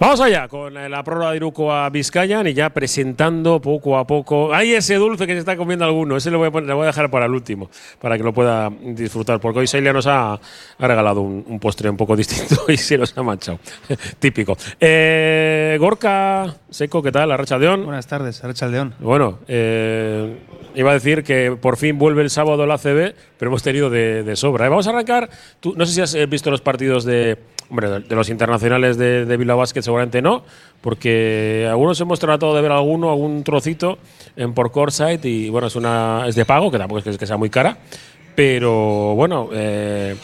Vamos 0.00 0.20
allá 0.20 0.46
con 0.46 0.76
eh, 0.76 0.88
la 0.88 1.02
prórroga 1.02 1.32
de 1.32 1.38
Iruko 1.38 1.72
a 1.72 1.90
Vizcayan 1.90 2.46
y 2.46 2.54
ya 2.54 2.70
presentando 2.70 3.60
poco 3.60 3.98
a 3.98 4.06
poco. 4.06 4.54
Hay 4.54 4.72
ese 4.72 4.94
dulce 4.94 5.26
que 5.26 5.32
se 5.32 5.40
está 5.40 5.56
comiendo 5.56 5.84
alguno, 5.84 6.16
ese 6.16 6.30
lo 6.30 6.38
voy 6.38 6.46
a, 6.46 6.50
poner, 6.52 6.68
lo 6.68 6.76
voy 6.76 6.84
a 6.84 6.86
dejar 6.86 7.10
para 7.10 7.26
el 7.26 7.32
último, 7.32 7.68
para 8.00 8.16
que 8.16 8.22
lo 8.22 8.32
pueda 8.32 8.70
disfrutar, 8.70 9.40
porque 9.40 9.58
hoy 9.58 9.66
Sailia 9.66 9.92
nos 9.92 10.06
ha, 10.06 10.34
ha 10.34 10.86
regalado 10.86 11.20
un, 11.22 11.44
un, 11.48 11.58
postre 11.58 11.90
un 11.90 11.96
poco 11.96 12.14
distinto 12.14 12.62
y 12.68 12.76
se 12.76 12.96
nos 12.96 13.18
ha 13.18 13.24
manchado. 13.24 13.58
Típico. 14.20 14.56
Eh, 14.78 15.76
Gorka 15.80 16.54
Seco, 16.70 17.02
¿qué 17.02 17.10
tal? 17.10 17.32
Arrachaldeón. 17.32 17.84
Buenas 17.84 18.06
tardes, 18.06 18.44
Arrachaldeón. 18.44 18.94
Bueno, 19.00 19.40
eh, 19.48 20.38
iba 20.76 20.92
a 20.92 20.94
decir 20.94 21.24
que 21.24 21.58
por 21.60 21.76
fin 21.76 21.98
vuelve 21.98 22.22
el 22.22 22.30
sábado 22.30 22.64
la 22.66 22.74
ACB, 22.74 23.14
pero 23.36 23.50
hemos 23.50 23.64
tenido 23.64 23.90
de, 23.90 24.22
de 24.22 24.36
sobra. 24.36 24.66
¿eh? 24.66 24.68
Vamos 24.68 24.86
a 24.86 24.90
arrancar. 24.90 25.28
Tú, 25.58 25.74
no 25.76 25.84
sé 25.86 25.92
si 25.92 26.00
has 26.18 26.28
visto 26.30 26.52
los 26.52 26.60
partidos 26.60 27.04
de 27.04 27.36
Hombre, 27.70 28.00
de 28.00 28.14
los 28.14 28.30
internacionales 28.30 28.96
de, 28.96 29.26
de 29.26 29.36
Bilbao 29.36 29.58
Basket 29.58 29.82
seguramente 29.82 30.22
no, 30.22 30.42
porque 30.80 31.66
algunos 31.68 32.00
hemos 32.00 32.18
tratado 32.18 32.54
de 32.54 32.62
ver 32.62 32.72
alguno, 32.72 33.10
algún 33.10 33.44
trocito 33.44 33.98
en 34.36 34.54
por 34.54 34.70
Coreside 34.70 35.20
y 35.28 35.50
bueno, 35.50 35.66
es 35.66 35.76
una 35.76 36.24
es 36.26 36.34
de 36.34 36.44
pago, 36.46 36.70
que 36.70 36.78
tampoco 36.78 37.00
es 37.00 37.18
que, 37.18 37.26
sea 37.26 37.36
muy 37.36 37.50
cara, 37.50 37.76
pero 38.34 39.14
bueno, 39.14 39.50
eh, 39.52 40.16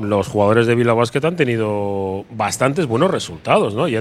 los 0.00 0.28
jugadores 0.28 0.66
de 0.66 0.74
Bilbao 0.74 0.96
Basket 0.96 1.24
han 1.24 1.36
tenido 1.36 2.24
bastantes 2.30 2.86
buenos 2.86 3.10
resultados, 3.10 3.74
¿no? 3.74 3.88
Y, 3.88 3.96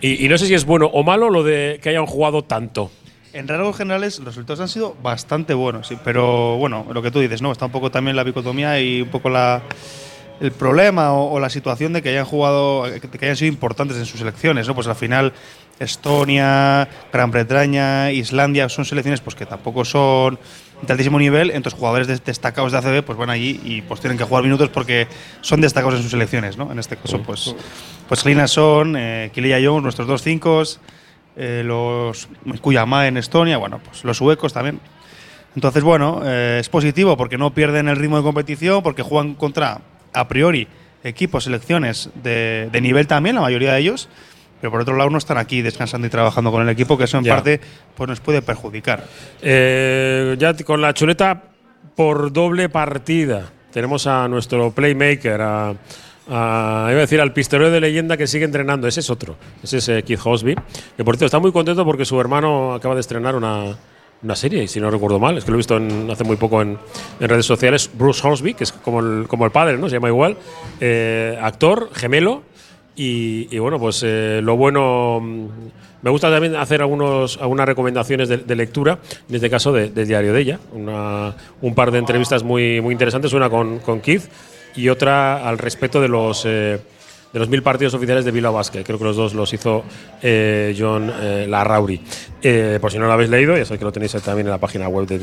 y, 0.00 0.28
no 0.28 0.36
sé 0.36 0.46
si 0.46 0.54
es 0.54 0.64
bueno 0.64 0.86
o 0.86 1.02
malo 1.02 1.30
lo 1.30 1.42
de 1.42 1.80
que 1.82 1.90
hayan 1.90 2.06
jugado 2.06 2.42
tanto. 2.42 2.90
En 3.32 3.46
rasgos 3.46 3.76
generales, 3.76 4.18
los 4.18 4.34
resultados 4.34 4.60
han 4.60 4.68
sido 4.68 4.96
bastante 5.02 5.54
buenos, 5.54 5.92
pero 6.02 6.56
bueno, 6.56 6.86
lo 6.92 7.02
que 7.02 7.10
tú 7.10 7.20
dices, 7.20 7.42
¿no? 7.42 7.52
Está 7.52 7.66
un 7.66 7.72
poco 7.72 7.90
también 7.90 8.16
la 8.16 8.24
dicotomía 8.24 8.80
y 8.80 9.02
un 9.02 9.08
poco 9.08 9.28
la 9.28 9.62
el 10.40 10.52
problema 10.52 11.12
o, 11.12 11.32
o, 11.32 11.40
la 11.40 11.50
situación 11.50 11.92
de 11.92 12.02
que 12.02 12.10
hayan 12.10 12.24
jugado, 12.24 12.84
que 13.00 13.24
hayan 13.24 13.36
sido 13.36 13.48
importantes 13.48 13.96
en 13.96 14.06
sus 14.06 14.20
selecciones, 14.20 14.68
¿no? 14.68 14.74
Pues 14.74 14.86
al 14.86 14.96
final 14.96 15.32
Estonia, 15.78 16.88
Gran 17.12 17.30
Bretaña, 17.30 18.10
Islandia 18.10 18.68
son 18.68 18.84
selecciones 18.84 19.20
pues 19.20 19.36
que 19.36 19.46
tampoco 19.46 19.84
son 19.84 20.38
de 20.82 20.92
altísimo 20.92 21.18
nivel, 21.18 21.50
entonces 21.50 21.78
jugadores 21.78 22.24
destacados 22.24 22.72
de 22.72 22.78
ACB 22.78 23.04
pues 23.04 23.18
van 23.18 23.30
allí 23.30 23.60
y 23.64 23.82
pues 23.82 24.00
tienen 24.00 24.16
que 24.18 24.24
jugar 24.24 24.44
minutos 24.44 24.68
porque 24.70 25.08
son 25.40 25.60
destacados 25.60 25.96
en 25.96 26.02
sus 26.02 26.10
selecciones, 26.10 26.56
¿no? 26.56 26.70
En 26.70 26.78
este 26.78 26.96
caso 26.96 27.22
pues 27.22 27.54
pues 28.08 28.24
Lina 28.24 28.48
son, 28.48 28.96
eh, 28.96 29.30
Kilia 29.34 29.58
Jones, 29.62 29.82
nuestros 29.82 30.08
dos 30.08 30.22
cinco, 30.22 30.62
eh, 31.36 31.62
los 31.64 32.28
Kuyama 32.60 33.06
en 33.06 33.16
Estonia, 33.16 33.58
bueno, 33.58 33.80
pues 33.84 34.02
los 34.04 34.16
suecos 34.16 34.52
también. 34.52 34.80
Entonces, 35.54 35.82
bueno, 35.82 36.22
eh, 36.24 36.58
es 36.60 36.68
positivo 36.68 37.16
porque 37.16 37.36
no 37.36 37.52
pierden 37.52 37.88
el 37.88 37.96
ritmo 37.96 38.16
de 38.16 38.22
competición, 38.22 38.82
porque 38.82 39.02
juegan 39.02 39.34
contra 39.34 39.80
a 40.12 40.28
priori 40.28 40.68
equipos, 41.04 41.44
selecciones 41.44 42.10
de, 42.22 42.68
de, 42.70 42.80
nivel 42.80 43.06
también, 43.06 43.36
la 43.36 43.42
mayoría 43.42 43.72
de 43.72 43.80
ellos, 43.80 44.08
pero 44.60 44.70
por 44.70 44.80
otro 44.80 44.96
lado 44.96 45.10
no 45.10 45.18
están 45.18 45.38
aquí 45.38 45.62
descansando 45.62 46.06
y 46.06 46.10
trabajando 46.10 46.50
con 46.50 46.62
el 46.62 46.68
equipo, 46.68 46.98
que 46.98 47.04
eso 47.04 47.18
en 47.18 47.24
ya. 47.24 47.34
parte 47.34 47.60
pues 47.96 48.08
nos 48.08 48.20
puede 48.20 48.42
perjudicar. 48.42 49.04
Eh, 49.40 50.36
ya 50.38 50.54
con 50.54 50.80
la 50.80 50.92
chuleta 50.94 51.42
por 51.94 52.32
doble 52.32 52.68
partida, 52.68 53.50
tenemos 53.72 54.06
a 54.06 54.26
nuestro 54.28 54.70
playmaker, 54.72 55.40
a, 55.40 55.68
a, 56.28 56.88
iba 56.90 56.98
a 56.98 57.00
decir 57.00 57.20
al 57.20 57.32
pistolero 57.32 57.70
de 57.70 57.80
leyenda 57.80 58.16
que 58.16 58.26
sigue 58.26 58.44
entrenando, 58.44 58.88
ese 58.88 59.00
es 59.00 59.10
otro, 59.10 59.36
ese 59.62 59.78
es 59.78 59.88
eh, 59.88 60.02
Keith 60.02 60.20
Hosby, 60.22 60.56
que 60.96 61.04
por 61.04 61.14
cierto 61.16 61.26
está 61.26 61.38
muy 61.38 61.52
contento 61.52 61.84
porque 61.84 62.04
su 62.04 62.20
hermano 62.20 62.74
acaba 62.74 62.94
de 62.94 63.00
estrenar 63.00 63.36
una, 63.36 63.76
una 64.22 64.34
serie, 64.34 64.66
si 64.68 64.80
no 64.80 64.90
recuerdo 64.90 65.18
mal, 65.18 65.38
es 65.38 65.44
que 65.44 65.50
lo 65.50 65.56
he 65.56 65.58
visto 65.58 65.76
en, 65.76 66.10
hace 66.10 66.24
muy 66.24 66.36
poco 66.36 66.60
en, 66.60 66.78
redes 67.20 67.46
sociales, 67.46 67.90
Bruce 67.94 68.26
Hornsby, 68.26 68.54
que 68.54 68.64
es 68.64 68.72
como 68.72 69.00
el, 69.00 69.26
como 69.28 69.44
el 69.44 69.50
padre, 69.50 69.78
¿no? 69.78 69.88
Se 69.88 69.96
llama 69.96 70.08
igual, 70.08 70.36
eh, 70.80 71.38
actor, 71.40 71.90
gemelo, 71.92 72.42
y, 73.00 73.56
bueno, 73.58 73.78
pues 73.78 74.02
eh, 74.04 74.40
lo 74.42 74.56
bueno, 74.56 75.20
mm, 75.20 75.46
me 76.02 76.10
gusta 76.10 76.32
también 76.32 76.56
hacer 76.56 76.80
algunos, 76.80 77.36
algunas 77.40 77.64
recomendaciones 77.66 78.28
de, 78.28 78.56
lectura, 78.56 78.98
en 79.28 79.34
este 79.36 79.48
caso 79.48 79.72
del 79.72 79.94
de 79.94 80.04
diario 80.04 80.32
de 80.32 80.40
ella, 80.40 80.58
una, 80.72 81.32
un 81.62 81.76
par 81.76 81.92
de 81.92 81.98
entrevistas 81.98 82.42
muy, 82.42 82.80
muy 82.80 82.90
interesantes, 82.90 83.32
una 83.32 83.48
con, 83.48 83.78
con 83.78 84.00
Keith 84.00 84.24
y 84.74 84.88
otra 84.88 85.48
al 85.48 85.58
respecto 85.58 86.00
de 86.00 86.08
los... 86.08 86.44
Eh, 86.44 86.80
de 87.32 87.38
los 87.38 87.48
mil 87.48 87.62
partidos 87.62 87.94
oficiales 87.94 88.24
de 88.24 88.30
Bilbao 88.30 88.52
Basket. 88.52 88.82
Creo 88.84 88.98
que 88.98 89.04
los 89.04 89.16
dos 89.16 89.34
los 89.34 89.52
hizo 89.52 89.84
eh, 90.22 90.74
John 90.78 91.12
eh, 91.20 91.46
Larrauri. 91.48 92.00
Eh, 92.42 92.78
por 92.80 92.90
si 92.90 92.98
no 92.98 93.06
lo 93.06 93.12
habéis 93.12 93.30
leído, 93.30 93.56
ya 93.56 93.64
sabéis 93.64 93.78
que 93.78 93.84
lo 93.84 93.92
tenéis 93.92 94.12
también 94.12 94.46
en 94.46 94.52
la 94.52 94.58
página 94.58 94.88
web 94.88 95.06
de 95.06 95.18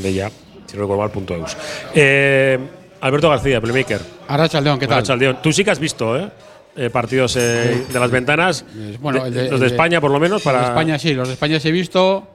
si 0.66 0.78
no 0.78 0.82
recuerdo 0.84 1.38
mal, 1.38 1.46
Eh, 1.94 2.58
Alberto 3.02 3.30
García, 3.30 3.62
Playmaker. 3.62 4.02
Arrachaldeón, 4.28 4.80
¿qué 4.80 4.88
tal? 4.88 4.98
Arrachaldeón. 4.98 5.38
Tú 5.42 5.52
sí 5.52 5.64
que 5.64 5.72
has 5.72 5.80
visto, 5.80 6.18
¿eh? 6.18 6.30
Eh, 6.76 6.90
partidos 6.90 7.36
eh, 7.38 7.86
de 7.92 8.00
las 8.00 8.12
ventanas. 8.12 8.66
Bueno, 9.00 9.24
de, 9.26 9.32
de, 9.32 9.52
los 9.52 9.60
de, 9.60 9.68
España, 9.68 10.02
por 10.02 10.12
lo 10.12 10.20
menos. 10.20 10.42
Para 10.42 10.60
de 10.60 10.66
España 10.66 11.00
sí, 11.00 11.14
los 11.14 11.28
de 11.28 11.36
España 11.36 11.60
sí 11.60 11.70
he 11.70 11.72
visto. 11.72 12.28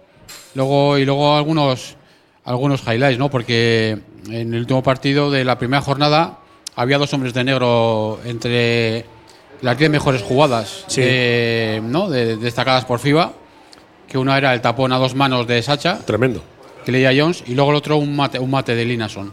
Luego, 0.55 0.97
y 0.97 1.05
luego 1.05 1.37
algunos, 1.37 1.97
algunos 2.45 2.83
highlights, 2.87 3.19
¿no? 3.19 3.31
Porque 3.31 3.99
en 4.29 4.55
el 4.55 4.61
último 4.61 4.83
partido 4.83 5.31
de 5.31 5.45
la 5.45 5.59
primera 5.59 5.83
jornada 5.83 6.39
había 6.77 6.99
dos 6.99 7.13
hombres 7.13 7.35
de 7.35 7.45
negro 7.45 8.21
entre 8.25 9.05
las 9.63 9.77
10 9.77 9.91
mejores 9.91 10.23
jugadas 10.23 10.85
sí. 10.87 11.01
eh, 11.05 11.81
¿no? 11.83 12.09
De, 12.09 12.37
destacadas 12.37 12.85
por 12.85 12.99
FIBA. 12.99 13.33
Que 14.09 14.19
una 14.19 14.37
era 14.37 14.53
el 14.55 14.61
tapón 14.61 14.93
a 14.93 14.99
dos 14.99 15.15
manos 15.15 15.47
de 15.47 15.63
Sacha. 15.63 15.99
Tremendo. 16.05 16.43
Que 16.85 16.91
leía 16.91 17.13
Jones. 17.17 17.45
Y 17.47 17.55
luego 17.55 17.71
el 17.71 17.77
otro 17.77 17.97
un 17.97 18.17
mate, 18.17 18.39
un 18.39 18.51
mate 18.51 18.75
de 18.75 18.85
Linason. 18.85 19.33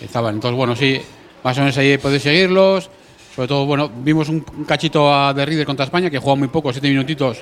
Estaban. 0.00 0.36
Entonces, 0.36 0.56
bueno, 0.56 0.74
sí, 0.74 1.00
más 1.44 1.56
o 1.58 1.60
menos 1.60 1.76
ahí 1.76 1.98
podéis 1.98 2.22
seguirlos. 2.22 2.88
Sobre 3.34 3.48
todo, 3.48 3.66
bueno, 3.66 3.90
vimos 3.94 4.28
un, 4.28 4.40
cachito 4.66 5.14
a 5.14 5.34
De 5.34 5.44
Rieder 5.44 5.66
contra 5.66 5.84
España, 5.84 6.10
que 6.10 6.18
jugó 6.18 6.36
muy 6.36 6.48
poco, 6.48 6.72
siete 6.72 6.88
minutitos. 6.88 7.38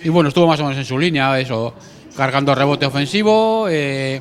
Y 0.00 0.08
bueno, 0.10 0.28
estuvo 0.28 0.46
más 0.46 0.60
o 0.60 0.64
menos 0.64 0.78
en 0.78 0.84
su 0.84 0.98
línea, 0.98 1.38
eso, 1.40 1.74
cargando 2.16 2.54
rebote 2.54 2.84
ofensivo. 2.84 3.66
Eh, 3.70 4.20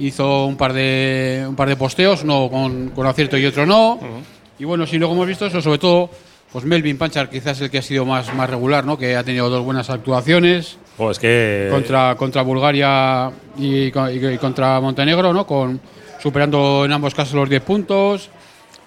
hizo 0.00 0.46
un 0.46 0.56
par 0.56 0.72
de 0.72 1.46
un 1.48 1.54
par 1.54 1.68
de 1.68 1.76
posteos, 1.76 2.24
uno 2.24 2.48
con, 2.50 2.90
con 2.90 3.06
acierto 3.06 3.38
y 3.38 3.46
otro 3.46 3.64
no. 3.64 3.94
Uh 3.94 4.00
-huh. 4.00 4.22
Y 4.58 4.64
bueno, 4.64 4.86
sí, 4.86 4.98
luego 4.98 5.14
hemos 5.14 5.26
visto 5.26 5.46
eso, 5.46 5.62
sobre 5.62 5.78
todo 5.78 6.10
pues 6.52 6.64
Melvin 6.64 6.96
Panchar 6.96 7.28
quizás 7.28 7.60
el 7.60 7.70
que 7.70 7.78
ha 7.78 7.82
sido 7.82 8.04
más, 8.04 8.32
más 8.34 8.48
regular, 8.48 8.84
¿no? 8.84 8.96
Que 8.96 9.16
ha 9.16 9.24
tenido 9.24 9.50
dos 9.50 9.64
buenas 9.64 9.90
actuaciones. 9.90 10.78
Oh, 10.96 11.10
es 11.10 11.18
que 11.18 11.68
contra, 11.70 12.16
contra 12.16 12.42
Bulgaria 12.42 13.30
y, 13.58 13.84
y, 13.84 13.92
y, 13.92 14.38
contra 14.38 14.80
Montenegro, 14.80 15.32
¿no? 15.32 15.46
Con, 15.46 15.80
superando 16.18 16.84
en 16.84 16.92
ambos 16.92 17.14
casos 17.14 17.34
los 17.34 17.48
10 17.48 17.62
puntos. 17.62 18.30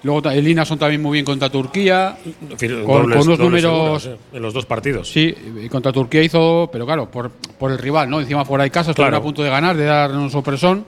Luego 0.03 0.27
el 0.31 0.43
Lina 0.43 0.65
son 0.65 0.79
también 0.79 1.01
muy 1.01 1.13
bien 1.13 1.25
contra 1.25 1.49
Turquía. 1.49 2.17
Con, 2.59 2.85
dobles, 2.85 3.17
con 3.17 3.27
unos 3.27 3.39
números. 3.39 4.05
Eh, 4.07 4.17
en 4.33 4.41
los 4.41 4.53
dos 4.53 4.65
partidos. 4.65 5.11
Sí, 5.11 5.33
y 5.63 5.69
contra 5.69 5.91
Turquía 5.91 6.23
hizo, 6.23 6.69
pero 6.71 6.85
claro, 6.85 7.09
por, 7.09 7.29
por 7.29 7.71
el 7.71 7.77
rival, 7.77 8.09
¿no? 8.09 8.19
Encima 8.19 8.43
fuera 8.43 8.63
hay 8.63 8.71
casos, 8.71 8.95
claro. 8.95 9.17
a 9.17 9.21
punto 9.21 9.43
de 9.43 9.51
ganar, 9.51 9.77
de 9.77 9.85
dar 9.85 10.11
un 10.11 10.31
sorpresón. 10.31 10.85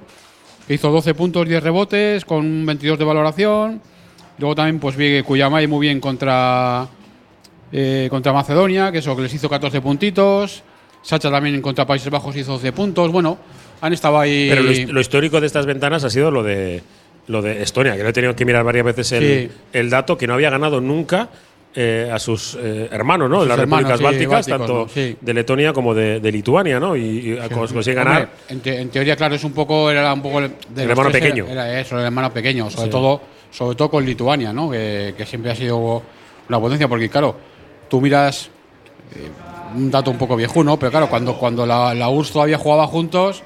Hizo 0.67 0.89
12 0.89 1.13
puntos, 1.13 1.47
10 1.47 1.61
rebotes, 1.61 2.25
con 2.25 2.65
22 2.65 2.97
de 2.97 3.05
valoración. 3.05 3.81
Luego 4.37 4.55
también 4.55 4.79
pues 4.79 4.95
vi 4.95 5.21
Cuyamay 5.21 5.67
muy 5.67 5.87
bien 5.87 5.99
contra, 5.99 6.87
eh, 7.71 8.07
contra 8.09 8.33
Macedonia, 8.33 8.91
que 8.91 8.99
eso 8.99 9.15
que 9.15 9.23
les 9.23 9.33
hizo 9.33 9.49
14 9.49 9.81
puntitos. 9.81 10.63
Sacha 11.01 11.29
también 11.29 11.61
contra 11.61 11.85
Países 11.85 12.09
Bajos 12.09 12.35
hizo 12.35 12.53
12 12.53 12.71
puntos. 12.71 13.11
Bueno, 13.11 13.37
han 13.81 13.93
estado 13.93 14.19
ahí. 14.19 14.47
Pero 14.49 14.63
lo, 14.63 14.93
lo, 14.93 15.01
histórico 15.01 15.41
de 15.41 15.47
estas 15.47 15.65
ventanas 15.65 16.03
ha 16.03 16.09
sido 16.09 16.31
lo 16.31 16.43
de 16.43 16.81
lo 17.27 17.41
de 17.41 17.61
Estonia, 17.61 17.95
que 17.95 18.03
lo 18.03 18.09
he 18.09 18.13
tenido 18.13 18.35
que 18.35 18.45
mirar 18.45 18.63
varias 18.63 18.85
veces 18.85 19.11
el, 19.13 19.23
sí. 19.23 19.57
el 19.73 19.89
dato, 19.89 20.17
que 20.17 20.27
no 20.27 20.33
había 20.33 20.49
ganado 20.49 20.81
nunca. 20.81 21.29
Eh, 21.75 22.07
a 22.13 22.19
sus 22.19 22.55
eh, 22.61 22.87
hermanos, 22.91 23.31
¿no? 23.31 23.41
De 23.41 23.47
las 23.47 23.57
repúblicas 23.57 23.97
sí, 23.97 24.03
bálticas, 24.03 24.47
bálticos, 24.47 24.67
tanto 24.67 24.87
sí. 24.93 25.17
de 25.19 25.33
Letonia 25.33 25.73
como 25.73 25.95
de, 25.95 26.19
de 26.19 26.31
Lituania, 26.31 26.79
¿no? 26.79 26.95
Y, 26.95 27.33
y 27.33 27.49
consiguen 27.49 27.95
ganar. 27.95 28.29
En, 28.47 28.59
te, 28.59 28.79
en, 28.79 28.89
teoría, 28.89 29.15
claro, 29.15 29.33
es 29.33 29.43
un 29.43 29.53
poco, 29.53 29.89
era 29.89 30.13
un 30.13 30.21
poco 30.21 30.37
el 30.37 30.51
hermano 30.77 31.09
pequeño. 31.09 31.47
Era, 31.49 31.67
era, 31.67 31.81
eso, 31.81 31.97
el 31.97 32.05
hermano 32.05 32.31
pequeño, 32.31 32.69
sobre 32.69 32.91
todo 32.91 33.21
sobre 33.53 33.75
todo 33.75 33.89
con 33.89 34.05
Lituania, 34.05 34.51
¿no? 34.51 34.69
que, 34.71 35.13
que, 35.15 35.25
siempre 35.25 35.51
ha 35.51 35.55
sido 35.55 36.01
una 36.49 36.59
potencia, 36.59 36.87
porque 36.87 37.09
claro, 37.09 37.35
tú 37.87 38.01
miras 38.01 38.49
eh, 39.15 39.29
un 39.75 39.91
dato 39.91 40.11
un 40.11 40.17
poco 40.17 40.35
viejuno, 40.35 40.77
pero 40.77 40.91
claro, 40.91 41.09
cuando, 41.09 41.37
cuando 41.37 41.65
la, 41.65 41.93
la 41.93 42.09
URSS 42.09 42.31
todavía 42.31 42.57
jugaba 42.57 42.87
juntos, 42.87 43.43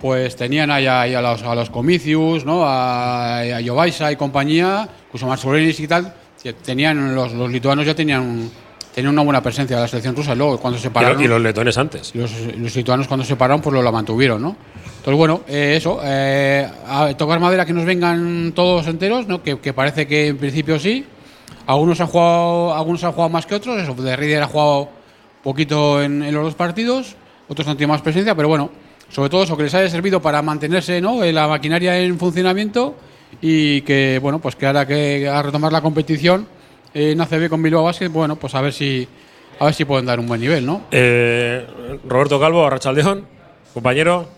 pues 0.00 0.36
tenían 0.36 0.70
ahí 0.70 0.86
a, 0.86 1.02
a, 1.02 1.22
los, 1.22 1.42
a 1.42 1.54
los 1.54 1.70
Comicius, 1.70 2.44
¿no? 2.44 2.64
a, 2.64 3.40
a 3.40 3.62
Jovaisa 3.66 4.12
y 4.12 4.16
compañía, 4.16 4.88
incluso 5.06 5.26
Marsolenis 5.26 5.80
y 5.80 5.88
tal, 5.88 6.14
que 6.42 6.52
tenían, 6.52 7.14
los, 7.14 7.32
los 7.32 7.50
lituanos 7.50 7.86
ya 7.86 7.94
tenían 7.94 8.50
tenían 8.94 9.12
una 9.12 9.22
buena 9.22 9.42
presencia 9.42 9.76
de 9.76 9.82
la 9.82 9.88
selección 9.88 10.16
rusa. 10.16 10.34
Luego, 10.34 10.58
cuando 10.58 10.78
se 10.78 10.88
pararon. 10.88 11.22
Y 11.22 11.28
los 11.28 11.42
letones 11.42 11.76
antes. 11.76 12.14
Los, 12.14 12.32
los 12.56 12.74
lituanos, 12.74 13.06
cuando 13.06 13.26
se 13.26 13.36
pararon, 13.36 13.60
pues 13.60 13.74
lo 13.74 13.82
la 13.82 13.92
mantuvieron, 13.92 14.40
¿no? 14.40 14.56
Entonces, 15.06 15.18
bueno, 15.18 15.42
eh, 15.46 15.74
eso, 15.76 16.00
eh, 16.02 16.68
tocar 17.16 17.38
madera 17.38 17.64
que 17.64 17.72
nos 17.72 17.84
vengan 17.84 18.50
todos 18.56 18.88
enteros, 18.88 19.28
¿no? 19.28 19.40
Que, 19.40 19.56
parece 19.72 20.04
que 20.04 20.26
en 20.26 20.36
principio 20.36 20.80
sí. 20.80 21.04
Algunos 21.68 22.00
han 22.00 22.08
jugado, 22.08 22.74
algunos 22.74 23.04
han 23.04 23.12
jugado 23.12 23.28
más 23.28 23.46
que 23.46 23.54
otros. 23.54 23.80
Eso, 23.80 23.94
de 23.94 24.16
Rieder 24.16 24.42
ha 24.42 24.48
jugado 24.48 24.88
poquito 25.44 26.02
en, 26.02 26.24
en, 26.24 26.34
los 26.34 26.42
dos 26.42 26.54
partidos, 26.56 27.14
otros 27.46 27.68
han 27.68 27.76
tenido 27.76 27.92
más 27.92 28.02
presencia, 28.02 28.34
pero 28.34 28.48
bueno, 28.48 28.68
sobre 29.08 29.30
todo 29.30 29.44
eso 29.44 29.56
que 29.56 29.62
les 29.62 29.74
haya 29.74 29.88
servido 29.88 30.20
para 30.20 30.42
mantenerse, 30.42 31.00
¿no? 31.00 31.24
La 31.24 31.46
maquinaria 31.46 31.96
en 32.00 32.18
funcionamiento 32.18 32.96
y 33.40 33.82
que, 33.82 34.18
bueno, 34.20 34.40
pues 34.40 34.56
que 34.56 34.66
ahora 34.66 34.88
que 34.88 35.28
a 35.28 35.40
retomar 35.40 35.70
la 35.70 35.82
competición 35.82 36.48
en 36.92 37.20
ACB 37.20 37.48
con 37.48 37.62
Bilbao 37.62 37.84
Basket, 37.84 38.08
bueno, 38.08 38.34
pues 38.34 38.56
a 38.56 38.60
ver 38.60 38.72
si 38.72 39.06
a 39.60 39.66
ver 39.66 39.74
si 39.74 39.84
pueden 39.84 40.04
dar 40.04 40.18
un 40.18 40.26
buen 40.26 40.40
nivel, 40.40 40.66
¿no? 40.66 40.82
Eh, 40.90 41.64
Roberto 42.08 42.40
Calvo, 42.40 42.66
Arrachaldeón, 42.66 43.24
compañero. 43.72 44.35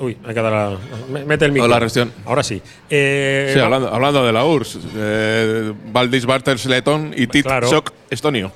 Uy, 0.00 0.16
hay 0.26 0.34
que 0.34 0.40
dar 0.42 0.52
la. 0.52 0.76
me- 1.12 1.24
Mete 1.24 1.44
el 1.44 1.52
micro. 1.52 1.64
Hola, 1.66 1.78
Restión. 1.80 2.12
Ahora 2.24 2.42
sí. 2.42 2.62
Eh, 2.88 3.50
Sí, 3.54 3.60
hablando, 3.60 3.92
hablando 3.92 4.24
de 4.24 4.32
la 4.32 4.44
URSS, 4.44 4.78
eh, 4.96 5.72
Valdis 5.92 6.24
Bartels 6.26 6.66
Letón 6.66 7.12
y 7.16 7.26
Tit 7.26 7.44
Claro. 7.46 7.68
Sok 7.68 7.92
Estonio. 8.10 8.52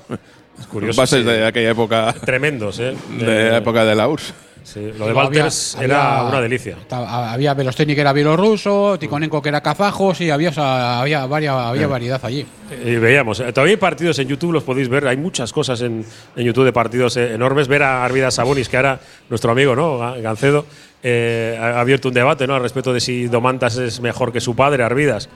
es 0.59 0.67
curioso. 0.67 0.99
Bases 1.01 1.19
sí. 1.19 1.25
de 1.25 1.45
aquella 1.45 1.71
época, 1.71 2.13
Tremendos, 2.25 2.79
¿eh? 2.79 2.95
de 3.19 3.49
la 3.51 3.57
época 3.57 3.83
de 3.85 3.95
la 3.95 4.07
URSS. 4.07 4.33
Sí, 4.63 4.79
lo 4.97 5.07
de 5.07 5.19
había- 5.19 5.49
era 5.81 6.19
había- 6.19 6.23
una 6.29 6.39
delicia. 6.39 6.77
Había 6.89 7.53
Velosteni 7.53 7.95
que 7.95 7.99
era 7.99 8.13
bielorruso, 8.13 8.97
Tikonenko 8.97 9.41
que 9.41 9.49
era 9.49 9.59
kazajo, 9.59 10.15
sí, 10.15 10.29
había, 10.29 10.49
o 10.49 10.53
sea, 10.53 11.01
había, 11.01 11.25
varia- 11.25 11.67
había 11.67 11.85
variedad 11.87 12.21
allí. 12.23 12.45
Y 12.85 12.95
veíamos, 12.95 13.41
eh, 13.41 13.51
todavía 13.51 13.73
hay 13.73 13.77
partidos 13.77 14.17
en 14.19 14.29
YouTube, 14.29 14.53
los 14.53 14.63
podéis 14.63 14.87
ver, 14.87 15.05
hay 15.05 15.17
muchas 15.17 15.51
cosas 15.51 15.81
en, 15.81 16.05
en 16.37 16.45
YouTube 16.45 16.63
de 16.63 16.71
partidos 16.71 17.17
eh, 17.17 17.33
enormes. 17.33 17.67
Ver 17.67 17.83
a 17.83 18.05
Arvidas 18.05 18.35
Sabonis, 18.35 18.69
que 18.69 18.77
ahora 18.77 19.01
nuestro 19.29 19.51
amigo, 19.51 19.75
¿no? 19.75 19.99
Ga- 19.99 20.21
Gancedo, 20.21 20.65
eh, 21.03 21.57
ha 21.59 21.79
abierto 21.79 22.07
un 22.07 22.13
debate, 22.13 22.47
¿no? 22.47 22.55
Al 22.55 22.61
respecto 22.61 22.93
de 22.93 22.99
si 23.01 23.27
Domantas 23.27 23.77
es 23.77 23.99
mejor 23.99 24.31
que 24.31 24.39
su 24.41 24.55
padre, 24.55 24.83
Arvidas. 24.83 25.29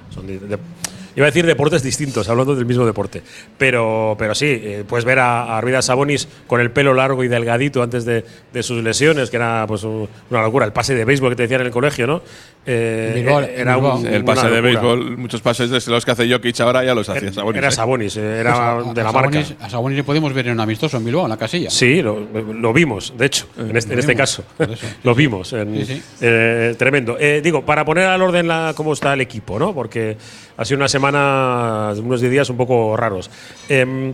Iba 1.16 1.25
a 1.25 1.31
decir 1.31 1.48
deportes 1.48 1.81
distintos, 1.81 2.30
hablando 2.30 2.56
del 2.56 2.68
mismo 2.68 2.86
deporte. 2.86 3.24
Pero, 3.58 4.16
pero 4.19 4.36
sí, 4.36 4.46
eh, 4.46 4.84
puedes 4.88 5.04
ver 5.04 5.18
a, 5.18 5.58
Arvidas 5.58 5.86
Sabonis 5.86 6.28
con 6.46 6.62
el 6.62 6.69
pelo 6.69 6.94
largo 6.94 7.24
y 7.24 7.28
delgadito 7.28 7.81
antes 7.81 8.06
de, 8.06 8.24
de 8.54 8.62
sus 8.64 8.84
lesiones, 8.84 9.31
que 9.31 9.38
era 9.38 9.66
pues 9.68 9.84
un- 9.84 10.08
una 10.30 10.44
locura. 10.44 10.68
El 10.68 10.74
pase 10.74 10.94
de 10.94 11.06
béisbol 11.06 11.31
que 11.31 11.36
te 11.38 11.42
decían 11.44 11.62
en 11.62 11.68
el 11.68 11.74
colegio, 11.74 12.06
¿no? 12.06 12.22
Eh, 12.69 13.24
era 13.56 13.78
un- 13.78 14.06
El 14.06 14.25
pase 14.25 14.50
de 14.50 14.60
béisbol, 14.60 15.18
muchos 15.18 15.40
pases 15.40 15.69
de 15.69 15.92
los 15.92 16.04
que 16.04 16.12
hace 16.12 16.30
Jokic 16.30 16.60
ahora 16.60 16.84
ya 16.84 16.94
los 16.94 17.08
hacía 17.08 17.31
Sabonis. 17.31 17.58
Era 17.60 17.68
¿eh? 17.69 17.72
Sabonis, 17.72 18.18
eh, 18.18 18.40
era 18.42 18.52
Pues 18.75 18.88
a- 18.90 18.94
de 18.94 19.02
a 19.02 19.04
la 19.06 19.12
marca. 19.14 19.40
Sabonis- 19.40 19.56
A 19.62 19.69
Sabonis 19.69 19.98
le 19.98 20.04
podemos 20.04 20.34
ver 20.34 20.48
en 20.48 20.54
un 20.54 20.60
amistoso 20.60 20.98
en 20.98 21.06
Bilbao, 21.06 21.24
en 21.24 21.30
la 21.30 21.38
casilla. 21.38 21.69
Sí, 21.69 22.02
lo, 22.02 22.19
lo 22.19 22.74
vimos, 22.74 23.14
de 23.18 23.25
hecho, 23.25 23.48
en 23.58 23.78
este, 23.78 23.94
en 23.94 24.00
este 24.00 24.12
vimos, 24.12 24.18
caso. 24.22 24.44
lo 25.04 25.16
vimos. 25.16 25.54
en- 25.54 25.75
Sí, 25.78 25.86
sí. 25.96 26.04
eh, 26.19 26.75
tremendo. 26.78 27.16
Eh, 27.18 27.40
digo, 27.42 27.66
para 27.66 27.86
poner 27.86 28.04
al 28.08 28.22
orden 28.22 28.50
la, 28.50 28.74
cómo 28.75 28.92
está 28.92 29.14
el 29.14 29.22
equipo, 29.22 29.58
¿no? 29.58 29.74
Porque 29.74 30.18
ha 30.58 30.66
sido 30.66 30.78
una 30.80 30.90
semana, 30.90 31.94
unos 31.98 32.19
días 32.19 32.50
un 32.50 32.58
poco 32.58 32.98
raros. 32.98 33.31
Em, 33.69 34.14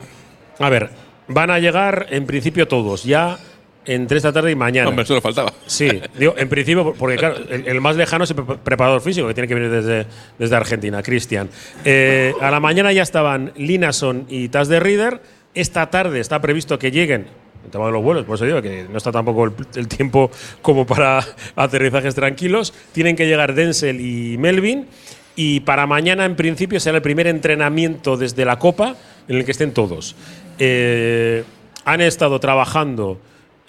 a 0.59 0.69
ver, 0.69 0.91
van 1.27 1.49
a 1.49 1.57
llegar 1.57 2.05
en 2.11 2.27
principio 2.27 2.67
todos, 2.67 3.03
ya 3.03 3.39
entre 3.85 4.17
esta 4.17 4.31
tarde 4.31 4.51
y 4.51 4.55
mañana. 4.55 4.89
Hombre, 4.89 5.05
solo 5.05 5.21
faltaba. 5.21 5.51
Sí, 5.65 5.89
digo, 6.17 6.33
en 6.37 6.47
principio, 6.49 6.93
porque 6.97 7.17
claro, 7.17 7.37
el, 7.49 7.67
el 7.67 7.81
más 7.81 7.95
lejano 7.95 8.23
es 8.23 8.29
el 8.31 8.37
pre- 8.37 8.55
preparador 8.63 9.01
físico, 9.01 9.27
que 9.27 9.33
tiene 9.33 9.47
que 9.47 9.55
venir 9.55 9.69
desde, 9.69 10.05
desde 10.39 10.55
Argentina, 10.55 11.01
Cristian. 11.03 11.49
Eh, 11.85 12.33
a 12.41 12.49
la 12.51 12.59
mañana 12.59 12.91
ya 12.91 13.01
estaban 13.03 13.51
Linason 13.55 14.25
y 14.29 14.49
Tas 14.49 14.67
de 14.67 14.79
Reader. 14.79 15.21
Esta 15.53 15.89
tarde 15.89 16.19
está 16.19 16.41
previsto 16.41 16.79
que 16.79 16.91
lleguen, 16.91 17.27
el 17.65 17.71
tema 17.71 17.85
de 17.85 17.91
los 17.91 18.01
vuelos, 18.03 18.25
por 18.25 18.35
eso 18.35 18.45
digo 18.45 18.61
que 18.61 18.85
no 18.89 18.97
está 18.97 19.11
tampoco 19.11 19.45
el, 19.45 19.53
el 19.75 19.87
tiempo 19.87 20.29
como 20.61 20.85
para 20.85 21.23
aterrizajes 21.55 22.15
tranquilos. 22.15 22.73
Tienen 22.91 23.15
que 23.15 23.27
llegar 23.27 23.53
Denzel 23.53 24.01
y 24.01 24.37
Melvin. 24.37 24.87
Y 25.35 25.61
para 25.61 25.87
mañana, 25.87 26.25
en 26.25 26.35
principio, 26.35 26.79
será 26.79 26.97
el 26.97 27.01
primer 27.01 27.25
entrenamiento 27.27 28.17
desde 28.17 28.45
la 28.45 28.59
Copa 28.59 28.95
en 29.27 29.37
el 29.37 29.45
que 29.45 29.51
estén 29.51 29.71
todos. 29.73 30.15
Eh, 30.59 31.43
han 31.85 32.01
estado 32.01 32.39
trabajando. 32.39 33.19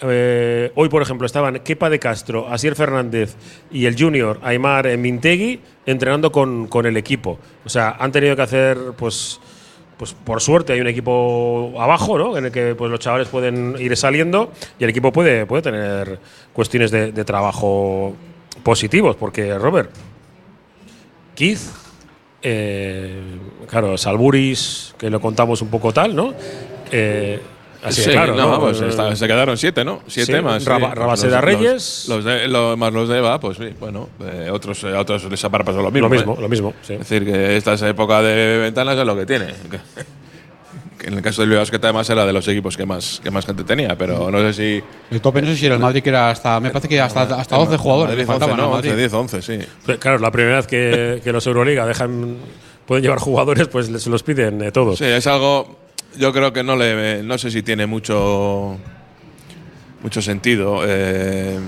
Eh, 0.01 0.71
hoy, 0.75 0.89
por 0.89 1.01
ejemplo, 1.01 1.25
estaban 1.25 1.59
Kepa 1.59 1.89
de 1.89 1.99
Castro, 1.99 2.47
Asier 2.49 2.75
Fernández 2.75 3.35
y 3.71 3.85
el 3.85 3.97
Junior 3.97 4.39
Aymar 4.43 4.97
Mintegui 4.97 5.61
entrenando 5.85 6.31
con, 6.31 6.67
con 6.67 6.85
el 6.85 6.97
equipo. 6.97 7.39
O 7.63 7.69
sea, 7.69 7.95
han 7.99 8.11
tenido 8.11 8.35
que 8.35 8.41
hacer, 8.41 8.77
pues, 8.97 9.39
pues 9.97 10.13
por 10.13 10.41
suerte 10.41 10.73
hay 10.73 10.81
un 10.81 10.87
equipo 10.87 11.73
abajo, 11.79 12.17
¿no? 12.17 12.37
En 12.37 12.45
el 12.45 12.51
que 12.51 12.75
pues, 12.75 12.91
los 12.91 12.99
chavales 12.99 13.29
pueden 13.29 13.75
ir 13.79 13.95
saliendo 13.95 14.51
y 14.79 14.83
el 14.83 14.89
equipo 14.89 15.11
puede, 15.11 15.45
puede 15.45 15.61
tener 15.61 16.19
cuestiones 16.53 16.91
de, 16.91 17.11
de 17.11 17.25
trabajo 17.25 18.15
positivos, 18.63 19.15
porque 19.15 19.57
Robert, 19.57 19.91
Keith, 21.35 21.59
eh, 22.41 23.21
claro, 23.67 23.97
Salburis, 23.97 24.95
que 24.97 25.09
lo 25.09 25.19
contamos 25.19 25.61
un 25.61 25.69
poco 25.69 25.91
tal, 25.93 26.15
¿no? 26.15 26.33
Eh, 26.91 27.41
así 27.85 28.01
Sí, 28.03 28.11
claro, 28.11 28.35
no, 28.35 28.51
¿no? 28.51 28.59
pues 28.59 28.81
Eh, 28.81 28.87
está- 28.89 29.15
se 29.15 29.27
quedaron 29.27 29.57
siete, 29.57 29.85
¿no? 29.85 30.01
Siete 30.07 30.37
Sí, 30.37 30.41
más. 30.43 30.63
sí. 30.63 30.69
Raba- 30.69 30.93
Rabaseda 30.93 31.35
Los- 31.37 31.43
Reyes. 31.45 32.05
Los, 32.09 32.23
los 32.23 32.25
de, 32.25 32.47
lo- 32.47 32.75
más 32.77 32.91
los 32.93 33.07
de 33.09 33.17
Eva, 33.19 33.39
pues 33.39 33.57
sí, 33.57 33.69
bueno, 33.79 34.09
eh, 34.21 34.49
otros, 34.51 34.83
eh, 34.83 34.95
a 34.95 34.99
otros 35.01 35.23
les 35.29 35.43
ha 35.45 35.49
pasado 35.49 35.81
lo 35.81 35.91
mismo. 35.91 36.07
lo 36.09 36.15
mismo, 36.15 36.33
¿eh? 36.33 36.41
lo 36.41 36.49
mismo, 36.49 36.73
sí. 36.81 36.93
Es 36.93 36.99
decir, 36.99 37.23
que 37.25 37.57
esta 37.57 37.73
es 37.73 37.81
época 37.83 38.21
de 38.21 38.57
ventanas 38.59 38.97
es 38.97 39.05
lo 39.05 39.15
que 39.15 39.25
tiene. 39.25 39.47
En 41.03 41.13
el 41.13 41.21
caso 41.21 41.41
del 41.41 41.49
Bilbao 41.49 41.61
Basket 41.61 41.77
además 41.83 42.09
era 42.09 42.25
de 42.25 42.33
los 42.33 42.47
equipos 42.47 42.75
que 42.75 42.83
más, 42.85 43.19
que 43.23 43.29
más 43.29 43.45
gente 43.45 43.63
tenía, 43.63 43.95
pero 43.95 44.31
no 44.31 44.39
sé 44.39 44.53
si. 44.53 44.83
El 45.13 45.21
tope 45.21 45.39
no 45.39 45.47
sé 45.49 45.55
si 45.55 45.65
era 45.67 45.75
el 45.75 45.81
Madrid 45.81 46.01
que 46.01 46.09
era 46.09 46.31
hasta, 46.31 46.59
me 46.59 46.71
parece 46.71 46.87
que 46.87 46.99
hasta, 46.99 47.21
hasta 47.23 47.57
12 47.57 47.77
jugadores. 47.77 48.13
Madrid 48.15 48.25
faltaban 48.25 48.53
11, 48.53 48.63
al 48.63 48.69
no, 48.69 48.75
Madrid. 48.75 48.89
11, 48.91 48.99
10, 49.01 49.13
11, 49.13 49.41
sí. 49.43 49.59
Claro, 49.99 50.15
es 50.15 50.21
la 50.21 50.31
primera 50.31 50.55
vez 50.55 50.65
que, 50.67 51.21
que 51.23 51.31
los 51.31 51.45
Euroliga 51.45 51.85
dejan, 51.85 52.37
pueden 52.87 53.03
llevar 53.03 53.19
jugadores, 53.19 53.67
pues 53.67 53.85
se 54.01 54.09
los 54.09 54.23
piden 54.23 54.63
eh, 54.63 54.71
todos. 54.71 54.97
Sí, 54.97 55.05
es 55.05 55.27
algo. 55.27 55.77
Yo 56.17 56.31
creo 56.33 56.53
que 56.53 56.63
no 56.63 56.75
le. 56.75 57.23
No 57.23 57.37
sé 57.37 57.51
si 57.51 57.61
tiene 57.63 57.85
mucho. 57.85 58.77
Mucho 60.01 60.21
sentido. 60.21 60.81
Eh, 60.85 61.59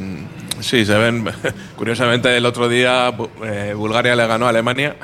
sí, 0.60 0.86
se 0.86 0.98
ven. 0.98 1.26
Curiosamente, 1.76 2.36
el 2.38 2.46
otro 2.46 2.70
día 2.70 3.12
eh, 3.44 3.74
Bulgaria 3.76 4.16
le 4.16 4.28
ganó 4.28 4.46
a 4.46 4.50
Alemania 4.50 4.96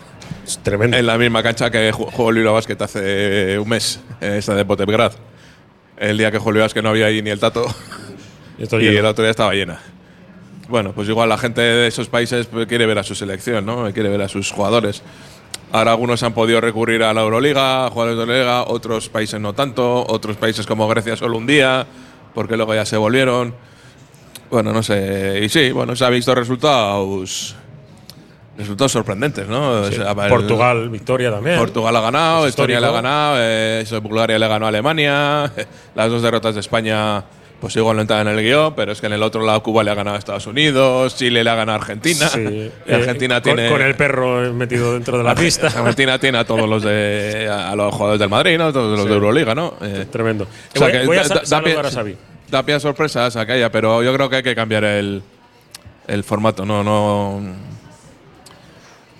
Es 0.46 0.60
tremendo. 0.60 0.98
en 0.98 1.06
la 1.08 1.18
misma 1.18 1.42
cancha 1.42 1.72
que 1.72 1.92
ju- 1.92 2.12
jugó 2.12 2.32
Bilbao 2.32 2.54
Basket 2.54 2.78
hace 2.82 3.58
un 3.58 3.68
mes, 3.70 4.00
en 4.22 4.34
esta 4.34 4.54
de 4.54 4.66
Potebgrad. 4.66 5.14
El 5.98 6.18
día 6.18 6.32
que 6.32 6.38
jugó 6.38 6.60
Basket 6.60 6.82
no 6.84 6.90
había 6.90 7.08
ahí 7.08 7.22
ni 7.24 7.30
el 7.32 7.40
tato 7.40 7.66
Y 8.60 8.64
y 8.84 8.88
el 8.98 9.06
otro 9.06 9.24
día 9.24 9.32
estaba 9.32 9.54
llena. 9.54 9.80
Bueno, 10.70 10.92
pues 10.94 11.10
igual 11.10 11.28
la 11.28 11.38
gente 11.40 11.62
de 11.62 11.88
esos 11.88 12.08
países 12.10 12.46
pues, 12.46 12.68
quiere 12.68 12.86
ver 12.86 13.00
a 13.00 13.04
su 13.04 13.16
selección, 13.16 13.66
¿no? 13.66 13.92
Quiere 13.94 14.10
ver 14.10 14.22
a 14.22 14.28
sus 14.28 14.52
jugadores. 14.52 15.02
Ahora 15.74 15.90
algunos 15.90 16.22
han 16.22 16.34
podido 16.34 16.62
recurrir 16.62 17.02
a 17.02 17.12
la 17.16 17.22
Euroliga, 17.22 17.88
a 17.88 17.90
la 18.06 18.26
Liga, 18.26 18.64
otros 18.68 19.10
países 19.10 19.42
no 19.42 19.54
tanto, 19.54 20.06
otros 20.08 20.38
países 20.38 20.68
como 20.68 20.88
Grecia 20.88 21.16
solo 21.16 21.36
un 21.36 21.48
día, 21.48 21.88
porque 22.36 22.56
luego 22.56 22.76
ya 22.76 22.86
se 22.86 22.96
volvieron. 22.96 23.56
Bueno, 24.52 24.72
no 24.72 24.84
sé. 24.84 25.40
Y 25.44 25.50
sí, 25.50 25.72
bueno, 25.72 25.96
se 25.96 26.06
ha 26.06 26.10
visto 26.10 26.36
resultados 26.36 27.56
resultados 28.56 28.92
sorprendentes, 28.92 29.48
¿no? 29.48 29.84
Sí. 29.90 29.96
O 29.96 30.04
sea, 30.04 30.12
el- 30.12 30.30
Portugal, 30.30 30.90
victoria 30.90 31.32
también. 31.32 31.58
Portugal 31.58 31.96
ha 31.96 32.02
ganado, 32.02 32.44
Es 32.46 32.50
Estonia 32.52 32.80
le 32.80 32.86
ha 32.86 32.92
ganado, 32.92 33.36
eh, 33.40 33.84
Bulgaria 34.00 34.38
le 34.38 34.48
ganó 34.48 34.68
a 34.68 34.70
Alemania, 34.70 35.52
las 35.96 36.12
dos 36.12 36.22
derrotas 36.22 36.54
de 36.54 36.62
España 36.62 37.24
pues 37.64 37.78
igual 37.78 37.96
no 37.96 38.02
entran 38.02 38.28
en 38.28 38.38
el 38.38 38.44
guion, 38.44 38.74
pero 38.76 38.92
es 38.92 39.00
que 39.00 39.08
en 39.08 39.14
el 39.14 39.24
otro 39.24 39.42
lado 39.46 39.64
Cuba 39.64 39.86
le 39.86 39.92
ha 39.92 39.96
ganado 39.96 40.18
a 40.18 40.20
Estados 40.20 40.46
Unidos, 40.48 41.16
Chile 41.16 41.46
le 41.46 41.50
ha 41.50 41.56
ganado 41.56 41.78
a 41.80 41.82
Argentina, 41.82 42.28
Sí. 42.28 42.40
y 42.42 42.44
Eh, 42.92 42.94
Argentina 42.94 43.36
con, 43.42 43.56
tiene 43.56 43.70
con 43.70 43.82
el 43.82 43.96
perro 43.96 44.54
metido 44.54 44.92
dentro 44.92 45.18
de 45.18 45.24
la 45.24 45.34
pista. 45.34 45.68
Argentina 45.68 46.20
tiene 46.20 46.40
a 46.40 46.44
todos 46.44 46.68
los 46.68 46.84
de 46.84 47.48
a 47.50 47.74
los 47.78 47.94
jugadores 47.94 48.20
del 48.20 48.28
Madrid, 48.30 48.58
¿no? 48.58 48.74
Todos 48.74 48.92
los 48.92 49.04
Sí. 49.04 49.08
de 49.08 49.14
Euroliga, 49.14 49.56
¿no? 49.56 49.76
Eh, 49.82 50.08
Tremendo. 50.12 50.44
o 50.44 50.78
sea 50.78 50.82
voy, 50.82 50.92
que 50.92 51.06
voy 51.06 51.18
a 51.20 51.24
da- 51.24 51.46
saludar 51.46 51.86
a 51.86 51.90
Xavi. 51.92 52.18
Da 52.50 52.64
pie 52.64 52.76
a 52.76 52.80
sorpresas 52.82 53.38
aquella, 53.38 53.72
pero 53.72 54.04
yo 54.04 54.14
creo 54.14 54.30
que 54.30 54.36
hay 54.36 54.44
que 54.44 54.56
cambiar 54.56 54.84
el, 54.84 55.24
el 56.08 56.24
formato, 56.26 56.66
no, 56.66 56.84
no. 56.84 57.42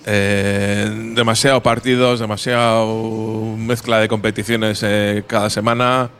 eh, 0.06 0.90
demasiado 1.14 1.62
partidos, 1.62 2.20
demasiado 2.20 3.56
mezcla 3.56 3.98
de 4.00 4.08
competiciones 4.08 4.82
eh, 4.82 5.24
cada 5.26 5.48
semana 5.48 6.10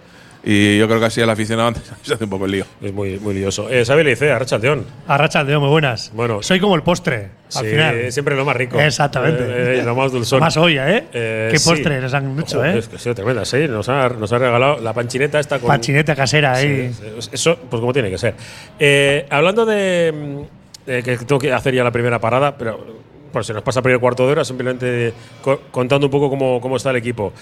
y 0.44 0.78
yo 0.78 0.86
creo 0.86 1.00
que 1.00 1.06
así 1.06 1.20
el 1.20 1.30
aficionado 1.30 1.72
se 2.02 2.14
hace 2.14 2.24
un 2.24 2.30
poco 2.30 2.44
el 2.44 2.50
lío. 2.52 2.64
Es 2.82 2.92
muy, 2.92 3.18
muy 3.18 3.34
lioso. 3.34 3.68
Eh, 3.70 3.84
Xavi 3.84 4.04
le 4.04 4.10
dice, 4.10 4.30
Arrachaldeón. 4.30 4.84
Arrachaldeo, 5.06 5.60
muy 5.60 5.70
buenas. 5.70 6.12
Bueno. 6.14 6.42
Soy 6.42 6.60
como 6.60 6.74
el 6.74 6.82
postre, 6.82 7.30
al 7.54 7.64
Sí, 7.64 7.70
final. 7.70 8.12
siempre 8.12 8.36
lo 8.36 8.44
más 8.44 8.54
rico. 8.56 8.78
Exactamente. 8.80 9.42
Eh, 9.42 9.80
eh, 9.80 9.82
lo 9.84 9.94
más 9.94 10.12
dulzón. 10.12 10.40
Más 10.40 10.56
olla, 10.56 10.90
¿eh? 10.90 11.04
Eh, 11.12 11.48
Qué 11.50 11.58
sí. 11.58 11.68
postre 11.70 12.00
nos 12.00 12.12
han 12.12 12.38
hecho, 12.38 12.58
Ojo, 12.58 12.66
¿eh? 12.66 12.78
Es 12.78 12.88
que 12.88 12.96
ha 12.96 12.98
sido 12.98 13.14
tremenda, 13.14 13.44
sí. 13.44 13.66
Nos 13.68 13.88
ha, 13.88 14.08
nos 14.10 14.32
ha 14.32 14.38
regalado 14.38 14.80
la 14.80 14.92
panchineta 14.92 15.40
esta 15.40 15.58
con. 15.58 15.68
Panchineta 15.68 16.14
casera 16.14 16.52
ahí. 16.54 16.92
Sí, 16.92 17.04
sí, 17.20 17.28
Eso, 17.32 17.56
pues 17.70 17.80
como 17.80 17.92
tiene 17.92 18.10
que 18.10 18.18
ser. 18.18 18.34
Eh, 18.78 19.26
hablando 19.30 19.64
de, 19.64 20.12
mm, 20.14 20.90
de 20.90 21.02
que 21.02 21.16
tengo 21.18 21.38
que 21.38 21.52
hacer 21.52 21.74
ya 21.74 21.82
la 21.84 21.90
primera 21.90 22.18
parada, 22.20 22.56
pero 22.58 23.02
pues 23.32 23.46
se 23.46 23.52
nos 23.54 23.62
pasa 23.62 23.80
el 23.80 23.82
primer 23.82 24.00
cuarto 24.00 24.24
de 24.26 24.32
hora, 24.32 24.44
simplemente 24.44 25.12
co- 25.42 25.60
contando 25.70 26.06
un 26.06 26.10
poco 26.10 26.28
cómo, 26.30 26.60
cómo 26.60 26.76
está 26.76 26.90
el 26.90 26.96
equipo. 26.96 27.32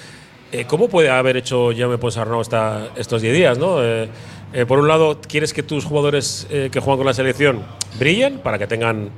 Eh, 0.54 0.66
¿Cómo 0.66 0.88
puede 0.88 1.08
haber 1.08 1.38
hecho 1.38 1.70
Jaume 1.74 1.96
Ponsarnau 1.96 2.42
esta, 2.42 2.88
estos 2.96 3.22
10 3.22 3.34
días? 3.34 3.58
¿no? 3.58 3.82
Eh, 3.82 4.06
eh, 4.52 4.66
por 4.66 4.78
un 4.78 4.86
lado, 4.86 5.18
quieres 5.26 5.54
que 5.54 5.62
tus 5.62 5.86
jugadores 5.86 6.46
que 6.50 6.78
juegan 6.78 6.98
con 6.98 7.06
la 7.06 7.14
selección 7.14 7.62
brillen 7.98 8.38
para 8.38 8.58
que 8.58 8.66
tengan 8.66 9.08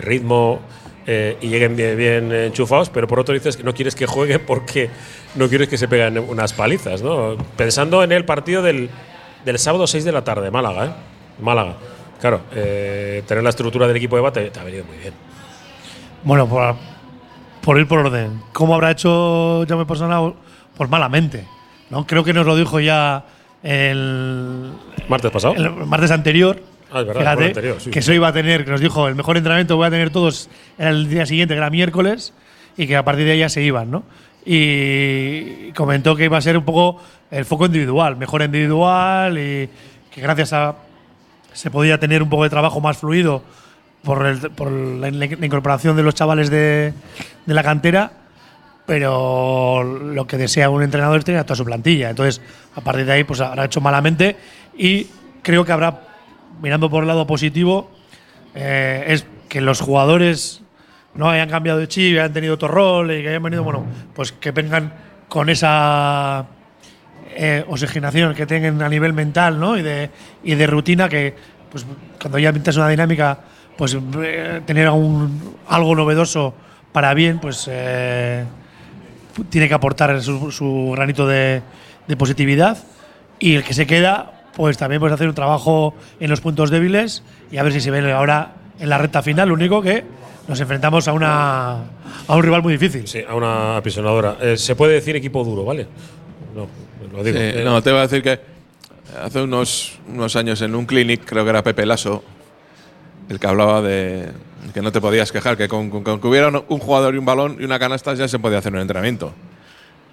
ritmo 0.00 0.60
y 1.06 1.48
lleguen 1.48 1.76
bien, 1.76 2.32
enchufados, 2.32 2.88
pero 2.88 3.06
por 3.06 3.20
otro 3.20 3.34
dices 3.34 3.58
que 3.58 3.62
no 3.62 3.74
quieres 3.74 3.94
que 3.94 4.06
jueguen 4.06 4.40
porque 4.46 4.88
no 5.34 5.50
quieres 5.50 5.68
que 5.68 5.76
se 5.76 5.86
peguen 5.86 6.16
unas 6.18 6.54
palizas. 6.54 7.02
¿no? 7.02 7.36
Pensando 7.58 8.02
en 8.02 8.12
el 8.12 8.24
partido 8.24 8.62
del, 8.62 8.88
del 9.44 9.58
sábado 9.58 9.86
6 9.86 10.02
de 10.02 10.12
la 10.12 10.24
tarde, 10.24 10.50
Málaga. 10.50 10.96
Málaga. 11.42 11.74
Claro, 12.22 12.40
tener 12.50 13.42
la 13.42 13.50
estructura 13.50 13.86
del 13.86 13.98
equipo 13.98 14.16
de 14.16 14.22
bate 14.22 14.50
te 14.50 14.60
ha 14.60 14.64
venido 14.64 14.86
muy 14.86 14.96
bien. 14.96 15.12
Bueno, 16.22 16.48
por, 17.60 17.78
ir 17.78 17.86
por 17.86 17.98
orden. 17.98 18.40
¿Cómo 18.54 18.74
habrá 18.74 18.92
hecho 18.92 19.66
Jaume 19.68 19.84
Personal? 19.84 20.32
Pues 20.76 20.90
malamente. 20.90 21.46
¿no? 21.90 22.06
Creo 22.06 22.24
que 22.24 22.32
nos 22.32 22.46
lo 22.46 22.56
dijo 22.56 22.80
ya 22.80 23.24
el, 23.62 24.72
Martes 25.08 25.30
pasado. 25.30 25.54
el 25.54 25.70
martes 25.86 26.10
anterior. 26.10 26.60
Ah, 26.92 27.00
es 27.00 27.06
verdad, 27.06 27.20
Fíjate, 27.22 27.42
el 27.42 27.48
anterior, 27.48 27.76
sí. 27.80 27.90
que 27.90 27.98
eso 27.98 28.12
iba 28.12 28.28
a 28.28 28.32
tener, 28.32 28.64
que 28.64 28.70
nos 28.70 28.80
dijo, 28.80 29.08
el 29.08 29.14
mejor 29.14 29.36
entrenamiento 29.36 29.76
voy 29.76 29.86
a 29.86 29.90
tener 29.90 30.10
todos 30.10 30.48
el 30.78 31.08
día 31.08 31.26
siguiente, 31.26 31.54
que 31.54 31.58
era 31.58 31.70
miércoles, 31.70 32.32
y 32.76 32.86
que 32.86 32.96
a 32.96 33.04
partir 33.04 33.24
de 33.24 33.32
ahí 33.32 33.38
ya 33.40 33.48
se 33.48 33.62
iban, 33.62 33.90
¿no? 33.90 34.04
Y 34.44 35.72
comentó 35.72 36.14
que 36.16 36.24
iba 36.24 36.38
a 36.38 36.40
ser 36.40 36.56
un 36.56 36.64
poco 36.64 37.00
el 37.30 37.44
foco 37.44 37.66
individual, 37.66 38.16
mejor 38.16 38.42
individual, 38.42 39.36
y 39.38 39.68
que 40.12 40.20
gracias 40.20 40.52
a 40.52 40.76
se 41.52 41.70
podía 41.70 41.98
tener 41.98 42.22
un 42.22 42.28
poco 42.28 42.44
de 42.44 42.50
trabajo 42.50 42.80
más 42.80 42.98
fluido 42.98 43.42
por, 44.02 44.26
el- 44.26 44.50
por 44.50 44.70
la, 44.70 45.10
la 45.10 45.24
incorporación 45.46 45.96
de 45.96 46.02
los 46.02 46.14
chavales 46.14 46.50
de, 46.50 46.92
de 47.46 47.54
la 47.54 47.62
cantera, 47.62 48.12
pero 48.86 49.82
lo 49.82 50.26
que 50.26 50.36
desea 50.36 50.68
un 50.70 50.82
entrenador 50.82 51.18
es 51.18 51.24
tener 51.24 51.40
a 51.40 51.44
toda 51.44 51.56
su 51.56 51.64
plantilla. 51.64 52.10
Entonces, 52.10 52.40
a 52.74 52.80
partir 52.80 53.06
de 53.06 53.12
ahí, 53.12 53.24
pues 53.24 53.40
habrá 53.40 53.64
hecho 53.64 53.80
malamente 53.80 54.36
y 54.76 55.06
creo 55.42 55.64
que 55.64 55.72
habrá, 55.72 56.00
mirando 56.62 56.90
por 56.90 57.02
el 57.04 57.08
lado 57.08 57.26
positivo, 57.26 57.90
eh, 58.54 59.04
es 59.08 59.26
que 59.48 59.60
los 59.60 59.80
jugadores 59.80 60.60
no 61.14 61.30
hayan 61.30 61.48
cambiado 61.48 61.78
de 61.78 61.88
chip, 61.88 62.18
hayan 62.18 62.32
tenido 62.32 62.54
otro 62.54 62.68
rol 62.68 63.10
y 63.12 63.22
que 63.22 63.28
hayan 63.28 63.42
venido, 63.42 63.62
bueno, 63.64 63.84
pues 64.14 64.32
que 64.32 64.50
vengan 64.50 64.92
con 65.28 65.48
esa 65.48 66.46
eh, 67.36 67.64
oxigenación 67.68 68.34
que 68.34 68.46
tengan 68.46 68.82
a 68.82 68.88
nivel 68.88 69.12
mental 69.12 69.58
¿no? 69.58 69.76
y, 69.78 69.82
de, 69.82 70.10
y 70.42 70.54
de 70.54 70.66
rutina 70.66 71.08
que 71.08 71.34
pues 71.70 71.84
cuando 72.20 72.38
ya 72.38 72.52
pintas 72.52 72.76
una 72.76 72.88
dinámica 72.88 73.38
pues 73.76 73.96
eh, 74.22 74.60
tener 74.66 74.88
un- 74.90 75.56
algo 75.68 75.96
novedoso 75.96 76.54
para 76.92 77.12
bien 77.14 77.40
pues 77.40 77.68
tiene 79.50 79.68
que 79.68 79.74
aportar 79.74 80.22
su, 80.22 80.50
su 80.50 80.92
granito 80.94 81.26
de, 81.26 81.62
de 82.06 82.16
positividad 82.16 82.78
y 83.38 83.54
el 83.54 83.64
que 83.64 83.74
se 83.74 83.86
queda 83.86 84.30
pues 84.56 84.78
también 84.78 85.00
puede 85.00 85.14
hacer 85.14 85.28
un 85.28 85.34
trabajo 85.34 85.94
en 86.20 86.30
los 86.30 86.40
puntos 86.40 86.70
débiles 86.70 87.22
y 87.50 87.56
a 87.56 87.62
ver 87.64 87.72
si 87.72 87.80
se 87.80 87.90
ve 87.90 88.12
ahora 88.12 88.52
en 88.78 88.88
la 88.88 88.98
recta 88.98 89.22
final 89.22 89.48
lo 89.48 89.54
único 89.54 89.82
que 89.82 90.04
nos 90.46 90.60
enfrentamos 90.60 91.08
a 91.08 91.12
una 91.12 91.72
a 92.28 92.36
un 92.36 92.42
rival 92.42 92.62
muy 92.62 92.74
difícil 92.74 93.08
Sí, 93.08 93.20
a 93.28 93.34
una 93.34 93.76
apisonadora. 93.78 94.36
Eh, 94.40 94.56
se 94.56 94.76
puede 94.76 94.94
decir 94.94 95.16
equipo 95.16 95.42
duro, 95.42 95.64
¿vale? 95.64 95.86
No, 96.54 96.68
lo 97.16 97.24
digo. 97.24 97.36
Sí, 97.38 97.44
Eh, 97.44 97.62
no, 97.64 97.82
te 97.82 97.90
voy 97.90 98.00
a 98.00 98.02
decir 98.02 98.22
que 98.22 98.38
hace 99.22 99.42
unos, 99.42 99.98
unos 100.08 100.36
años 100.36 100.60
en 100.62 100.74
un 100.74 100.84
clinic, 100.86 101.24
creo 101.24 101.44
que 101.44 101.50
era 101.50 101.62
Pepe 101.64 101.86
Lasso, 101.86 102.22
el 103.28 103.40
que 103.40 103.46
hablaba 103.46 103.80
de 103.82 104.28
que 104.72 104.80
no 104.82 104.90
te 104.92 105.00
podías 105.00 105.30
quejar, 105.32 105.56
que 105.56 105.68
con, 105.68 105.90
con- 105.90 106.02
con 106.02 106.20
que 106.20 106.26
hubiera 106.26 106.48
un 106.48 106.78
jugador 106.78 107.14
y 107.14 107.18
un 107.18 107.24
balón 107.24 107.56
y 107.60 107.64
una 107.64 107.78
canasta 107.78 108.14
ya 108.14 108.28
se 108.28 108.38
podía 108.38 108.58
hacer 108.58 108.72
un 108.72 108.80
entrenamiento. 108.80 109.32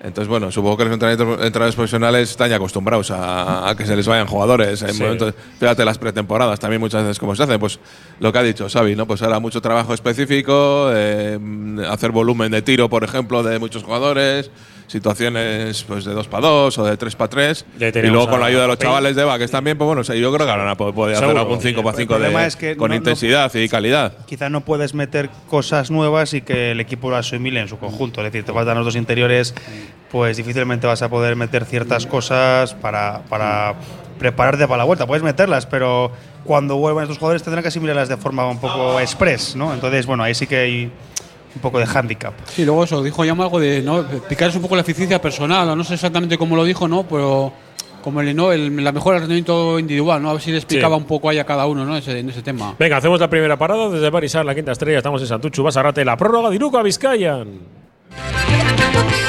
Entonces, 0.03 0.27
bueno, 0.27 0.51
supongo 0.51 0.77
que 0.77 0.86
los 0.86 0.93
entrenadores, 0.93 1.46
entrenadores 1.46 1.75
profesionales 1.75 2.31
están 2.31 2.50
ya 2.50 2.55
acostumbrados 2.55 3.12
a, 3.12 3.70
a 3.70 3.75
que 3.77 3.86
se 3.86 3.96
les 3.96 4.08
vayan 4.08 4.25
jugadores. 4.25 4.81
En 4.81 4.96
Sí. 4.96 5.03
momentos, 5.03 5.36
fíjate 5.60 5.86
las 5.86 6.00
pretemporadas 6.00 6.60
también 6.60 6.79
muchas 6.81 7.03
veces 7.03 7.20
cómo 7.20 7.36
se 7.36 7.43
hace. 7.43 7.60
Pues 7.60 7.79
lo 8.20 8.34
que 8.34 8.39
ha 8.39 8.43
dicho 8.43 8.67
Xavi, 8.67 8.96
¿no? 8.96 9.05
Pues 9.05 9.22
ahora 9.22 9.39
mucho 9.39 9.62
trabajo 9.62 9.93
específico, 9.93 10.89
eh, 10.91 11.38
hacer 11.88 12.10
volumen 12.12 12.51
de 12.51 12.63
tiro, 12.63 12.89
por 12.89 13.03
ejemplo, 13.03 13.43
de 13.43 13.60
muchos 13.60 13.84
jugadores, 13.84 14.50
situaciones 14.91 15.83
pues 15.83 16.05
de 16.05 16.13
2 16.13 16.27
para 16.27 16.48
2 16.48 16.77
o 16.77 16.86
de 16.86 16.98
3 16.98 17.15
para 17.15 17.29
3. 17.29 17.65
Ya 17.79 17.88
Y 17.88 18.07
luego 18.07 18.29
con 18.29 18.39
la 18.39 18.48
ayuda 18.48 18.63
de 18.63 18.67
los 18.67 18.77
chavales 18.79 19.15
de 19.15 19.24
Baques 19.24 19.50
también, 19.51 19.77
pues 19.77 19.86
bueno, 19.86 20.01
o 20.01 20.03
sea, 20.03 20.15
yo 20.15 20.31
creo 20.33 20.45
que 20.45 20.51
ahora 20.51 20.75
puede 20.75 21.15
hacer 21.15 21.36
algún 21.38 21.62
5 21.62 21.81
para 21.83 21.95
El 21.98 22.01
5 22.03 22.13
problema 22.15 22.41
de, 22.41 22.48
es 22.48 22.55
que 22.55 22.75
con 22.77 22.89
no- 22.89 22.93
no- 22.95 22.98
intensidad 22.98 23.53
y 23.55 23.67
calidad. 23.69 24.13
Quizá 24.25 24.50
no 24.50 24.62
puedes 24.62 24.93
meter 24.93 25.29
cosas 25.50 25.91
nuevas 25.91 26.33
y 26.33 26.41
que 26.41 26.71
el 26.71 26.79
equipo 26.79 27.10
lo 27.10 27.15
asimile 27.17 27.60
en 27.62 27.67
su 27.67 27.77
conjunto. 27.77 28.21
Es 28.21 28.31
decir, 28.31 28.45
te 28.45 28.53
faltan 28.53 28.75
los 28.77 28.86
dos 28.86 28.95
interiores, 28.95 29.53
pues 30.12 30.38
difícilmente 30.38 30.88
vas 30.88 31.01
a 31.01 31.10
poder 31.10 31.36
meter 31.36 31.65
ciertas 31.65 32.05
cosas 32.05 32.74
para, 32.75 33.21
para 33.29 33.75
prepararte 34.19 34.67
para 34.67 34.77
la 34.79 34.83
vuelta. 34.83 35.07
Puedes 35.07 35.24
meterlas, 35.24 35.65
pero 35.65 36.12
cuando 36.43 36.75
vuelvan 36.77 37.03
estos 37.03 37.17
jugadores 37.17 37.43
tendrán 37.43 37.62
que 37.63 37.69
asimilarlas 37.69 38.10
de 38.10 38.17
forma 38.17 38.45
un 38.48 38.60
poco 38.60 39.00
express, 39.00 39.55
¿no? 39.55 39.74
Entonces, 39.74 40.05
bueno, 40.05 40.24
ahí 40.24 40.36
sí 40.36 40.48
que 40.48 40.57
hay 40.57 40.91
un 41.55 41.62
poco 41.62 41.79
de 41.79 41.86
hándicap. 41.86 42.34
Sí, 42.48 42.65
luego 42.65 42.84
eso, 42.84 43.03
dijo 43.03 43.25
ya 43.25 43.34
algo 43.34 43.60
de 43.60 43.81
¿no? 43.81 44.03
picar 44.29 44.51
un 44.55 44.62
poco 44.62 44.75
la 44.75 44.81
eficiencia 44.81 45.22
personal, 45.22 45.67
o 45.70 45.75
no 45.75 45.84
sé 45.84 45.96
exactamente 45.96 46.38
cómo 46.38 46.55
lo 46.55 46.63
dijo, 46.63 46.88
¿no? 46.88 47.03
Pero 47.03 47.51
como 48.03 48.22
el, 48.22 48.36
¿no? 48.36 48.51
el, 48.51 48.84
la 48.84 48.91
mejora 48.91 49.15
del 49.15 49.24
rendimiento 49.24 49.77
individual, 49.77 50.22
¿no? 50.24 50.29
A 50.29 50.34
ver 50.34 50.41
si 50.41 50.51
le 50.51 50.58
explicaba 50.58 50.96
Sí. 50.96 51.01
un 51.01 51.08
poco 51.08 51.29
ahí 51.29 51.38
a 51.39 51.46
cada 51.46 51.65
uno, 51.67 51.86
¿no? 51.86 51.96
Ese, 51.98 52.17
en 52.20 52.29
ese 52.29 52.41
tema. 52.41 52.75
Venga, 52.79 52.98
hacemos 52.98 53.20
la 53.20 53.29
primera 53.29 53.58
parada 53.58 53.89
desde 53.89 54.10
Barisar, 54.10 54.43
la 54.46 54.55
quinta 54.55 54.72
estrella. 54.72 54.98
Estamos 54.98 55.22
en 55.22 55.27
Santuchu, 55.27 55.62
Basarrate, 55.63 56.03
la 56.03 56.17
prórroga 56.17 56.50
de 56.50 56.55
Iruko 56.55 56.77
a 56.79 56.84
Vizcayan. 56.84 57.48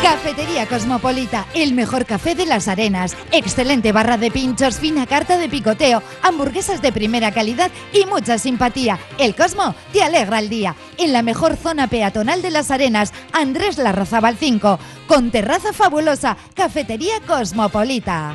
Cafetería 0.02 0.66
Cosmopolita, 0.66 1.46
el 1.54 1.74
mejor 1.74 2.06
café 2.06 2.34
de 2.34 2.44
las 2.44 2.66
arenas. 2.66 3.16
Excelente 3.30 3.92
barra 3.92 4.16
de 4.18 4.32
pinchos, 4.32 4.78
fina 4.80 5.06
carta 5.06 5.38
de 5.38 5.48
picoteo, 5.48 6.02
hamburguesas 6.22 6.82
de 6.82 6.90
primera 6.90 7.30
calidad 7.30 7.70
y 7.92 8.04
mucha 8.06 8.36
simpatía. 8.36 8.98
El 9.18 9.36
Cosmo 9.36 9.76
te 9.92 10.02
alegra 10.02 10.40
el 10.40 10.48
día. 10.48 10.74
En 10.98 11.12
la 11.12 11.22
mejor 11.22 11.56
zona 11.56 11.86
peatonal 11.86 12.42
de 12.42 12.50
las 12.50 12.72
arenas, 12.72 13.12
Andrés 13.32 13.78
Larrazábal 13.78 14.36
5, 14.36 14.80
con 15.06 15.30
terraza 15.30 15.72
fabulosa, 15.72 16.36
Cafetería 16.54 17.20
Cosmopolita. 17.24 18.34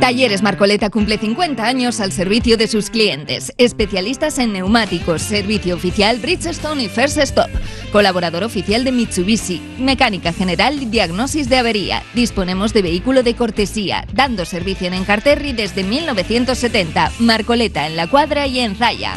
Talleres 0.00 0.40
Marcoleta 0.40 0.88
cumple 0.88 1.18
50 1.18 1.62
años 1.62 2.00
al 2.00 2.10
servicio 2.10 2.56
de 2.56 2.68
sus 2.68 2.88
clientes. 2.88 3.52
Especialistas 3.58 4.38
en 4.38 4.54
neumáticos, 4.54 5.20
servicio 5.20 5.74
oficial 5.74 6.18
Bridgestone 6.18 6.84
y 6.84 6.88
First 6.88 7.18
Stop. 7.18 7.50
Colaborador 7.92 8.42
oficial 8.42 8.82
de 8.82 8.92
Mitsubishi. 8.92 9.60
Mecánica 9.78 10.32
general 10.32 10.82
y 10.82 10.86
diagnosis 10.86 11.50
de 11.50 11.58
avería. 11.58 12.02
Disponemos 12.14 12.72
de 12.72 12.80
vehículo 12.80 13.22
de 13.22 13.34
cortesía, 13.34 14.06
dando 14.14 14.46
servicio 14.46 14.86
en 14.86 14.94
Encarterri 14.94 15.52
desde 15.52 15.84
1970. 15.84 17.12
Marcoleta 17.18 17.86
en 17.86 17.96
La 17.96 18.06
Cuadra 18.08 18.46
y 18.46 18.60
en 18.60 18.76
Zaya. 18.76 19.16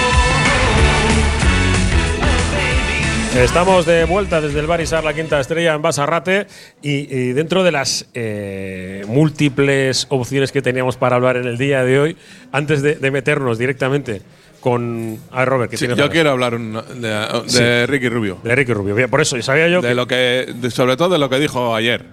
Estamos 3.35 3.85
de 3.85 4.03
vuelta 4.03 4.41
desde 4.41 4.59
el 4.59 4.67
Barisar, 4.67 5.03
la 5.03 5.13
quinta 5.13 5.39
estrella 5.39 5.73
en 5.73 5.81
Basarrate 5.81 6.47
y, 6.81 6.91
y 7.15 7.33
dentro 7.33 7.63
de 7.63 7.71
las 7.71 8.05
eh, 8.13 9.03
múltiples 9.07 10.05
opciones 10.09 10.51
que 10.51 10.61
teníamos 10.61 10.97
para 10.97 11.15
hablar 11.15 11.37
en 11.37 11.45
el 11.47 11.57
día 11.57 11.83
de 11.83 11.99
hoy, 11.99 12.17
antes 12.51 12.81
de, 12.81 12.95
de 12.95 13.09
meternos 13.11 13.57
directamente 13.57 14.21
con... 14.59 15.17
A 15.31 15.39
ver, 15.39 15.49
Robert, 15.49 15.71
que 15.71 15.77
Sí, 15.77 15.87
yo 15.95 16.09
quiero 16.09 16.29
hablar 16.31 16.59
de, 16.59 16.81
de 17.07 17.41
Sí. 17.47 17.85
Ricky 17.87 18.09
Rubio. 18.09 18.37
De 18.43 18.53
Ricky 18.53 18.73
Rubio. 18.73 18.95
Bien, 18.95 19.09
Por 19.09 19.21
eso, 19.21 19.41
sabía 19.41 19.67
yo 19.69 19.81
De 19.81 19.87
que 19.89 19.95
lo 19.95 20.07
que, 20.07 20.53
de- 20.53 20.69
sobre 20.71 20.97
todo 20.97 21.09
de 21.09 21.17
lo 21.17 21.29
que 21.29 21.39
dijo 21.39 21.73
ayer. 21.73 22.05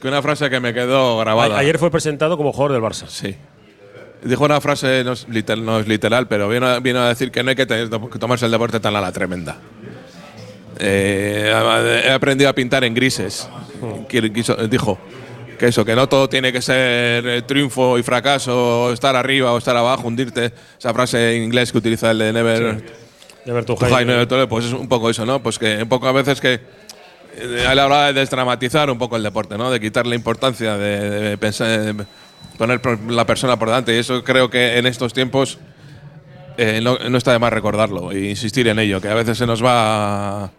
Que 0.00 0.08
una 0.08 0.22
frase 0.22 0.48
que 0.50 0.60
me 0.60 0.72
quedó 0.74 1.18
grabada. 1.18 1.56
a- 1.56 1.58
ayer 1.60 1.78
fue 1.78 1.90
presentado 1.90 2.36
como 2.38 2.52
jugador 2.52 2.72
del 2.72 2.82
Barça. 2.82 3.06
Sí. 3.08 3.36
Dijo 4.24 4.44
una 4.46 4.60
frase, 4.60 5.04
no 5.04 5.12
es, 5.12 5.28
literal, 5.28 5.64
no 5.64 5.78
es 5.78 5.86
literal, 5.86 6.26
pero 6.26 6.48
vino, 6.48 6.66
a- 6.66 6.80
vino 6.80 7.00
a 7.00 7.08
decir 7.10 7.30
que 7.30 7.42
no 7.44 7.50
hay 7.50 7.56
que, 7.56 7.66
tener- 7.66 7.88
que 7.90 8.18
tomarse 8.18 8.46
el 8.46 8.50
deporte 8.50 8.80
tan 8.80 8.96
a 8.96 9.00
la 9.00 9.12
tremenda. 9.12 9.58
Eh, 10.80 12.02
he 12.04 12.10
aprendido 12.10 12.50
a 12.50 12.52
pintar 12.54 12.84
en 12.84 12.94
grises. 12.94 13.48
Qui- 14.08 14.32
quiso- 14.32 14.56
dijo 14.68 14.98
que 15.58 15.66
eso, 15.68 15.84
que 15.84 15.96
no 15.96 16.08
todo 16.08 16.28
tiene 16.28 16.52
que 16.52 16.62
ser 16.62 17.26
eh, 17.26 17.42
triunfo 17.42 17.98
y 17.98 18.02
fracaso, 18.02 18.84
o 18.84 18.92
estar 18.92 19.16
arriba 19.16 19.52
o 19.52 19.58
estar 19.58 19.76
abajo, 19.76 20.06
hundirte. 20.06 20.52
Esa 20.78 20.94
frase 20.94 21.36
en 21.36 21.42
inglés 21.44 21.72
que 21.72 21.78
utiliza 21.78 22.10
el 22.12 22.18
de 22.18 22.32
Never, 22.32 22.84
Never 23.44 23.64
too 23.64 23.74
too 23.74 23.84
high. 23.86 23.90
high, 23.92 24.04
never 24.06 24.30
low, 24.30 24.48
pues 24.48 24.66
es 24.66 24.72
un 24.72 24.88
poco 24.88 25.10
eso, 25.10 25.24
¿no? 25.26 25.42
Pues 25.42 25.58
que 25.58 25.82
un 25.82 25.88
poco 25.88 26.06
a 26.06 26.12
veces 26.12 26.40
que 26.40 26.60
eh, 27.40 27.64
a 27.66 27.74
la 27.74 27.86
hora 27.86 28.06
de 28.06 28.12
desdramatizar 28.12 28.90
un 28.90 28.98
poco 28.98 29.16
el 29.16 29.22
deporte, 29.22 29.56
¿no? 29.58 29.70
De 29.70 29.80
quitarle 29.80 30.14
importancia, 30.16 30.76
de, 30.76 31.10
de 31.30 31.38
pensar, 31.38 31.68
de 31.94 32.04
poner 32.56 32.80
la 33.08 33.24
persona 33.26 33.58
por 33.58 33.68
delante. 33.68 33.94
Y 33.94 33.98
eso 33.98 34.22
creo 34.22 34.50
que 34.50 34.78
en 34.78 34.86
estos 34.86 35.12
tiempos 35.12 35.58
eh, 36.58 36.80
no, 36.82 36.98
no 36.98 37.16
está 37.16 37.32
de 37.32 37.38
más 37.38 37.52
recordarlo 37.52 38.12
e 38.12 38.30
insistir 38.30 38.68
en 38.68 38.78
ello, 38.78 39.00
que 39.00 39.08
a 39.08 39.14
veces 39.14 39.38
se 39.38 39.46
nos 39.46 39.64
va. 39.64 40.50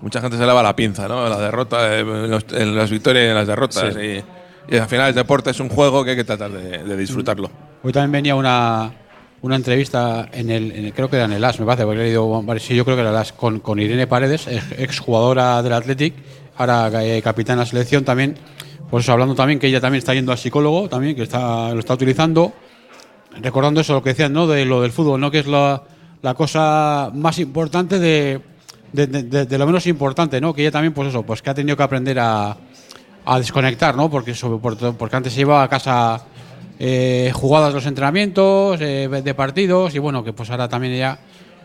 Mucha 0.00 0.20
gente 0.20 0.36
se 0.38 0.46
le 0.46 0.52
va 0.52 0.62
la 0.62 0.74
pinza, 0.74 1.06
¿no? 1.08 1.28
La 1.28 1.38
derrota, 1.38 1.94
eh, 1.96 2.00
en, 2.00 2.30
los- 2.30 2.46
en 2.52 2.74
las 2.76 2.90
victorias 2.90 3.24
y 3.26 3.28
en 3.28 3.34
las 3.34 3.46
derrotas. 3.46 3.92
Sí. 3.94 4.00
Y, 4.70 4.74
y 4.74 4.78
al 4.78 4.88
final 4.88 5.08
el 5.10 5.14
deporte 5.14 5.50
es 5.50 5.60
un 5.60 5.68
juego 5.68 6.04
que 6.04 6.10
hay 6.12 6.16
que 6.16 6.24
tratar 6.24 6.50
de, 6.52 6.78
de 6.84 6.96
disfrutarlo. 6.96 7.50
Hoy 7.82 7.92
también 7.92 8.12
venía 8.12 8.34
una, 8.34 8.92
una 9.42 9.56
entrevista 9.56 10.28
en 10.32 10.50
el, 10.50 10.72
en 10.72 10.84
el- 10.86 10.92
creo 10.94 11.10
que 11.10 11.16
era 11.16 11.24
en 11.26 11.32
el 11.32 11.44
AS, 11.44 11.58
me 11.60 11.66
parece, 11.66 11.84
porque 11.84 12.00
he 12.00 12.04
leído, 12.04 12.44
sí, 12.58 12.74
yo 12.74 12.84
creo 12.84 12.96
que 12.96 13.00
era 13.02 13.10
el 13.10 13.16
AS, 13.16 13.32
con, 13.32 13.60
con 13.60 13.78
Irene 13.78 14.06
Paredes, 14.06 14.46
ex- 14.46 14.78
exjugadora 14.78 15.62
del 15.62 15.72
Athletic, 15.72 16.14
ahora 16.56 16.90
eh, 17.04 17.20
capitana 17.22 17.60
de 17.62 17.66
la 17.66 17.70
selección 17.70 18.04
también, 18.04 18.36
por 18.90 19.00
eso 19.00 19.12
hablando 19.12 19.34
también 19.34 19.58
que 19.58 19.66
ella 19.68 19.80
también 19.80 19.98
está 19.98 20.14
yendo 20.14 20.32
al 20.32 20.38
psicólogo, 20.38 20.88
también 20.88 21.14
que 21.14 21.22
está, 21.22 21.72
lo 21.74 21.80
está 21.80 21.94
utilizando, 21.94 22.52
recordando 23.42 23.80
eso, 23.80 23.94
lo 23.94 24.02
que 24.02 24.10
decían, 24.10 24.32
¿no? 24.32 24.46
De 24.46 24.64
lo 24.64 24.82
del 24.82 24.92
fútbol, 24.92 25.20
¿no? 25.20 25.30
Que 25.30 25.40
es 25.40 25.46
la, 25.46 25.82
la 26.22 26.34
cosa 26.34 27.10
más 27.14 27.38
importante 27.38 27.98
de, 27.98 28.40
de, 28.92 29.06
de- 29.06 29.22
de- 29.22 29.46
de 29.46 29.58
lo 29.58 29.66
menos 29.66 29.86
importante, 29.86 30.40
¿no? 30.40 30.52
Que 30.54 30.62
ella 30.62 30.70
también, 30.72 30.92
pues 30.94 31.08
eso, 31.08 31.22
pues 31.22 31.42
que 31.42 31.50
ha 31.50 31.54
tenido 31.54 31.76
que 31.76 31.82
aprender 31.82 32.18
a, 32.18 32.56
a 33.24 33.38
desconectar, 33.38 33.96
¿no? 33.96 34.10
Porque, 34.10 34.34
sobre, 34.34 34.58
por- 34.58 34.94
porque 34.96 35.16
antes 35.16 35.32
se 35.32 35.42
iba 35.42 35.62
a 35.62 35.68
casa 35.68 36.22
eh, 36.78 37.30
jugadas 37.34 37.74
los 37.74 37.86
entrenamientos, 37.86 38.80
eh, 38.80 39.08
de 39.08 39.34
partidos, 39.34 39.94
y 39.94 39.98
bueno, 39.98 40.22
que 40.24 40.32
pues 40.32 40.50
ahora 40.50 40.68
también 40.68 40.94
ella, 40.94 41.18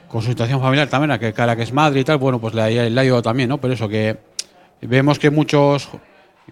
con 0.08 0.22
su 0.22 0.30
situación 0.30 0.60
familiar 0.62 0.88
también, 0.90 1.12
a 1.12 1.20
que 1.20 1.34
cara 1.34 1.56
que 1.56 1.64
es 1.64 1.74
madre 1.74 2.00
y 2.00 2.04
tal, 2.04 2.18
bueno, 2.18 2.40
pues 2.40 2.54
le, 2.54 2.62
ha- 2.62 3.04
ido 3.04 3.22
también, 3.22 3.50
¿no? 3.50 3.58
Pero 3.60 3.74
eso, 3.74 3.88
que 3.88 4.18
vemos 4.82 5.18
que 5.20 5.30
muchos, 5.30 5.88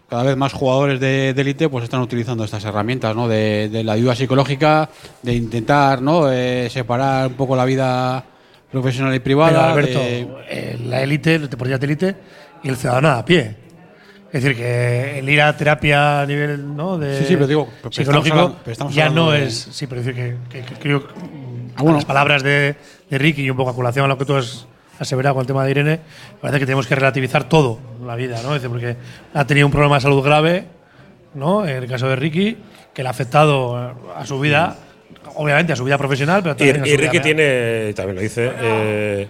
cada 0.09 0.23
vez 0.23 0.37
más 0.37 0.53
jugadores 0.53 0.99
de 0.99 1.29
élite, 1.29 1.69
pues 1.69 1.83
están 1.83 2.01
utilizando 2.01 2.43
estas 2.43 2.63
herramientas, 2.65 3.15
¿no? 3.15 3.27
De, 3.27 3.69
de 3.69 3.83
la 3.83 3.93
ayuda 3.93 4.15
psicológica, 4.15 4.89
de 5.21 5.33
intentar, 5.35 6.01
¿no? 6.01 6.31
Eh, 6.31 6.69
separar 6.69 7.27
un 7.27 7.33
poco 7.33 7.55
la 7.55 7.65
vida 7.65 8.23
profesional 8.71 9.13
y 9.15 9.19
privada. 9.19 9.73
Pero, 9.73 9.73
Alberto, 9.73 9.99
de- 9.99 10.27
eh, 10.49 10.79
la 10.85 11.01
élite, 11.01 11.39
los 11.39 11.49
deportistas 11.49 11.79
de 11.81 11.85
élite 11.87 12.15
y 12.63 12.69
el 12.69 12.77
ciudadano 12.77 13.09
a 13.09 13.25
pie. 13.25 13.55
Es 14.31 14.43
decir, 14.43 14.55
que 14.55 15.19
el 15.19 15.27
ir 15.29 15.41
a 15.41 15.55
terapia 15.57 16.21
a 16.21 16.25
nivel 16.25 16.73
¿no? 16.75 16.97
de 16.97 17.17
Sí, 17.19 17.25
sí, 17.27 17.33
pero 17.35 17.47
digo, 17.47 17.67
pero 17.81 17.91
psicológico 17.91 18.35
hablando- 18.37 18.59
pero 18.63 18.89
ya 18.89 19.09
no 19.09 19.31
de- 19.31 19.45
es. 19.45 19.67
Sí, 19.71 19.87
pero 19.87 20.01
decir 20.01 20.15
que, 20.15 20.37
que- 20.49 20.65
que 20.65 20.75
creo 20.75 21.05
que 21.05 21.13
Ah, 21.75 21.81
bueno. 21.83 21.95
las 21.97 22.05
palabras 22.05 22.41
de, 22.43 22.75
de 23.09 23.17
Ricky 23.17 23.41
y 23.43 23.49
un 23.49 23.57
poco 23.57 23.71
a 23.71 23.75
colación 23.75 24.05
a 24.05 24.07
lo 24.07 24.17
que 24.17 24.23
tú 24.25 24.35
has 24.35 24.65
aseverado 25.01 25.35
con 25.35 25.41
el 25.41 25.47
tema 25.47 25.63
de 25.65 25.71
Irene, 25.71 25.99
parece 26.39 26.59
que 26.59 26.65
tenemos 26.65 26.87
que 26.87 26.95
relativizar 26.95 27.43
todo 27.49 27.79
la 28.05 28.15
vida, 28.15 28.39
¿no? 28.43 28.53
Decir, 28.53 28.69
porque 28.69 28.95
ha 29.33 29.45
tenido 29.45 29.65
un 29.67 29.71
problema 29.71 29.95
de 29.95 30.01
salud 30.01 30.23
grave, 30.23 30.65
¿no? 31.33 31.65
En 31.67 31.77
el 31.83 31.87
caso 31.89 32.07
de 32.07 32.15
Ricky, 32.15 32.57
que 32.93 33.01
le 33.03 33.07
ha 33.07 33.11
afectado 33.11 33.75
a 34.15 34.25
su 34.25 34.39
vida, 34.39 34.75
obviamente 35.35 35.73
a 35.73 35.75
su 35.75 35.83
vida 35.83 35.97
profesional, 35.97 36.41
pero 36.43 36.53
Y, 36.55 36.57
también 36.57 36.81
a 36.81 36.85
su 36.85 36.91
y 36.91 36.97
Ricky 36.97 37.19
tiene, 37.19 37.93
también 37.93 38.15
lo 38.15 38.21
dice, 38.21 38.51
eh, 38.61 39.27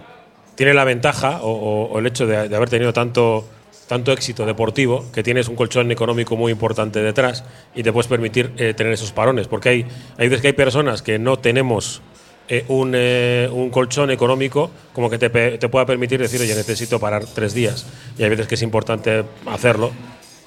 tiene 0.54 0.74
la 0.74 0.84
ventaja 0.84 1.40
o, 1.42 1.50
o- 1.50 1.92
o 1.92 1.98
el 1.98 2.06
hecho 2.06 2.26
de, 2.26 2.48
de 2.48 2.56
haber 2.56 2.68
tenido 2.68 2.92
tanto, 2.92 3.48
tanto 3.88 4.12
éxito 4.12 4.44
deportivo 4.44 5.04
que 5.12 5.22
tienes 5.22 5.48
un 5.48 5.56
colchón 5.56 5.90
económico 5.90 6.36
muy 6.36 6.52
importante 6.52 7.00
detrás 7.02 7.44
y 7.74 7.82
te 7.82 7.92
puedes 7.92 8.06
permitir 8.08 8.52
eh, 8.56 8.74
tener 8.74 8.92
esos 8.92 9.12
parones. 9.12 9.48
Porque 9.48 9.68
hay, 9.70 9.86
hay 10.18 10.28
veces 10.28 10.40
que 10.42 10.48
hay 10.48 10.52
personas 10.52 11.02
que 11.02 11.18
no 11.18 11.38
tenemos 11.38 12.02
eh, 12.48 12.64
un, 12.68 12.92
eh, 12.94 13.48
un 13.52 13.70
colchón 13.70 14.10
económico 14.10 14.70
como 14.92 15.08
que 15.08 15.18
te, 15.18 15.30
te 15.30 15.68
pueda 15.68 15.86
permitir 15.86 16.20
decir, 16.20 16.40
oye, 16.40 16.54
necesito 16.54 16.98
parar 16.98 17.24
tres 17.24 17.54
días. 17.54 17.86
Y 18.18 18.24
hay 18.24 18.30
veces 18.30 18.46
que 18.46 18.56
es 18.56 18.62
importante 18.62 19.24
hacerlo, 19.46 19.92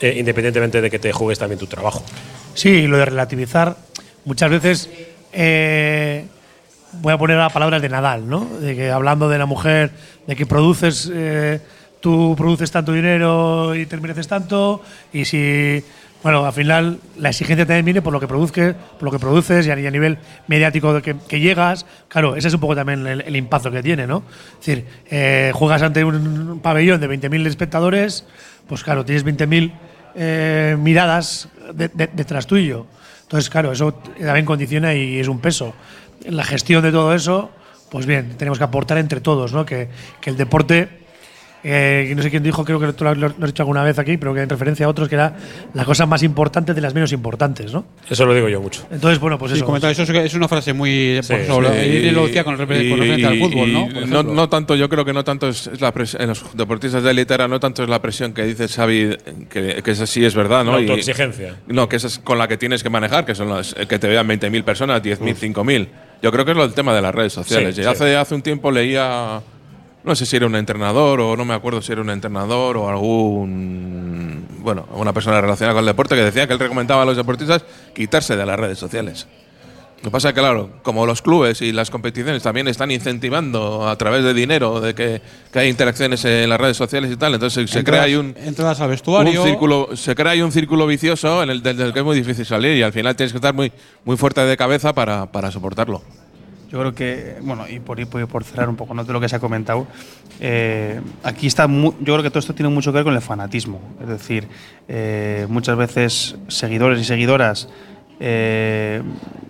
eh, 0.01 0.15
independientemente 0.17 0.81
de 0.81 0.91
que 0.91 0.99
te 0.99 1.11
juegues 1.11 1.39
también 1.39 1.57
tu 1.57 1.67
trabajo. 1.67 2.03
Sí, 2.53 2.87
lo 2.87 2.97
de 2.97 3.05
relativizar, 3.05 3.77
muchas 4.25 4.49
veces 4.49 4.89
voy 7.01 7.13
a 7.13 7.17
poner 7.17 7.37
las 7.37 7.51
palabras 7.51 7.81
de 7.81 7.89
Nadal, 7.89 8.29
¿no? 8.29 8.45
De 8.59 8.75
que 8.75 8.91
hablando 8.91 9.27
de 9.27 9.37
la 9.37 9.45
mujer, 9.45 9.91
de 10.27 10.35
que 10.35 10.45
produces, 10.45 11.11
tú 11.99 12.35
produces 12.37 12.71
tanto 12.71 12.93
dinero 12.93 13.75
y 13.75 13.85
te 13.85 13.97
mereces 13.97 14.27
tanto, 14.27 14.81
y 15.11 15.25
si, 15.25 15.83
bueno, 16.25 16.43
al 16.43 16.53
final 16.53 16.97
la 17.19 17.29
exigencia 17.29 17.67
también 17.67 17.85
viene 17.85 18.01
por 18.01 18.11
lo 18.11 18.19
que 18.19 18.27
produzques, 18.27 18.73
por 18.73 19.03
lo 19.03 19.11
que 19.11 19.19
produces 19.19 19.67
y 19.67 19.69
a, 19.69 19.75
nivel 19.75 20.17
mediático 20.47 20.99
que, 20.99 21.15
que 21.27 21.39
llegas, 21.39 21.85
claro, 22.07 22.35
ese 22.35 22.47
es 22.47 22.53
un 22.55 22.59
poco 22.59 22.73
también 22.75 23.05
el, 23.05 23.21
el 23.21 23.35
impacto 23.35 23.69
que 23.69 23.83
tiene, 23.83 24.07
¿no? 24.07 24.23
Es 24.59 24.65
decir, 24.65 24.85
eh, 25.11 25.51
juegas 25.53 25.83
ante 25.83 26.03
un 26.03 26.61
pabellón 26.63 26.99
de 26.99 27.07
20.000 27.07 27.45
espectadores, 27.45 28.25
pues 28.67 28.83
claro, 28.83 29.05
tienes 29.05 29.23
20.000 29.23 29.71
eh, 30.15 30.75
miradas 30.79 31.47
de- 31.75 31.89
de- 31.89 32.09
detrás 32.11 32.47
tuyo. 32.47 32.87
Entonces, 33.21 33.47
claro, 33.47 33.71
eso 33.71 33.93
también 34.19 34.47
condiciona 34.47 34.95
y 34.95 35.19
es 35.19 35.27
un 35.27 35.37
peso. 35.39 35.75
La 36.27 36.43
gestión 36.43 36.81
de 36.81 36.91
todo 36.91 37.13
eso, 37.13 37.51
pues 37.91 38.07
bien, 38.07 38.33
tenemos 38.35 38.57
que 38.57 38.63
aportar 38.63 38.97
entre 38.97 39.21
todos, 39.21 39.53
¿no? 39.53 39.63
Que, 39.63 39.89
que 40.21 40.31
el 40.31 40.37
deporte, 40.37 41.04
eh, 41.67 42.13
no 42.15 42.21
sé 42.21 42.29
quién 42.29 42.43
dijo, 42.43 42.63
creo 42.63 42.79
que 42.79 42.93
tú 42.93 43.03
lo 43.03 43.09
has 43.09 43.17
lo 43.17 43.27
has 43.27 43.35
dicho 43.47 43.63
alguna 43.63 43.83
vez 43.83 43.97
aquí, 43.97 44.17
pero 44.17 44.33
que 44.35 44.41
en 44.41 44.49
referencia 44.49 44.85
a 44.85 44.89
otros, 44.89 45.09
que 45.09 45.15
era 45.15 45.35
la 45.73 45.83
cosa 45.83 46.05
más 46.05 46.21
importante 46.21 46.73
de 46.75 46.81
las 46.81 46.93
menos 46.93 47.11
importantes, 47.11 47.73
¿no? 47.73 47.85
Eso 48.09 48.25
lo 48.25 48.35
digo 48.35 48.47
yo 48.49 48.61
mucho. 48.61 48.85
Entonces, 48.91 49.19
bueno, 49.19 49.39
pues 49.39 49.51
Sí, 49.51 49.57
eso. 49.57 49.65
comentaba, 49.65 49.91
eso 49.91 50.03
es, 50.03 50.09
es 50.09 50.33
una 50.35 50.47
frase 50.47 50.73
muy. 50.73 51.19
Sí, 51.23 51.33
por 51.33 51.39
eso, 51.41 51.61
sí. 51.73 51.79
Irene 51.89 52.11
lo 52.11 52.27
decía 52.27 52.43
con, 52.43 52.55
refer- 52.57 52.87
con 52.89 52.99
referencia 52.99 53.27
al 53.29 53.39
fútbol, 53.39 53.73
¿no? 53.73 54.23
No, 54.23 54.47
tanto, 54.49 54.75
yo 54.75 54.87
creo 54.89 55.03
que 55.03 55.13
no 55.13 55.23
tanto 55.23 55.47
es, 55.47 55.67
es 55.67 55.81
la 55.81 55.91
presión, 55.91 56.21
en 56.21 56.29
los 56.29 56.45
deportistas 56.55 57.01
de 57.03 57.11
élite 57.11 57.35
no 57.47 57.59
tanto 57.59 57.81
es 57.83 57.89
la 57.89 58.01
presión 58.01 58.33
que 58.33 58.43
dice 58.43 58.67
Xavi, 58.67 59.17
que, 59.49 59.81
que 59.83 59.91
esa 59.91 60.05
sí 60.05 60.23
es 60.23 60.35
verdad, 60.35 60.63
¿no? 60.63 60.73
La 60.73 60.81
Y- 60.81 60.83
autoexigencia. 60.89 61.55
no, 61.67 61.89
que 61.89 61.95
esa 61.95 62.07
es 62.07 62.19
con 62.19 62.37
la 62.37 62.47
que 62.47 62.57
tienes 62.57 62.83
que 62.83 62.89
manejar, 62.91 63.25
que 63.25 63.33
son 63.33 63.49
las 63.49 63.73
que 63.73 63.97
te 63.99 64.07
vean 64.07 64.27
20.000 64.27 64.63
personas, 64.63 65.01
10.000, 65.01 65.35
5.000. 65.35 65.87
Yo 66.21 66.31
creo 66.31 66.45
que 66.45 66.51
es 66.51 66.57
lo 66.57 66.63
del 66.63 66.73
tema 66.75 66.93
de 66.95 67.01
las 67.01 67.13
redes 67.13 67.33
sociales. 67.33 67.75
Sí, 67.75 67.81
Y 67.81 67.83
sí. 67.83 67.89
hace, 67.89 68.15
hace 68.15 68.35
un 68.35 68.41
tiempo 68.41 68.71
leía, 68.71 69.41
no 70.05 70.15
sé 70.15 70.25
si 70.25 70.35
era 70.35 70.45
un 70.45 70.55
entrenador 70.55 71.19
o 71.19 71.35
no 71.35 71.45
me 71.45 71.53
acuerdo 71.53 71.81
si 71.81 71.91
era 71.91 72.01
un 72.01 72.09
entrenador 72.09 72.77
o 72.77 72.87
algún, 72.87 74.45
bueno, 74.59 74.87
una 74.93 75.13
persona 75.13 75.41
relacionada 75.41 75.73
con 75.73 75.81
el 75.81 75.87
deporte 75.87 76.15
que 76.15 76.23
decía 76.23 76.47
que 76.47 76.53
él 76.53 76.59
recomendaba 76.59 77.01
a 77.01 77.05
los 77.05 77.17
deportistas 77.17 77.65
quitarse 77.93 78.35
de 78.35 78.45
las 78.45 78.59
redes 78.59 78.77
sociales. 78.77 79.27
Lo 79.97 80.11
que 80.11 80.11
pasa 80.11 80.29
es 80.29 80.35
que, 80.35 80.41
claro, 80.41 80.69
como 80.83 81.07
los 81.07 81.23
clubes 81.23 81.63
y 81.63 81.71
las 81.71 81.89
competiciones 81.89 82.43
también 82.43 82.67
están 82.67 82.91
incentivando 82.91 83.87
a 83.87 83.95
través 83.97 84.23
de 84.23 84.35
dinero 84.35 84.79
de 84.79 84.93
que, 84.93 85.19
que 85.51 85.59
hay 85.59 85.69
interacciones 85.69 86.23
en 86.25 86.47
las 86.47 86.61
redes 86.61 86.77
sociales 86.77 87.11
y 87.11 87.15
tal, 87.15 87.33
entonces 87.33 87.67
se 87.67 87.83
crea 87.83 88.03
ahí 88.03 88.13
un, 88.13 88.35
al 88.37 88.89
vestuario. 88.89 89.41
un 89.41 89.47
círculo, 89.47 89.89
se 89.95 90.13
crea 90.13 90.33
ahí 90.33 90.43
un 90.43 90.51
círculo 90.51 90.85
vicioso 90.85 91.41
en 91.41 91.49
el 91.49 91.63
del, 91.63 91.77
del 91.77 91.93
que 91.93 91.99
es 91.99 92.05
muy 92.05 92.15
difícil 92.15 92.45
salir 92.45 92.77
y 92.77 92.83
al 92.83 92.93
final 92.93 93.15
tienes 93.15 93.33
que 93.33 93.37
estar 93.37 93.55
muy, 93.55 93.71
muy 94.03 94.15
fuerte 94.15 94.41
de 94.41 94.55
cabeza 94.55 94.93
para, 94.93 95.31
para 95.31 95.49
soportarlo. 95.49 96.03
Yo 96.71 96.79
creo 96.79 96.93
que, 96.95 97.37
bueno, 97.41 97.65
y 97.69 97.79
por, 97.79 97.99
y 97.99 98.05
por- 98.05 98.27
por 98.27 98.43
cerrar 98.43 98.67
un 98.69 98.75
poco 98.75 98.93
¿no? 98.93 99.03
de 99.03 99.13
lo 99.13 99.19
que 99.21 99.29
se 99.29 99.35
ha 99.35 99.39
comentado, 99.39 99.87
eh, 100.39 100.99
aquí 101.23 101.47
está, 101.47 101.67
mu- 101.67 101.93
yo 101.99 102.13
creo 102.13 102.23
que 102.23 102.29
todo 102.29 102.39
esto 102.39 102.53
tiene 102.55 102.69
mucho 102.69 102.91
que 102.91 102.95
ver 102.97 103.03
con 103.05 103.13
el 103.15 103.21
fanatismo. 103.21 103.79
Es 104.01 104.07
decir, 104.07 104.47
eh, 104.87 105.45
muchas 105.49 105.77
veces 105.77 106.35
seguidores 106.47 106.99
y 106.99 107.03
seguidoras 107.03 107.69
eh, 108.19 109.01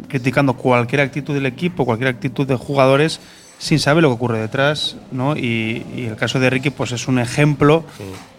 criticando 0.08 0.54
cualquier 0.54 1.02
actitud 1.02 1.34
del 1.34 1.46
equipo, 1.46 1.86
cualquier 1.86 2.10
actitud 2.10 2.46
de 2.48 2.56
jugadores, 2.56 3.20
sin 3.58 3.80
saber 3.80 4.04
lo 4.04 4.10
que 4.10 4.16
ocurre 4.16 4.40
detrás, 4.40 4.98
¿no? 5.12 5.38
Y, 5.38 5.86
y 5.96 6.06
el 6.08 6.18
caso 6.18 6.40
de 6.40 6.50
Ricky, 6.50 6.72
pues 6.72 6.92
es 6.92 7.08
un 7.08 7.20
ejemplo 7.20 7.86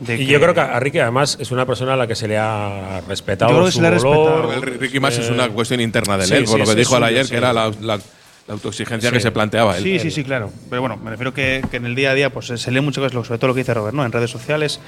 de 0.01 0.21
Y 0.23 0.27
yo 0.27 0.39
creo 0.41 0.53
que 0.53 0.61
a 0.61 0.79
Ricky 0.79 0.99
además 0.99 1.39
es 1.41 1.51
una 1.51 1.65
persona 1.65 1.95
a 1.95 1.97
la 1.97 2.07
que 2.07 2.15
se 2.15 2.29
le 2.29 2.37
ha 2.37 3.01
respetado. 3.09 3.51
Yo 3.53 3.57
creo 3.57 3.67
que 3.67 3.73
su 3.73 3.77
se 3.79 3.83
le 3.83 3.89
ha 3.89 3.99
dolor, 3.99 4.47
respetado. 4.49 4.79
Ricky 4.79 5.01
más 5.01 5.17
es 5.19 5.31
eh, 5.31 5.33
una 5.33 5.49
cuestión 5.49 5.81
interna 5.81 6.19
de 6.19 6.27
sí, 6.27 6.35
él, 6.35 6.45
por 6.45 6.53
sí, 6.55 6.59
lo 6.59 6.65
que 6.67 6.71
sí, 6.73 6.77
dijo 6.79 6.95
suyo, 6.95 7.05
ayer, 7.07 7.25
sí. 7.25 7.31
que 7.31 7.37
era 7.39 7.53
la, 7.55 7.73
la- 7.81 7.99
la 8.49 8.55
autoexigencia 8.55 9.11
que 9.11 9.19
Sí. 9.19 9.23
se 9.25 9.33
planteaba 9.33 9.77
él. 9.77 9.83
Sí, 9.83 9.99
sí, 9.99 10.11
sí, 10.11 10.23
claro. 10.25 10.51
Pero 10.71 10.81
bueno, 10.81 10.97
me 10.97 11.11
refiero 11.11 11.35
que, 11.35 11.63
que 11.71 11.77
en 11.79 11.87
el 11.87 11.95
día 11.95 12.13
a 12.13 12.15
día 12.15 12.31
pues 12.31 12.47
se 12.47 12.71
lee 12.71 12.81
mucho, 12.81 13.01
que 13.01 13.09
es 13.09 13.15
lo- 13.15 13.25
sobre 13.25 13.39
todo 13.39 13.49
lo 13.49 13.55
que 13.55 13.61
dice 13.61 13.75
Robert, 13.75 13.95
¿no? 13.95 14.05
En 14.05 14.13
redes 14.13 14.31
sociales, 14.31 14.81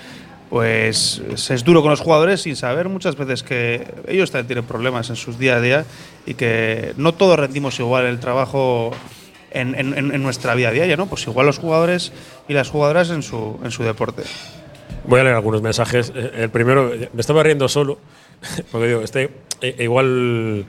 pues 0.51 1.21
se 1.35 1.55
es 1.55 1.65
duro 1.65 1.83
con 1.83 1.91
los 1.91 2.01
jugadores 2.01 2.43
sin 2.43 2.57
saber 2.57 2.89
muchas 2.89 3.17
veces 3.17 3.43
que 3.43 3.87
ellos 4.07 4.31
también 4.31 4.47
tienen 4.47 4.65
problemas 4.65 5.11
en 5.11 5.17
sus 5.17 5.39
día 5.39 5.57
a 5.57 5.61
día 5.61 5.85
y 6.25 6.35
que 6.35 6.95
no 6.97 7.13
todos 7.15 7.39
rendimos 7.39 7.79
igual 7.81 8.07
el 8.07 8.19
trabajo 8.21 8.93
en, 9.51 9.75
en- 9.75 9.97
en- 9.97 10.15
en 10.15 10.23
nuestra 10.23 10.55
vida 10.55 10.71
diaria, 10.71 10.97
¿no? 10.97 11.07
Pues 11.07 11.27
igual 11.27 11.47
los 11.47 11.59
jugadores 11.59 12.13
y 12.49 12.55
las 12.55 12.69
jugadoras 12.71 13.11
en 13.11 13.23
su, 13.23 13.59
en 13.65 13.71
su 13.71 13.83
deporte. 13.83 14.23
Voy 15.05 15.21
a 15.21 15.25
leer 15.25 15.35
algunos 15.37 15.63
mensajes. 15.63 16.13
Eh, 16.15 16.31
El 16.45 16.51
primero, 16.51 16.93
me 17.13 17.21
estaba 17.21 17.43
riendo 17.43 17.69
solo, 17.69 17.99
porque 18.73 18.87
digo, 18.89 19.01
este 19.03 19.31
eh, 19.61 19.77
igual 19.81 20.65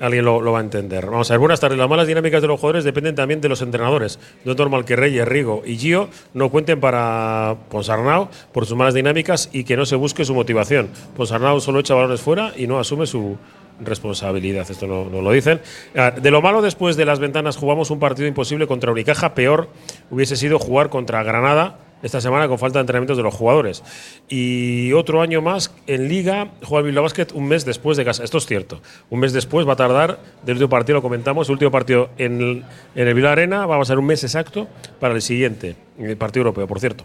alguien 0.00 0.24
lo, 0.24 0.40
va 0.50 0.58
a 0.58 0.62
entender. 0.62 1.06
Vamos 1.06 1.30
a 1.30 1.34
ver, 1.34 1.38
buenas 1.38 1.60
tardes. 1.60 1.78
Las 1.78 1.88
malas 1.88 2.06
dinámicas 2.06 2.42
de 2.42 2.48
los 2.48 2.58
jugadores 2.58 2.84
dependen 2.84 3.14
también 3.14 3.40
de 3.40 3.48
los 3.48 3.62
entrenadores. 3.62 4.18
No 4.44 4.52
es 4.52 4.58
normal 4.58 4.84
que 4.84 4.96
Reyes, 4.96 5.28
Rigo 5.28 5.62
y 5.64 5.76
Gio 5.76 6.08
no 6.34 6.50
cuenten 6.50 6.80
para 6.80 7.56
Ponsarnau 7.68 8.28
por 8.52 8.66
sus 8.66 8.76
malas 8.76 8.94
dinámicas 8.94 9.50
y 9.52 9.64
que 9.64 9.76
no 9.76 9.86
se 9.86 9.96
busque 9.96 10.24
su 10.24 10.34
motivación. 10.34 10.88
Ponsarnau 11.16 11.60
solo 11.60 11.80
echa 11.80 11.94
balones 11.94 12.20
fuera 12.20 12.52
y 12.56 12.66
no 12.66 12.78
asume 12.78 13.06
su 13.06 13.36
responsabilidad. 13.80 14.70
Esto 14.70 14.86
no, 14.86 15.04
no 15.04 15.22
lo 15.22 15.32
dicen. 15.32 15.60
Ah, 15.96 16.10
De 16.10 16.30
lo 16.30 16.42
malo, 16.42 16.62
después 16.62 16.96
de 16.96 17.04
las 17.04 17.18
ventanas, 17.18 17.56
jugamos 17.56 17.90
un 17.90 17.98
partido 17.98 18.26
imposible 18.26 18.66
contra 18.66 18.92
Unicaja. 18.92 19.34
Peor 19.34 19.68
hubiese 20.10 20.36
sido 20.36 20.58
jugar 20.58 20.90
contra 20.90 21.22
Granada 21.22 21.78
esta 22.02 22.20
semana 22.20 22.48
con 22.48 22.58
falta 22.58 22.78
de 22.78 22.82
entrenamientos 22.82 23.16
de 23.16 23.22
los 23.22 23.34
jugadores. 23.34 23.82
Y 24.28 24.92
otro 24.92 25.22
año 25.22 25.42
más 25.42 25.74
en 25.86 26.08
Liga 26.08 26.52
juega 26.62 26.80
el 26.80 26.86
Bilbao 26.86 27.04
Basket 27.04 27.28
un 27.34 27.48
mes 27.48 27.64
después 27.64 27.96
de 27.96 28.04
casa. 28.04 28.24
Esto 28.24 28.38
es 28.38 28.46
cierto. 28.46 28.80
Un 29.10 29.20
mes 29.20 29.32
después 29.32 29.66
va 29.66 29.74
a 29.74 29.76
tardar 29.76 30.18
del 30.44 30.56
último 30.56 30.70
partido, 30.70 30.96
lo 30.96 31.02
comentamos, 31.02 31.48
el 31.48 31.52
último 31.52 31.70
partido 31.70 32.10
en 32.18 32.40
el, 32.40 32.64
en 32.94 33.08
el 33.08 33.14
Bilbao 33.14 33.32
Arena 33.32 33.66
va 33.66 33.80
a 33.80 33.84
ser 33.84 33.98
un 33.98 34.06
mes 34.06 34.22
exacto 34.24 34.68
para 34.98 35.14
el 35.14 35.22
siguiente, 35.22 35.76
el 35.98 36.16
partido 36.16 36.42
europeo, 36.42 36.66
por 36.66 36.80
cierto. 36.80 37.04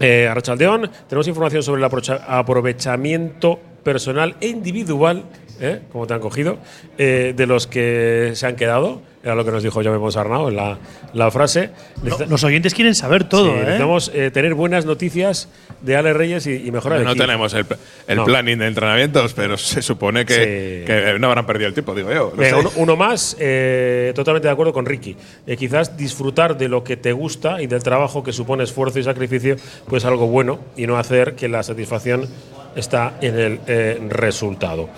Eh, 0.00 0.26
Arrachaldeón, 0.26 0.90
tenemos 1.08 1.28
información 1.28 1.62
sobre 1.62 1.80
el 1.80 1.90
aprovechamiento 2.28 3.60
personal 3.82 4.36
e 4.40 4.48
individual, 4.48 5.24
¿eh? 5.60 5.80
como 5.92 6.06
te 6.06 6.14
han 6.14 6.20
cogido, 6.20 6.58
eh, 6.98 7.32
de 7.36 7.46
los 7.46 7.66
que 7.66 8.32
se 8.34 8.46
han 8.46 8.56
quedado. 8.56 9.00
Era 9.24 9.36
lo 9.36 9.44
que 9.44 9.52
nos 9.52 9.62
dijo 9.62 9.80
Jaume 9.84 10.00
Ponsarnau 10.00 10.48
en 10.48 10.56
la, 10.56 10.78
la 11.14 11.30
frase. 11.30 11.70
Necesita- 12.02 12.26
Los 12.28 12.42
oyentes 12.42 12.74
quieren 12.74 12.96
saber 12.96 13.22
todo, 13.22 13.52
Sí, 13.52 13.58
¿eh? 13.58 13.60
Necesitamos 13.60 14.10
eh, 14.12 14.32
tener 14.32 14.54
buenas 14.54 14.84
noticias 14.84 15.48
de 15.80 15.94
Ale 15.96 16.12
Reyes 16.12 16.44
y, 16.48 16.54
y 16.66 16.72
mejora 16.72 16.98
de 16.98 17.04
No 17.04 17.10
equipo. 17.12 17.24
tenemos 17.26 17.54
el, 17.54 17.64
el 18.08 18.16
No. 18.16 18.24
planning 18.24 18.58
de 18.58 18.66
entrenamientos, 18.66 19.32
pero 19.32 19.56
se 19.56 19.80
supone 19.80 20.24
que, 20.26 20.34
Sí. 20.34 20.86
que 20.86 21.16
no 21.20 21.28
habrán 21.28 21.46
perdido 21.46 21.68
el 21.68 21.72
tiempo, 21.74 21.94
digo 21.94 22.12
yo. 22.12 22.32
no 22.36 22.42
sé. 22.42 22.52
uno, 22.52 22.70
uno 22.74 22.96
más, 22.96 23.36
eh, 23.38 24.10
totalmente 24.16 24.48
de 24.48 24.52
acuerdo 24.54 24.72
con 24.72 24.86
Ricky. 24.86 25.16
Eh, 25.46 25.56
quizás 25.56 25.96
disfrutar 25.96 26.56
de 26.58 26.66
lo 26.68 26.82
que 26.82 26.96
te 26.96 27.12
gusta 27.12 27.62
y 27.62 27.68
del 27.68 27.84
trabajo 27.84 28.24
que 28.24 28.32
supone 28.32 28.64
esfuerzo 28.64 28.98
y 28.98 29.04
sacrificio, 29.04 29.54
pues 29.86 30.04
algo 30.04 30.26
bueno 30.26 30.58
y 30.76 30.88
no 30.88 30.98
hacer 30.98 31.36
que 31.36 31.46
la 31.48 31.62
satisfacción 31.62 32.26
está 32.76 33.14
en 33.20 33.38
el 33.38 33.60
eh, 33.66 33.98
resultado. 34.08 34.88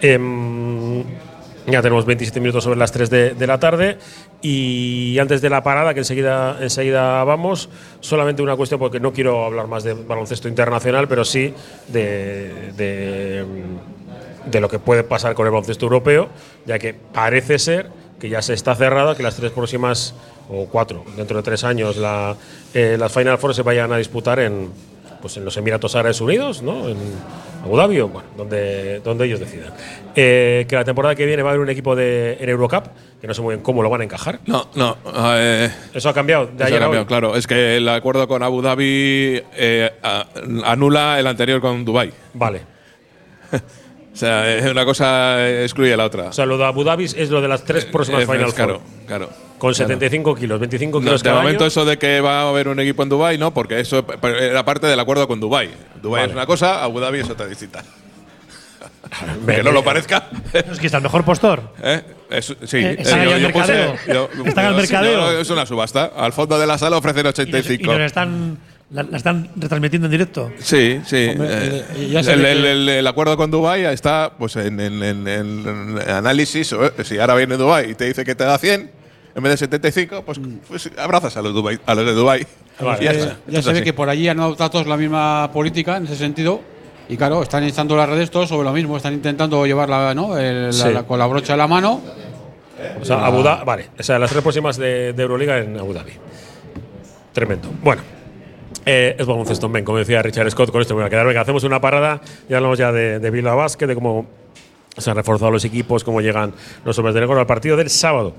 Em, 0.00 1.02
ya 1.66 1.82
tenemos 1.82 2.04
27 2.06 2.40
minutos 2.40 2.64
sobre 2.64 2.78
las 2.78 2.90
3 2.90 3.10
de, 3.10 3.34
de 3.34 3.46
la 3.46 3.58
tarde 3.60 3.98
y 4.42 5.18
antes 5.18 5.40
de 5.42 5.50
la 5.50 5.62
parada, 5.62 5.92
que 5.94 6.00
enseguida, 6.00 6.56
enseguida 6.60 7.22
vamos, 7.24 7.68
solamente 8.00 8.42
una 8.42 8.56
cuestión 8.56 8.80
porque 8.80 8.98
no 8.98 9.12
quiero 9.12 9.44
hablar 9.44 9.66
más 9.68 9.84
de 9.84 9.94
baloncesto 9.94 10.48
internacional, 10.48 11.06
pero 11.06 11.24
sí 11.24 11.54
de- 11.88 12.72
de 12.76 13.44
de 14.46 14.58
lo 14.60 14.70
que 14.70 14.78
puede 14.78 15.04
pasar 15.04 15.34
con 15.34 15.44
el 15.46 15.52
baloncesto 15.52 15.84
europeo, 15.84 16.28
ya 16.64 16.78
que 16.78 16.94
parece 16.94 17.58
ser 17.58 17.90
que 18.18 18.30
ya 18.30 18.40
se 18.40 18.54
está 18.54 18.74
cerrada, 18.74 19.14
que 19.14 19.22
las 19.22 19.36
tres 19.36 19.52
próximas, 19.52 20.14
o 20.48 20.64
cuatro, 20.64 21.04
dentro 21.14 21.36
de 21.36 21.42
tres 21.42 21.62
años, 21.62 21.98
la, 21.98 22.34
eh, 22.72 22.96
las 22.98 23.12
Final 23.12 23.36
Four 23.38 23.54
se 23.54 23.62
vayan 23.62 23.92
a 23.92 23.98
disputar 23.98 24.40
en, 24.40 24.70
pues 25.20 25.36
en 25.36 25.44
los 25.44 25.56
Emiratos 25.56 25.94
Árabes 25.94 26.20
Unidos, 26.20 26.62
¿no? 26.62 26.88
en 26.88 26.96
Abu 27.64 27.76
Dhabi, 27.76 28.00
o, 28.00 28.08
bueno, 28.08 28.28
donde, 28.36 29.00
donde 29.00 29.26
ellos 29.26 29.38
decidan. 29.40 29.72
Eh, 30.16 30.66
que 30.68 30.74
la 30.76 30.84
temporada 30.84 31.14
que 31.14 31.26
viene 31.26 31.42
va 31.42 31.50
a 31.50 31.52
haber 31.52 31.60
un 31.62 31.68
equipo 31.70 31.94
de, 31.94 32.38
en 32.40 32.48
Eurocup, 32.48 32.84
que 33.20 33.26
no 33.26 33.34
sé 33.34 33.42
muy 33.42 33.54
bien 33.54 33.62
cómo 33.62 33.82
lo 33.82 33.90
van 33.90 34.00
a 34.00 34.04
encajar. 34.04 34.40
No, 34.46 34.68
no. 34.74 34.96
eh, 35.36 35.70
Eso 35.94 36.08
ha 36.08 36.14
cambiado 36.14 36.46
de 36.46 36.54
eso 36.54 36.64
ha 36.64 36.66
ayer 36.68 36.78
a 36.78 36.80
cambiado, 36.86 37.02
hoy. 37.02 37.08
claro. 37.08 37.36
Es 37.36 37.46
que 37.46 37.76
el 37.76 37.88
acuerdo 37.88 38.26
con 38.26 38.42
Abu 38.42 38.62
Dhabi 38.62 39.42
eh, 39.56 39.90
anula 40.64 41.18
el 41.20 41.26
anterior 41.26 41.60
con 41.60 41.84
Dubai. 41.84 42.12
Vale. 42.34 42.62
O 44.20 44.26
sea, 44.26 44.58
eh, 44.58 44.70
una 44.70 44.84
cosa 44.84 45.48
excluye 45.62 45.96
la 45.96 46.04
otra. 46.04 46.24
O 46.24 46.32
sea, 46.32 46.44
lo 46.44 46.58
de 46.58 46.64
Abu 46.66 46.84
Dhabi 46.84 47.04
es 47.04 47.30
lo 47.30 47.40
de 47.40 47.48
las 47.48 47.64
tres 47.64 47.86
próximas 47.86 48.22
Eh, 48.22 48.26
Final 48.26 48.48
es 48.48 48.54
claro, 48.54 48.74
Four. 48.80 49.06
claro. 49.06 49.26
Con 49.56 49.72
Claro. 49.72 49.88
75 49.88 50.34
kilos, 50.34 50.60
25 50.60 50.98
No, 51.00 51.04
kilos 51.06 51.22
de 51.22 51.28
cada 51.30 51.40
momento 51.40 51.64
año. 51.64 51.68
eso 51.68 51.84
de 51.86 51.96
que 51.98 52.20
va 52.20 52.42
a 52.42 52.48
haber 52.50 52.68
un 52.68 52.78
equipo 52.80 53.02
en 53.02 53.08
Dubai, 53.08 53.38
no, 53.38 53.54
porque 53.54 53.80
eso 53.80 54.04
era 54.22 54.62
parte 54.64 54.86
del 54.86 55.00
acuerdo 55.00 55.26
con 55.26 55.40
Dubai. 55.40 55.70
Dubai 56.02 56.20
Vale. 56.22 56.32
es 56.32 56.36
una 56.36 56.44
cosa, 56.46 56.82
Abu 56.84 57.00
Dhabi 57.00 57.20
es 57.20 57.30
otra 57.30 57.46
distinta. 57.46 57.82
Que 59.46 59.62
no 59.62 59.72
lo 59.72 59.82
parezca. 59.82 60.28
Es 60.52 60.78
que 60.78 60.86
está 60.86 60.98
el 60.98 61.02
mejor 61.02 61.24
postor. 61.24 61.62
¿Eh? 61.82 62.00
Es- 62.30 62.54
sí, 62.64 62.76
Eh, 62.78 62.96
están 63.00 63.26
eh, 63.28 63.34
al 63.46 63.52
puse- 63.52 63.96
yo- 64.12 64.28
Están 64.44 64.66
al 64.66 64.74
mercadeo. 64.76 65.40
es 65.40 65.50
una 65.50 65.66
subasta. 65.66 66.12
Al 66.16 66.32
fondo 66.32 66.58
de 66.58 66.66
la 66.66 66.78
sala 66.78 66.96
ofrecen 66.98 67.20
Y 67.20 67.24
nos, 67.24 67.38
y 67.38 67.42
85. 67.42 67.92
nos 67.92 68.00
están, 68.02 68.58
la, 68.90 69.02
la 69.04 69.16
están 69.16 69.48
retransmitiendo 69.56 70.06
en 70.06 70.10
directo. 70.12 70.50
Sí, 70.58 71.00
sí. 71.04 71.28
Hombre, 71.30 71.48
eh, 71.50 72.08
ya 72.10 72.22
se 72.22 72.32
el, 72.32 72.42
ve 72.42 72.52
el- 72.52 72.62
que- 72.62 72.72
el- 72.72 72.88
el 72.88 73.06
acuerdo 73.06 73.36
con 73.36 73.50
Dubai 73.50 73.84
está 73.84 74.32
pues 74.38 74.56
en, 74.56 74.80
en- 74.80 75.02
en- 75.02 75.28
en 75.28 75.98
análisis. 76.10 76.72
eh, 76.72 77.04
Si 77.04 77.18
ahora 77.18 77.34
viene 77.36 77.56
Dubai 77.56 77.90
y 77.90 77.94
te 77.94 78.06
dice 78.06 78.24
que 78.24 78.34
te 78.34 78.44
da 78.44 78.58
100 78.58 78.90
en 79.34 79.42
vez 79.42 79.52
de 79.52 79.56
75, 79.58 80.22
pues, 80.24 80.40
pues 80.66 80.90
abrazas 80.98 81.36
a 81.36 81.42
los, 81.42 81.54
Dubai, 81.54 81.78
a 81.86 81.94
los 81.94 82.04
de 82.04 82.12
Dubai. 82.14 82.46
Vale. 82.80 83.04
Ya 83.04 83.12
Eh, 83.12 83.32
ya 83.46 83.62
se 83.62 83.72
ve 83.72 83.82
que 83.82 83.92
por 83.92 84.08
allí 84.08 84.28
han 84.28 84.40
adoptado 84.40 84.70
todos 84.70 84.86
la 84.86 84.96
misma 84.96 85.50
política 85.52 85.96
en 85.98 86.04
ese 86.06 86.16
sentido. 86.16 86.60
Y 87.08 87.16
claro, 87.16 87.42
están 87.42 87.62
instando 87.64 87.96
las 87.96 88.08
redes 88.08 88.30
todos 88.30 88.48
sobre 88.48 88.64
lo 88.64 88.72
mismo. 88.72 88.96
Están 88.96 89.14
intentando 89.14 89.66
llevarla 89.66 90.14
¿no? 90.14 90.36
El- 90.38 90.66
la- 90.66 90.72
Sí. 90.72 90.92
la- 90.92 91.02
con 91.04 91.18
la 91.18 91.26
brocha 91.26 91.52
de 91.52 91.56
la 91.58 91.66
mano. 91.68 92.00
O 93.00 93.04
sea, 93.04 93.24
Abu 93.26 93.42
Dhabi, 93.42 93.64
vale. 93.64 93.88
O 93.98 94.02
sea, 94.02 94.18
las 94.18 94.30
tres 94.30 94.42
próximas 94.42 94.76
de, 94.78 95.12
de 95.12 95.22
Euroliga 95.22 95.58
en 95.58 95.78
Abu 95.78 95.92
Dhabi. 95.92 96.12
Tremendo. 97.32 97.68
Bueno. 97.82 98.02
Eh, 98.86 99.16
es 99.18 99.26
baloncesto, 99.26 99.68
ven, 99.68 99.84
como 99.84 99.98
decía 99.98 100.22
Richard 100.22 100.50
Scott, 100.50 100.70
con 100.70 100.80
esto 100.80 100.94
me 100.94 101.02
voy 101.02 101.06
a 101.06 101.10
quedar. 101.10 101.36
Hacemos 101.36 101.64
una 101.64 101.80
parada. 101.80 102.20
Ya 102.48 102.58
hablamos 102.58 102.78
ya 102.78 102.92
de, 102.92 103.18
de 103.18 103.30
Bilbao 103.30 103.56
Basket, 103.56 103.86
de 103.86 103.94
cómo 103.94 104.26
se 104.96 105.10
han 105.10 105.16
reforzado 105.16 105.50
los 105.50 105.64
equipos, 105.64 106.04
cómo 106.04 106.20
llegan 106.20 106.52
los 106.84 106.98
hombres 106.98 107.14
de 107.14 107.20
negro 107.20 107.38
al 107.38 107.46
partido 107.46 107.76
del 107.76 107.90
sábado. 107.90 108.34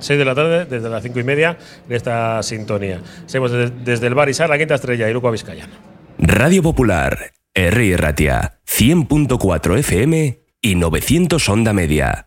6 0.00 0.18
de 0.18 0.24
la 0.24 0.34
tarde, 0.34 0.66
desde 0.66 0.88
las 0.88 1.02
5 1.02 1.20
y 1.20 1.24
media, 1.24 1.58
en 1.88 1.96
esta 1.96 2.42
sintonía. 2.42 3.00
Seguimos 3.26 3.52
desde, 3.84 4.06
el 4.06 4.14
Bar 4.14 4.28
Isar, 4.28 4.48
la 4.48 4.58
quinta 4.58 4.74
estrella 4.74 5.08
y 5.08 5.12
Luco 5.12 5.30
Vizcayano. 5.30 5.72
Radio 6.18 6.62
Popular, 6.62 7.32
R. 7.54 7.96
Ratia, 7.96 8.58
100.4 8.66 9.78
FM 9.78 10.40
y 10.60 10.74
900 10.74 11.48
Onda 11.48 11.72
Media. 11.72 12.26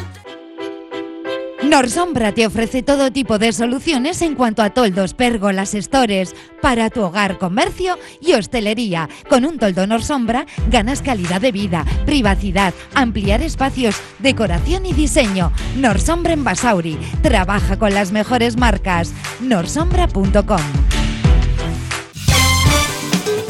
Norsombra 1.71 2.33
te 2.33 2.45
ofrece 2.45 2.83
todo 2.83 3.13
tipo 3.13 3.39
de 3.39 3.53
soluciones 3.53 4.21
en 4.21 4.35
cuanto 4.35 4.61
a 4.61 4.71
toldos, 4.71 5.13
pérgolas, 5.13 5.71
stores 5.71 6.35
para 6.61 6.89
tu 6.89 7.01
hogar, 7.01 7.37
comercio 7.37 7.97
y 8.19 8.33
hostelería. 8.33 9.07
Con 9.29 9.45
un 9.45 9.57
toldo 9.57 9.87
Norsombra 9.87 10.45
ganas 10.69 11.01
calidad 11.01 11.39
de 11.39 11.53
vida, 11.53 11.85
privacidad, 12.05 12.73
ampliar 12.93 13.41
espacios, 13.41 13.95
decoración 14.19 14.85
y 14.85 14.91
diseño. 14.91 15.53
Norsombra 15.77 16.33
en 16.33 16.43
Basauri. 16.43 16.97
Trabaja 17.21 17.79
con 17.79 17.93
las 17.93 18.11
mejores 18.11 18.57
marcas. 18.57 19.13
norsombra.com. 19.39 20.90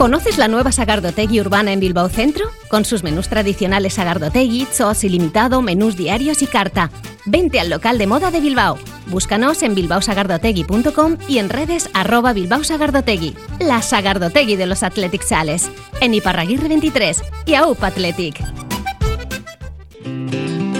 ¿Conoces 0.00 0.38
la 0.38 0.48
nueva 0.48 0.72
Sagardotegui 0.72 1.42
urbana 1.42 1.74
en 1.74 1.80
Bilbao 1.80 2.08
Centro? 2.08 2.46
Con 2.70 2.86
sus 2.86 3.02
menús 3.02 3.28
tradicionales 3.28 3.92
Sagardotegui, 3.92 4.66
SOS 4.72 5.04
ilimitado, 5.04 5.60
menús 5.60 5.94
diarios 5.94 6.40
y 6.40 6.46
carta. 6.46 6.90
Vente 7.26 7.60
al 7.60 7.68
local 7.68 7.98
de 7.98 8.06
moda 8.06 8.30
de 8.30 8.40
Bilbao. 8.40 8.78
Búscanos 9.08 9.62
en 9.62 9.74
bilbaosagardotegui.com 9.74 11.18
y 11.28 11.36
en 11.36 11.50
redes 11.50 11.90
arroba 11.92 12.32
Bilbao 12.32 12.64
Sagardotegui. 12.64 13.36
La 13.58 13.82
Sagardotegui 13.82 14.56
de 14.56 14.64
los 14.64 14.82
Athletic 14.82 15.20
Sales. 15.20 15.70
En 16.00 16.14
Iparraguirre 16.14 16.68
23 16.68 17.22
y 17.44 17.54
AUP 17.56 17.84
Athletic. 17.84 18.42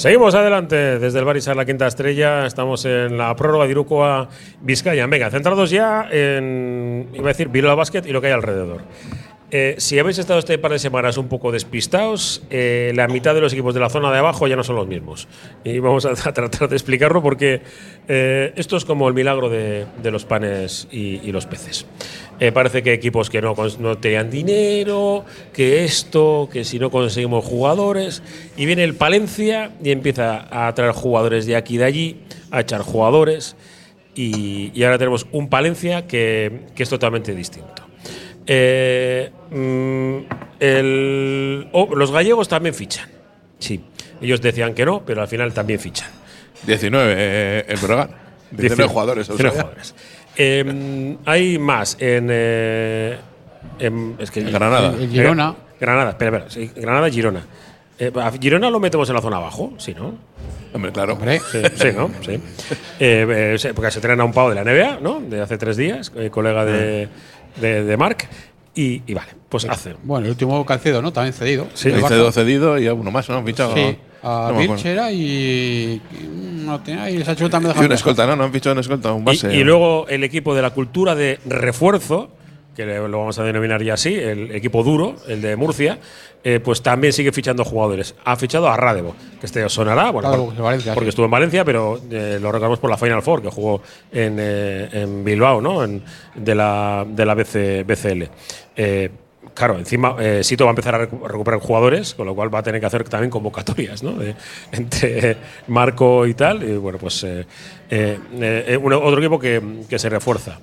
Seguimos 0.00 0.34
adelante 0.34 0.98
desde 0.98 1.18
el 1.18 1.26
Barisar 1.26 1.56
La 1.56 1.66
Quinta 1.66 1.86
Estrella. 1.86 2.46
Estamos 2.46 2.86
en 2.86 3.18
la 3.18 3.36
prórroga 3.36 3.66
de 3.66 3.72
Irukoa 3.72 4.30
Vizcaya. 4.62 5.06
Venga, 5.06 5.30
centrados 5.30 5.68
ya 5.68 6.08
en, 6.10 7.10
iba 7.12 7.24
a 7.24 7.28
decir, 7.34 7.48
Bilbao 7.48 7.76
Basket 7.76 8.06
y 8.06 8.10
lo 8.10 8.22
que 8.22 8.28
hay 8.28 8.32
alrededor. 8.32 8.80
Eh, 9.50 9.74
si 9.76 9.98
habéis 9.98 10.16
estado 10.16 10.38
este 10.38 10.56
par 10.56 10.70
de 10.70 10.78
semanas 10.78 11.18
un 11.18 11.28
poco 11.28 11.52
despistados, 11.52 12.42
eh, 12.48 12.92
la 12.94 13.08
mitad 13.08 13.34
de 13.34 13.42
los 13.42 13.52
equipos 13.52 13.74
de 13.74 13.80
la 13.80 13.90
zona 13.90 14.10
de 14.10 14.16
abajo 14.16 14.46
ya 14.48 14.56
no 14.56 14.64
son 14.64 14.76
los 14.76 14.86
mismos. 14.86 15.28
Y 15.64 15.80
vamos 15.80 16.06
a, 16.06 16.14
tratar 16.32 16.70
de 16.70 16.76
explicarlo 16.76 17.22
porque 17.22 17.60
eh, 18.08 18.54
esto 18.56 18.78
es 18.78 18.86
como 18.86 19.06
el 19.06 19.12
milagro 19.12 19.50
de, 19.50 19.86
los 20.04 20.24
panes 20.24 20.88
y 20.90 21.30
los 21.30 21.44
peces. 21.44 21.84
Eh, 22.40 22.52
parece 22.52 22.82
que 22.82 22.92
equipos 22.94 23.28
que 23.28 23.42
no, 23.42 23.54
no 23.80 23.98
tenían 23.98 24.30
dinero, 24.30 25.24
que 25.52 25.84
esto, 25.84 26.48
que 26.50 26.64
si 26.64 26.78
no 26.78 26.90
conseguimos 26.90 27.44
jugadores. 27.44 28.22
Y 28.56 28.64
viene 28.66 28.82
el 28.82 28.94
Palencia 28.94 29.72
y 29.84 29.90
empieza 29.90 30.48
a 30.50 30.74
traer 30.74 30.92
jugadores 30.92 31.44
de 31.46 31.54
aquí 31.56 31.74
y 31.74 31.78
de 31.78 31.84
allí, 31.84 32.20
a 32.50 32.60
echar 32.60 32.80
jugadores. 32.80 33.56
Y, 34.14 34.72
y 34.74 34.82
ahora 34.84 34.96
tenemos 34.98 35.26
un 35.32 35.48
Palencia 35.50 36.06
que, 36.06 36.62
que 36.74 36.82
es 36.82 36.88
totalmente 36.88 37.34
distinto. 37.34 37.82
Eh, 38.46 39.30
mm, 39.50 40.16
el- 40.60 41.68
oh, 41.72 41.94
los 41.94 42.10
gallegos 42.10 42.48
también 42.48 42.74
fichan. 42.74 43.08
Sí. 43.58 43.80
Ellos 44.20 44.40
decían 44.40 44.74
que 44.74 44.84
no, 44.84 45.04
pero 45.04 45.20
al 45.22 45.28
final 45.28 45.52
también 45.52 45.78
fichan. 45.78 46.08
19 46.66 47.14
eh, 47.16 47.64
en 47.68 47.80
Brogan. 47.80 48.10
19 48.50 48.88
jugadores. 48.90 49.28
o 49.30 49.34
19 49.34 49.54
sea. 49.54 49.62
jugadores. 49.62 49.94
Eh, 50.36 51.16
hay 51.26 51.58
más 51.58 51.96
en, 52.00 52.28
eh, 52.30 53.16
en- 53.78 54.16
es 54.18 54.30
que 54.30 54.40
En 54.40 54.52
Granada. 54.52 54.94
En 54.98 55.10
Girona. 55.10 55.54
Granada, 55.80 56.10
espera, 56.10 56.38
espera. 56.38 56.50
sí, 56.50 56.70
Granada, 56.80 57.10
Girona. 57.10 57.42
Eh, 57.98 58.10
¿a 58.14 58.30
Girona 58.32 58.70
lo 58.70 58.80
metemos 58.80 59.08
en 59.08 59.14
la 59.16 59.20
zona 59.22 59.36
abajo, 59.38 59.72
sí, 59.78 59.94
¿no? 59.94 60.14
Hombre, 60.72 60.92
claro. 60.92 61.18
Sí, 61.50 61.58
sí, 61.74 61.88
¿no? 61.96 62.10
Sí. 62.24 62.32
Eh, 63.00 63.56
eh, 63.60 63.72
porque 63.74 63.90
se 63.90 63.98
entrena 63.98 64.24
un 64.24 64.32
pavo 64.32 64.50
de 64.50 64.54
la 64.54 64.62
NBA, 64.62 65.00
¿no? 65.00 65.20
De 65.20 65.40
hace 65.40 65.58
tres 65.58 65.76
días, 65.76 66.12
eh, 66.16 66.30
colega 66.30 66.64
de, 66.64 67.08
de, 67.60 67.84
de 67.84 67.96
Marc. 67.96 68.28
Y, 68.74 69.02
y 69.06 69.14
vale, 69.14 69.30
pues 69.48 69.64
hace. 69.64 69.94
Bueno, 70.04 70.26
el 70.26 70.30
último 70.30 70.64
Calcedo, 70.64 71.02
¿no? 71.02 71.12
También 71.12 71.32
cedido. 71.34 71.66
Sí. 71.74 71.88
Barça. 71.90 72.08
Cedido, 72.08 72.32
cedido 72.32 72.78
y 72.78 72.86
a 72.86 72.94
uno 72.94 73.10
más, 73.10 73.28
¿no? 73.28 73.36
Han 73.38 73.44
fichado. 73.44 73.74
Sí, 73.74 73.96
a 74.22 74.50
no. 74.52 74.58
Vilchera 74.58 75.10
y. 75.10 76.00
y 76.12 76.28
No 76.64 76.80
tenía, 76.80 77.10
y 77.10 77.16
esa 77.16 77.34
chuta 77.34 77.58
me 77.58 77.66
Y 77.66 77.68
dejó. 77.72 77.84
un 77.84 77.92
escolta, 77.92 78.26
¿no? 78.26 78.36
No 78.36 78.44
han 78.44 78.52
fichado 78.52 78.74
un 78.74 78.80
escolta, 78.80 79.12
un 79.12 79.24
base. 79.24 79.52
Y, 79.54 79.58
y 79.60 79.64
luego 79.64 80.06
el 80.08 80.22
equipo 80.22 80.54
de 80.54 80.62
la 80.62 80.70
cultura 80.70 81.14
de 81.16 81.40
refuerzo, 81.46 82.30
que 82.76 82.84
lo 82.86 83.18
vamos 83.18 83.38
a 83.38 83.44
denominar 83.44 83.82
ya 83.82 83.94
así, 83.94 84.14
el 84.14 84.54
equipo 84.54 84.82
duro, 84.82 85.16
el 85.28 85.42
de 85.42 85.56
Murcia, 85.56 85.98
eh, 86.42 86.60
pues 86.60 86.82
también 86.82 87.12
sigue 87.12 87.32
fichando 87.32 87.64
jugadores. 87.64 88.14
Ha 88.24 88.36
fichado 88.36 88.68
a 88.68 88.76
Radebo, 88.76 89.14
que 89.40 89.46
este 89.46 89.62
os 89.64 89.72
sonará, 89.72 90.10
bueno, 90.10 90.28
Radebo, 90.30 90.46
por- 90.52 90.62
Valencia, 90.64 90.94
porque 90.94 91.06
sí. 91.06 91.10
estuvo 91.10 91.24
en 91.26 91.30
Valencia, 91.32 91.64
pero 91.64 92.00
eh, 92.10 92.38
lo 92.40 92.50
recordamos 92.52 92.78
por 92.78 92.88
la 92.90 92.96
Final 92.96 93.22
Four, 93.22 93.42
que 93.42 93.48
jugó 93.50 93.82
en, 94.12 94.36
eh, 94.40 94.88
en 94.92 95.24
Bilbao, 95.24 95.60
¿no? 95.60 95.84
En- 95.84 96.02
de 96.34 96.54
la, 96.54 97.04
de 97.08 97.26
la 97.26 97.34
BC 97.34 97.84
BCL. 97.84 98.28
Eh, 98.76 99.10
Claro, 99.52 99.78
encima 99.78 100.14
eh, 100.20 100.44
Sito 100.44 100.64
va 100.64 100.70
a 100.70 100.72
empezar 100.72 100.94
a 100.94 100.98
recu- 101.08 101.24
a 101.24 101.28
recuperar 101.28 101.60
jugadores, 101.60 102.14
con 102.14 102.24
lo 102.26 102.34
cual 102.34 102.54
va 102.54 102.60
a 102.60 102.62
tener 102.62 102.80
que 102.80 102.86
hacer 102.86 103.04
también 103.08 103.30
convocatorias, 103.30 104.02
¿no? 104.02 104.12
De- 104.12 104.34
entre 104.72 105.36
Marco 105.66 106.24
y 106.26 106.34
tal. 106.34 106.62
Y 106.62 106.76
bueno, 106.76 106.98
pues 106.98 107.24
eh, 107.26 107.46
otro 108.82 109.18
equipo 109.18 109.38
que, 109.38 109.60
que 109.88 109.98
se 109.98 110.08
refuerza. 110.08 110.58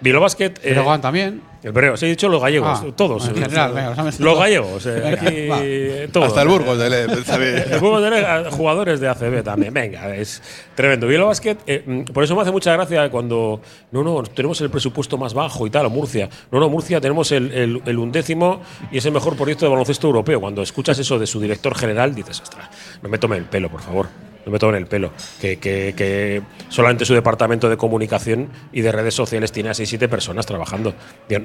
Bilbao 0.00 0.22
Basket. 0.22 0.54
Breogán 0.62 1.00
también. 1.00 1.42
El 1.62 1.72
Breo, 1.72 1.94
sí, 1.94 2.06
he 2.06 2.08
dicho 2.08 2.26
los 2.30 2.40
gallegos, 2.40 2.80
Ah, 2.82 2.86
todos. 2.96 3.28
en 3.28 3.34
general, 3.34 3.74
venga, 3.74 3.94
los 4.18 4.38
gallegos, 4.38 4.86
eh, 4.86 4.92
Venga, 4.92 5.10
aquí, 5.20 5.26
eh, 5.36 6.08
todos. 6.10 6.28
Hasta 6.28 6.40
el 6.40 6.48
Burgos 6.48 6.78
de 6.78 6.88
Le- 6.88 7.06
también. 7.22 7.64
El 7.70 7.80
Burgos 7.80 8.02
de 8.02 8.10
Le- 8.10 8.24
a- 8.26 8.50
jugadores 8.50 8.98
de 8.98 9.08
ACB 9.08 9.42
también. 9.42 9.74
Venga, 9.74 10.16
es 10.16 10.42
tremendo. 10.74 11.06
Bilbao 11.06 11.26
Basket, 11.26 11.58
eh, 11.66 11.82
mm, 11.86 12.04
por 12.14 12.24
eso 12.24 12.34
me 12.34 12.40
hace 12.40 12.50
mucha 12.50 12.72
gracia 12.72 13.10
cuando. 13.10 13.60
No, 13.92 14.02
no, 14.02 14.22
tenemos 14.22 14.58
el 14.62 14.70
presupuesto 14.70 15.18
más 15.18 15.34
bajo 15.34 15.66
y 15.66 15.70
tal, 15.70 15.84
o 15.84 15.90
Murcia. 15.90 16.30
No, 16.50 16.60
no, 16.60 16.70
Murcia 16.70 16.98
tenemos 16.98 17.30
el, 17.32 17.52
el- 17.52 17.82
el 17.84 17.98
undécimo 17.98 18.62
y 18.90 18.96
es 18.96 19.04
el 19.04 19.12
mejor 19.12 19.36
proyecto 19.36 19.66
de 19.66 19.70
baloncesto 19.70 20.06
europeo. 20.06 20.40
Cuando 20.40 20.62
escuchas 20.62 20.98
eso 20.98 21.18
de 21.18 21.26
su 21.26 21.38
director 21.40 21.74
general, 21.76 22.14
dices, 22.14 22.40
ostras, 22.40 22.70
no 23.02 23.10
me 23.10 23.18
tome 23.18 23.36
el 23.36 23.44
pelo, 23.44 23.68
por 23.68 23.82
favor. 23.82 24.06
No 24.46 24.52
me 24.52 24.58
tomen 24.58 24.76
el 24.76 24.86
pelo. 24.86 25.12
Que, 25.40 25.58
que- 25.58 25.94
que 25.96 26.42
solamente 26.68 27.04
su 27.04 27.14
departamento 27.14 27.68
de 27.68 27.76
comunicación 27.76 28.48
y 28.72 28.80
de 28.80 28.90
redes 28.92 29.14
sociales 29.14 29.52
tiene 29.52 29.68
a 29.70 29.72
6-7 29.72 30.08
personas 30.08 30.46
trabajando. 30.46 30.94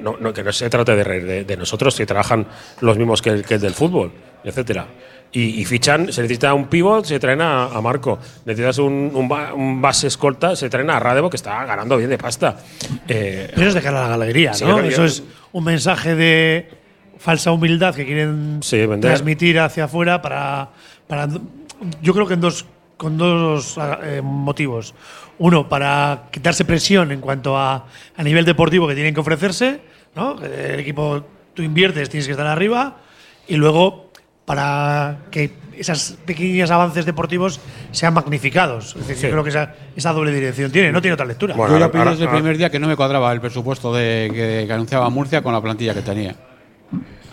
No, 0.02 0.16
no, 0.18 0.32
que 0.32 0.42
no 0.42 0.52
se 0.52 0.68
trate 0.70 0.96
de, 0.96 1.04
de- 1.20 1.44
de 1.44 1.56
nosotros, 1.56 1.94
que 1.96 2.06
trabajan 2.06 2.46
los 2.80 2.96
mismos 2.96 3.20
que 3.22 3.30
el, 3.30 3.44
que 3.44 3.54
el 3.54 3.60
del 3.60 3.74
fútbol, 3.74 4.12
etcétera. 4.44 4.86
Y, 5.32 5.60
y 5.60 5.64
fichan, 5.66 6.12
se 6.12 6.22
necesita 6.22 6.54
un 6.54 6.68
pivot, 6.68 7.04
se 7.04 7.18
traen 7.18 7.40
a, 7.42 7.64
a 7.66 7.80
Marco. 7.82 8.18
Necesitas 8.46 8.78
un, 8.78 9.10
un, 9.12 9.30
un 9.54 9.82
base 9.82 10.06
escolta, 10.06 10.56
se 10.56 10.70
traen 10.70 10.88
a 10.88 10.98
Radebo, 10.98 11.28
que 11.28 11.36
está 11.36 11.64
ganando 11.66 11.96
bien 11.98 12.08
de 12.08 12.16
pasta. 12.16 12.56
Eh, 13.08 13.50
Eso 13.52 13.66
es 13.66 13.74
de 13.74 13.82
cara 13.82 14.00
a 14.00 14.02
la 14.04 14.16
galería, 14.16 14.54
Sí, 14.54 14.64
¿no? 14.64 14.76
pero 14.76 14.88
Eso 14.88 15.04
es 15.04 15.22
un 15.52 15.64
mensaje 15.64 16.14
de 16.14 16.70
falsa 17.18 17.50
humildad 17.50 17.94
que 17.94 18.06
quieren 18.06 18.60
Sí, 18.62 18.80
transmitir 19.00 19.58
hacia 19.58 19.84
afuera 19.84 20.22
para, 20.22 20.70
para. 21.06 21.28
Yo 22.00 22.14
creo 22.14 22.26
que 22.26 22.34
en 22.34 22.40
dos, 22.40 22.64
con 22.96 23.18
dos 23.18 23.78
eh, 24.02 24.20
motivos. 24.22 24.94
Uno, 25.38 25.68
para 25.68 26.28
quitarse 26.30 26.64
presión 26.64 27.12
en 27.12 27.20
cuanto 27.20 27.56
a, 27.58 27.86
a 28.16 28.22
nivel 28.22 28.44
deportivo 28.44 28.88
que 28.88 28.94
tienen 28.94 29.12
que 29.14 29.20
ofrecerse, 29.20 29.80
¿no? 30.14 30.42
El 30.42 30.80
equipo, 30.80 31.22
tú 31.52 31.62
inviertes, 31.62 32.08
tienes 32.08 32.26
que 32.26 32.32
estar 32.32 32.46
arriba. 32.46 32.96
Y 33.48 33.56
luego, 33.56 34.10
para 34.46 35.18
que 35.30 35.52
esos 35.76 36.16
pequeños 36.24 36.70
avances 36.70 37.04
deportivos 37.04 37.60
sean 37.92 38.14
magnificados. 38.14 38.96
Es 38.96 39.08
decir, 39.08 39.16
Sí. 39.16 39.22
yo 39.26 39.30
creo 39.32 39.44
que 39.44 39.50
esa, 39.50 39.74
esa 39.94 40.12
doble 40.14 40.32
dirección 40.32 40.72
tiene, 40.72 40.90
no 40.90 41.02
tiene 41.02 41.12
otra 41.14 41.26
lectura. 41.26 41.54
Yo 41.54 41.78
ya 41.78 41.90
pedí 41.90 42.02
desde 42.08 42.24
el 42.24 42.30
primer 42.30 42.56
día 42.56 42.70
que 42.70 42.78
no 42.78 42.88
me 42.88 42.96
cuadraba 42.96 43.30
el 43.32 43.40
presupuesto 43.42 43.92
de, 43.92 44.30
que, 44.32 44.64
que 44.66 44.72
anunciaba 44.72 45.10
Murcia 45.10 45.42
con 45.42 45.52
la 45.52 45.60
plantilla 45.60 45.92
que 45.92 46.00
tenía. 46.02 46.34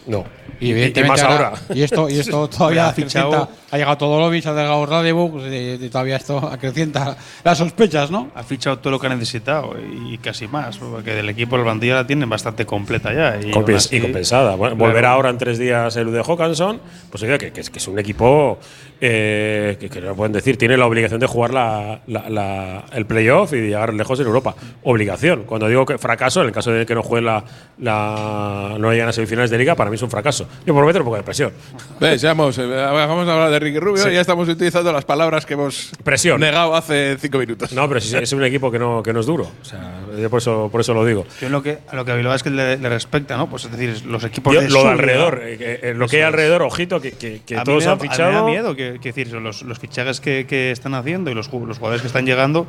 No. 0.07 0.25
Y 0.67 0.71
evidentemente 0.71 1.09
más 1.09 1.21
ahora- 1.23 1.47
ahora. 1.49 1.61
Y 1.75 1.81
esto, 1.83 2.09
y 2.09 2.19
esto 2.19 2.47
todavía 2.57 2.87
Ha 2.89 2.93
fichado- 2.93 3.33
acrecienta- 3.33 3.49
ha 3.71 3.77
llegado 3.77 3.97
todo 3.97 4.19
Lovich, 4.19 4.45
ha 4.45 4.51
llegado 4.53 4.85
Radebo, 4.85 5.31
pues, 5.31 5.51
y 5.81 5.89
todavía 5.89 6.15
esto 6.17 6.37
acrecienta 6.37 7.17
las 7.43 7.57
sospechas, 7.57 8.11
¿no? 8.11 8.29
Ha 8.35 8.43
fichado 8.43 8.79
todo 8.79 8.91
lo 8.91 8.99
que 8.99 9.07
ha 9.07 9.09
necesitado 9.15 9.75
y 10.07 10.17
casi 10.19 10.47
más, 10.47 10.77
porque 10.77 11.11
del 11.13 11.27
equipo 11.29 11.55
el 11.55 11.63
plantilla 11.63 11.95
la 11.95 12.07
tienen 12.07 12.29
bastante 12.29 12.65
completa 12.65 13.13
ya. 13.13 13.37
Y, 13.41 13.51
Compens- 13.51 13.55
aún 13.69 13.75
así- 13.75 13.95
y 13.97 13.99
compensada. 14.01 14.55
Bueno, 14.55 14.75
Claro. 14.75 14.89
volverá 14.91 15.11
ahora 15.11 15.29
en 15.29 15.37
tres 15.37 15.57
días 15.57 15.95
el 15.97 16.11
de 16.11 16.19
Hawkinson, 16.21 16.79
pues 17.09 17.23
oiga, 17.23 17.37
que, 17.37 17.51
que 17.51 17.61
es, 17.61 17.69
que 17.69 17.79
es 17.79 17.87
un 17.87 17.97
equipo 17.99 18.59
eh, 19.05 19.75
que, 19.79 19.89
que 19.89 19.99
no 19.99 20.15
pueden 20.15 20.31
decir, 20.31 20.57
tiene 20.57 20.77
la 20.77 20.85
obligación 20.85 21.19
de 21.19 21.27
jugar 21.27 21.53
la, 21.53 21.99
la- 22.07 22.29
la- 22.29 22.85
el 22.93 23.05
playoff 23.05 23.51
y 23.53 23.57
llegar 23.57 23.93
lejos 23.93 24.19
en 24.19 24.27
Europa. 24.27 24.55
Obligación. 24.83 25.43
Cuando 25.43 25.67
digo 25.67 25.85
que 25.85 25.97
fracaso, 25.97 26.41
en 26.41 26.47
el 26.47 26.53
caso 26.53 26.71
de 26.71 26.85
que 26.85 26.95
no 26.95 27.03
jueguen 27.03 27.25
la, 27.25 27.43
la 27.79 28.75
no 28.79 28.91
lleguen 28.91 29.07
a 29.07 29.11
semifinales 29.13 29.49
de 29.51 29.57
liga, 29.57 29.75
para 29.75 29.89
mí 29.89 29.95
es 29.95 30.01
un 30.01 30.09
fracaso. 30.09 30.47
Yo 30.65 30.73
por 30.73 30.85
meter 30.85 31.01
un 31.01 31.05
poco 31.05 31.17
de 31.17 31.23
presión. 31.23 31.51
Ves, 31.99 32.21
ya 32.21 32.31
hemos, 32.31 32.57
eh, 32.57 32.65
vamos 32.65 33.27
a 33.27 33.33
hablar 33.33 33.51
de 33.51 33.59
Ricky 33.59 33.79
Rubio 33.79 34.01
Sí. 34.03 34.09
y 34.09 34.13
ya 34.13 34.21
estamos 34.21 34.47
utilizando 34.47 34.91
las 34.93 35.05
palabras 35.05 35.45
que 35.45 35.53
hemos 35.55 35.91
Presión. 36.03 36.39
negado 36.39 36.75
hace 36.75 37.17
cinco 37.19 37.37
minutos. 37.37 37.71
No, 37.73 37.87
pero 37.87 37.99
es 37.99 38.33
un 38.33 38.43
equipo 38.43 38.71
que 38.71 38.79
no, 38.79 39.03
que 39.03 39.13
no 39.13 39.19
es 39.19 39.25
duro. 39.25 39.49
O 39.61 39.65
sea, 39.65 39.99
yo 40.17 40.29
por 40.29 40.39
eso, 40.39 40.69
por 40.71 40.81
eso 40.81 40.93
lo 40.93 41.05
digo. 41.05 41.25
Yo 41.41 41.49
lo 41.49 41.61
que, 41.61 41.79
a 41.87 41.95
lo 41.95 42.05
que 42.05 42.11
a 42.11 42.15
Bilbao 42.15 42.33
es 42.35 42.43
que 42.43 42.49
le, 42.49 42.77
le 42.77 42.89
respecta, 42.89 43.35
¿no? 43.37 43.49
Pues 43.49 43.65
es 43.65 43.71
decir, 43.71 44.05
los 44.05 44.23
equipos 44.23 44.53
Yo, 44.53 44.61
de 44.61 44.69
lo 44.69 44.83
de 44.83 44.89
alrededor, 44.89 45.41
eh, 45.43 45.79
eh, 45.83 45.93
lo 45.95 46.07
que 46.07 46.17
hay 46.17 46.23
alrededor, 46.23 46.61
ojito, 46.61 47.01
que, 47.01 47.11
que, 47.11 47.41
que 47.45 47.55
A 47.55 47.59
mí 47.59 47.65
todos 47.65 47.85
han 47.85 47.93
a 47.93 47.95
mí 47.95 48.01
fichado. 48.09 48.29
Me 48.31 48.35
da 48.37 48.43
miedo 48.45 48.75
que, 48.75 48.99
que 49.01 49.09
decir, 49.13 49.31
los, 49.33 49.61
los 49.63 49.79
fichajes 49.79 50.21
que, 50.21 50.45
que 50.47 50.71
están 50.71 50.93
haciendo 50.95 51.29
y 51.31 51.33
los, 51.33 51.51
los 51.51 51.77
jugadores 51.77 52.01
que 52.01 52.07
están 52.07 52.25
llegando, 52.25 52.65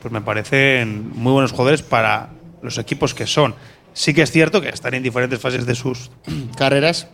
pues 0.00 0.12
me 0.12 0.20
parecen 0.20 1.10
muy 1.14 1.32
buenos 1.32 1.52
jugadores 1.52 1.82
para 1.82 2.30
los 2.62 2.78
equipos 2.78 3.14
que 3.14 3.26
son. 3.26 3.54
Sí 3.94 4.14
que 4.14 4.22
es 4.22 4.30
cierto 4.30 4.60
que 4.62 4.68
están 4.70 4.94
en 4.94 5.02
diferentes 5.02 5.38
fases 5.40 5.66
de 5.66 5.74
sus 5.74 6.10
carreras, 6.56 7.08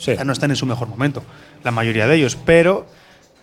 ya 0.00 0.24
no 0.24 0.32
están 0.32 0.50
en 0.50 0.56
su 0.56 0.66
mejor 0.66 0.88
momento, 0.88 1.22
la 1.62 1.70
mayoría 1.70 2.06
de 2.06 2.16
ellos, 2.16 2.36
pero 2.44 2.86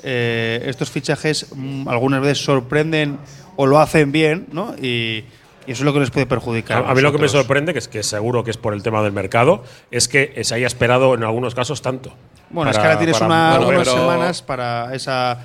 eh, 0.03 0.63
estos 0.65 0.89
fichajes 0.91 1.47
mm, 1.55 1.87
algunas 1.87 2.21
veces 2.21 2.43
sorprenden 2.43 3.17
o 3.55 3.65
lo 3.65 3.79
hacen 3.79 4.11
bien, 4.11 4.47
¿no? 4.51 4.75
Y, 4.81 5.25
y 5.65 5.71
eso 5.71 5.81
es 5.81 5.85
lo 5.85 5.93
que 5.93 5.99
les 5.99 6.11
puede 6.11 6.25
perjudicar. 6.27 6.83
A, 6.85 6.91
a 6.91 6.95
mí 6.95 7.01
lo 7.01 7.11
que 7.11 7.17
me 7.17 7.27
sorprende, 7.27 7.73
que 7.73 7.79
es 7.79 7.87
que 7.87 8.03
seguro 8.03 8.43
que 8.43 8.51
es 8.51 8.57
por 8.57 8.73
el 8.73 8.83
tema 8.83 9.01
del 9.01 9.11
mercado, 9.11 9.63
es 9.91 10.07
que 10.07 10.39
se 10.43 10.55
haya 10.55 10.67
esperado 10.67 11.13
en 11.15 11.23
algunos 11.23 11.55
casos 11.55 11.81
tanto. 11.81 12.13
Bueno, 12.49 12.71
es 12.71 12.77
para- 12.77 12.83
que 12.83 12.87
ahora 12.93 12.97
tienes 12.99 13.17
para 13.17 13.25
una- 13.25 13.59
mover. 13.59 13.75
unas 13.75 13.87
semanas 13.89 14.41
para 14.41 14.93
esa 14.95 15.39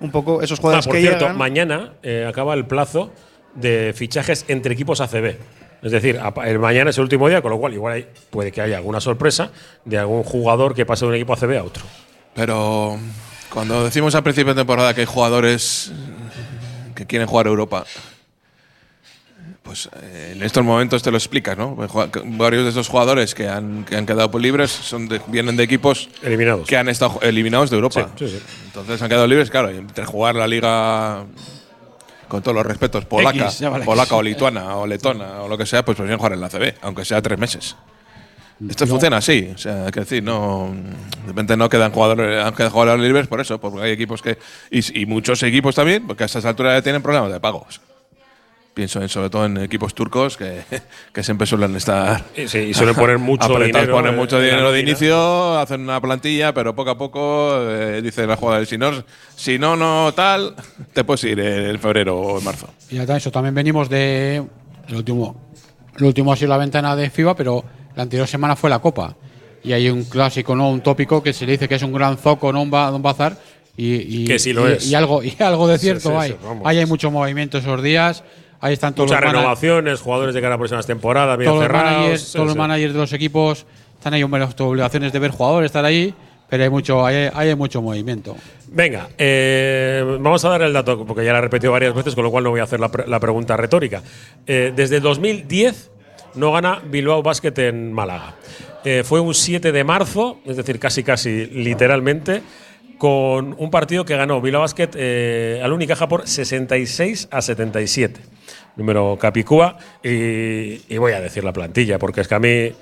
un 0.00 0.10
poco 0.10 0.42
esos 0.42 0.58
Ah, 0.58 0.62
jugadores 0.62 0.86
por 0.86 0.94
que 0.96 1.00
cierto, 1.02 1.20
llegan. 1.26 1.36
mañana 1.38 1.92
eh, 2.02 2.26
acaba 2.28 2.54
el 2.54 2.66
plazo 2.66 3.12
de 3.54 3.92
fichajes 3.94 4.44
entre 4.48 4.72
equipos 4.74 5.00
ACB. 5.00 5.36
Es 5.82 5.92
decir, 5.92 6.18
a- 6.18 6.34
el 6.46 6.58
mañana 6.58 6.90
es 6.90 6.96
el 6.98 7.02
último 7.04 7.28
día, 7.28 7.40
con 7.42 7.50
lo 7.52 7.58
cual 7.58 7.72
igual 7.74 7.94
hay- 7.94 8.06
puede 8.30 8.50
que 8.52 8.60
haya 8.60 8.76
alguna 8.78 9.00
sorpresa 9.00 9.50
de 9.84 9.98
algún 9.98 10.22
jugador 10.24 10.74
que 10.74 10.84
pase 10.84 11.04
de 11.04 11.10
un 11.10 11.14
equipo 11.14 11.32
ACB 11.34 11.56
a 11.58 11.62
otro. 11.64 11.84
Pero 12.34 12.98
cuando 13.52 13.84
decimos 13.84 14.14
al 14.14 14.22
principio 14.22 14.54
de 14.54 14.60
temporada 14.60 14.92
que 14.94 15.02
hay 15.02 15.06
jugadores 15.06 15.92
que 16.94 17.06
quieren 17.06 17.28
jugar 17.28 17.46
Europa, 17.46 17.84
pues 19.62 19.88
eh, 20.02 20.32
en 20.34 20.42
estos 20.42 20.64
momentos 20.64 21.02
te 21.02 21.10
lo 21.10 21.16
explicas, 21.18 21.56
¿no? 21.56 21.74
Pues 21.76 21.90
Varios 22.24 22.64
de 22.64 22.70
esos 22.70 22.88
jugadores 22.88 23.34
que 23.34 23.48
han, 23.48 23.84
que 23.84 23.96
han 23.96 24.06
quedado 24.06 24.30
por 24.30 24.40
libres 24.40 24.70
son 24.70 25.08
de- 25.08 25.20
vienen 25.26 25.56
de 25.56 25.62
equipos 25.64 26.08
eliminados 26.22 26.66
que 26.66 26.76
han 26.76 26.88
estado 26.88 27.18
eliminados 27.22 27.68
de 27.70 27.76
Europa. 27.76 28.08
Sí, 28.18 28.28
sí, 28.28 28.38
sí. 28.38 28.42
Entonces 28.66 29.00
han 29.02 29.08
quedado 29.08 29.26
libres, 29.26 29.50
claro, 29.50 29.68
entre 29.68 30.04
jugar 30.06 30.34
la 30.36 30.46
liga 30.46 31.24
con 32.28 32.42
todos 32.42 32.54
los 32.54 32.66
respetos, 32.66 33.04
polaca, 33.06 33.46
X, 33.46 33.62
polaca 33.84 34.14
o 34.14 34.22
lituana 34.22 34.76
o 34.76 34.86
letona 34.86 35.42
o 35.42 35.48
lo 35.48 35.58
que 35.58 35.66
sea, 35.66 35.84
pues 35.84 35.96
prefieren 35.96 36.18
jugar 36.18 36.34
en 36.34 36.40
la 36.40 36.48
CB, 36.48 36.74
aunque 36.82 37.04
sea 37.04 37.20
tres 37.22 37.38
meses. 37.38 37.76
Esto 38.68 38.88
funciona 38.88 39.18
así, 39.18 39.52
o 39.54 39.58
sea, 39.58 39.88
que 39.92 40.00
decir, 40.00 40.22
no, 40.22 40.74
de 41.22 41.28
repente 41.28 41.56
no 41.56 41.68
quedan 41.68 41.92
jugadores, 41.92 42.44
han 42.44 42.54
quedado 42.54 42.72
jugadores 42.72 43.04
libres 43.04 43.28
por 43.28 43.40
eso, 43.40 43.60
porque 43.60 43.82
hay 43.82 43.92
equipos 43.92 44.20
que 44.20 44.36
y, 44.70 45.02
y 45.02 45.06
muchos 45.06 45.42
equipos 45.44 45.76
también, 45.76 46.06
porque 46.06 46.24
a 46.24 46.26
estas 46.26 46.44
alturas 46.44 46.76
ya 46.76 46.82
tienen 46.82 47.00
problemas 47.00 47.30
de 47.30 47.38
pagos. 47.38 47.80
Pienso 48.78 49.02
en, 49.02 49.08
sobre 49.08 49.28
todo 49.28 49.44
en 49.44 49.56
equipos 49.56 49.92
turcos 49.92 50.36
que, 50.36 50.60
que 51.12 51.22
siempre 51.24 51.48
suelen 51.48 51.74
estar. 51.74 52.22
Y 52.36 52.46
sí, 52.46 52.58
y 52.58 52.74
suelen 52.74 52.94
poner 52.94 53.18
mucho 53.18 53.48
dinero 53.58 53.92
ponen 53.92 54.14
mucho 54.14 54.38
de 54.38 54.78
inicio, 54.80 55.58
hacen 55.58 55.80
una 55.80 56.00
plantilla, 56.00 56.54
pero 56.54 56.76
poco 56.76 56.90
a 56.90 56.96
poco 56.96 57.58
eh, 57.68 58.00
dice 58.02 58.24
la 58.24 58.36
jugada 58.36 58.64
si 58.64 58.78
no, 58.78 58.92
si 59.34 59.58
no, 59.58 59.74
no 59.74 60.12
tal, 60.14 60.54
te 60.92 61.02
puedes 61.02 61.24
ir 61.24 61.40
en 61.40 61.76
febrero 61.80 62.16
o 62.20 62.38
en 62.38 62.44
marzo. 62.44 62.68
Y 62.88 62.94
ya 62.94 63.00
está, 63.02 63.16
eso 63.16 63.32
también 63.32 63.52
venimos 63.52 63.88
de. 63.88 64.44
El 64.86 64.94
último, 64.94 65.50
el 65.96 66.04
último 66.04 66.32
ha 66.32 66.36
sido 66.36 66.50
la 66.50 66.58
ventana 66.58 66.94
de 66.94 67.10
FIBA, 67.10 67.34
pero 67.34 67.64
la 67.96 68.04
anterior 68.04 68.28
semana 68.28 68.54
fue 68.54 68.70
la 68.70 68.78
Copa. 68.78 69.16
Y 69.64 69.72
hay 69.72 69.90
un 69.90 70.04
clásico, 70.04 70.54
¿no? 70.54 70.70
Un 70.70 70.82
tópico 70.82 71.20
que 71.20 71.32
se 71.32 71.46
le 71.46 71.52
dice 71.52 71.68
que 71.68 71.74
es 71.74 71.82
un 71.82 71.92
gran 71.92 72.16
zoco, 72.16 72.52
¿no? 72.52 72.62
Un, 72.62 72.70
ba- 72.70 72.92
un 72.94 73.02
bazar. 73.02 73.36
Y, 73.76 74.22
y- 74.22 74.26
Que 74.28 74.38
sí 74.38 74.52
lo 74.52 74.68
y- 74.70 74.74
es. 74.74 74.86
Y 74.86 74.94
algo, 74.94 75.24
y 75.24 75.34
algo 75.40 75.66
de 75.66 75.78
cierto 75.78 76.10
sí, 76.10 76.16
hay. 76.16 76.30
sí. 76.30 76.36
Ahí 76.64 76.78
hay 76.78 76.86
mucho 76.86 77.10
movimiento 77.10 77.58
esos 77.58 77.82
días. 77.82 78.22
Ahí 78.60 78.72
están 78.74 78.94
todos 78.94 79.08
Muchas 79.10 79.22
los 79.24 79.32
renovaciones, 79.32 80.00
jugadores 80.00 80.34
de 80.34 80.40
cara 80.40 80.54
a 80.56 80.58
próximas 80.58 80.86
temporadas, 80.86 81.38
bien 81.38 81.48
todos 81.50 81.62
los 81.62 81.66
cerrados. 81.68 81.92
managers, 81.96 82.22
sí, 82.22 82.32
todos 82.32 82.46
los 82.48 82.56
managers 82.56 82.92
de 82.92 82.98
los 83.00 83.12
equipos 83.12 83.66
están 83.96 84.14
ahí 84.14 84.22
hombre, 84.22 84.40
las 84.40 84.60
obligaciones 84.60 85.12
de 85.12 85.18
ver 85.20 85.30
jugadores, 85.30 85.66
estar 85.66 85.84
ahí, 85.84 86.12
pero 86.48 86.64
hay 86.64 86.70
mucho, 86.70 87.04
hay, 87.06 87.30
hay 87.32 87.54
mucho 87.54 87.80
movimiento. 87.82 88.36
Venga, 88.68 89.08
eh, 89.18 90.02
vamos 90.20 90.44
a 90.44 90.48
dar 90.48 90.62
el 90.62 90.72
dato, 90.72 91.04
porque 91.06 91.24
ya 91.24 91.32
la 91.32 91.38
he 91.38 91.42
repetido 91.42 91.72
varias 91.72 91.94
veces, 91.94 92.14
con 92.14 92.24
lo 92.24 92.30
cual 92.30 92.44
no 92.44 92.50
voy 92.50 92.60
a 92.60 92.64
hacer 92.64 92.80
la, 92.80 92.90
pre- 92.90 93.06
la 93.06 93.20
pregunta 93.20 93.56
retórica. 93.56 94.02
Eh, 94.46 94.72
desde 94.74 94.98
2010 95.00 95.90
no 96.34 96.50
gana 96.52 96.80
Bilbao 96.84 97.22
Basket 97.22 97.52
en 97.58 97.92
Málaga. 97.92 98.34
Eh, 98.84 99.02
fue 99.04 99.20
un 99.20 99.34
7 99.34 99.70
de 99.72 99.84
marzo, 99.84 100.38
es 100.44 100.56
decir, 100.56 100.78
casi 100.78 101.02
casi 101.02 101.46
literalmente, 101.46 102.42
con 102.96 103.54
un 103.58 103.70
partido 103.70 104.04
que 104.04 104.16
ganó 104.16 104.40
Bilbao 104.40 104.62
Basket 104.62 104.90
eh, 104.94 105.60
al 105.62 105.72
Unicaja 105.72 106.08
por 106.08 106.26
66 106.26 107.28
a 107.30 107.40
77. 107.42 108.20
Número 108.78 109.18
Capicúa. 109.20 109.76
Y, 110.02 110.80
y 110.88 110.96
voy 110.98 111.12
a 111.12 111.20
decir 111.20 111.44
la 111.44 111.52
plantilla, 111.52 111.98
porque 111.98 112.22
es 112.22 112.28
que 112.28 112.34
a 112.34 112.38
mí 112.38 112.72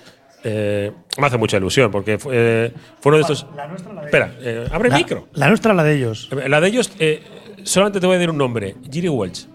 eh, 0.45 0.93
me 1.19 1.27
hace 1.27 1.37
mucha 1.39 1.57
ilusión, 1.57 1.91
porque 1.91 2.19
fue, 2.19 2.33
eh, 2.37 2.73
fue 3.01 3.11
uno 3.11 3.17
de 3.17 3.23
estos. 3.23 3.47
Espera, 4.05 4.33
eh, 4.41 4.69
abre 4.71 4.89
el 4.89 4.93
La- 4.93 4.99
micro. 4.99 5.27
La 5.33 5.49
nuestra, 5.49 5.75
la 5.75 5.83
de 5.83 5.97
ellos. 5.97 6.29
La 6.47 6.61
de 6.61 6.69
ellos, 6.69 6.93
solamente 7.65 7.99
te 7.99 8.07
voy 8.07 8.15
a 8.15 8.19
decir 8.19 8.31
un 8.31 8.39
nombre: 8.39 8.77
Giri 8.89 9.09
Welch. 9.09 9.49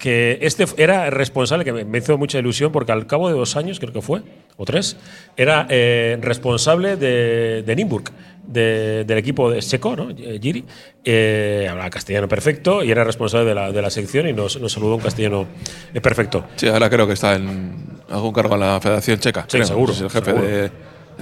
Que 0.00 0.38
este 0.40 0.64
era 0.78 1.10
responsable, 1.10 1.64
que 1.64 1.72
me, 1.84 1.98
hizo 1.98 2.16
mucha 2.18 2.38
ilusión, 2.38 2.72
porque 2.72 2.90
al 2.90 3.06
cabo 3.06 3.28
de 3.28 3.34
dos 3.34 3.54
años, 3.56 3.78
creo 3.78 3.92
que 3.92 4.00
fue, 4.00 4.22
o 4.56 4.64
tres, 4.64 4.96
era 5.36 5.66
eh, 5.68 6.18
responsable 6.20 6.96
de, 6.96 7.62
de 7.64 7.76
Nimburg, 7.76 8.10
de- 8.46 9.04
del 9.04 9.18
equipo 9.18 9.50
de 9.50 9.60
Checo, 9.60 9.94
¿no? 9.94 10.08
Eh, 10.10 10.38
Giri. 10.42 10.64
Eh, 11.04 11.66
hablaba 11.70 11.90
castellano 11.90 12.26
perfecto 12.28 12.82
y 12.82 12.90
era 12.90 13.04
responsable 13.04 13.46
de 13.50 13.54
la, 13.54 13.70
de 13.72 13.82
la 13.82 13.90
sección 13.90 14.26
y 14.26 14.32
nos, 14.32 14.58
nos 14.60 14.72
saludó 14.72 14.94
en 14.94 15.00
castellano 15.02 15.46
eh, 15.94 16.00
perfecto. 16.00 16.44
Sí, 16.56 16.66
ahora 16.68 16.88
creo 16.90 17.06
que 17.06 17.12
está 17.12 17.36
en 17.36 18.00
algún 18.08 18.32
cargo 18.32 18.54
en 18.54 18.60
la 18.60 18.80
Federación 18.80 19.18
Checa. 19.20 19.42
Sí, 19.42 19.58
creo. 19.58 19.66
seguro, 19.66 19.92
Es 19.92 20.00
el 20.00 20.10
jefe 20.10 20.24
seguro. 20.24 20.46
de, 20.46 20.62
de 20.62 20.70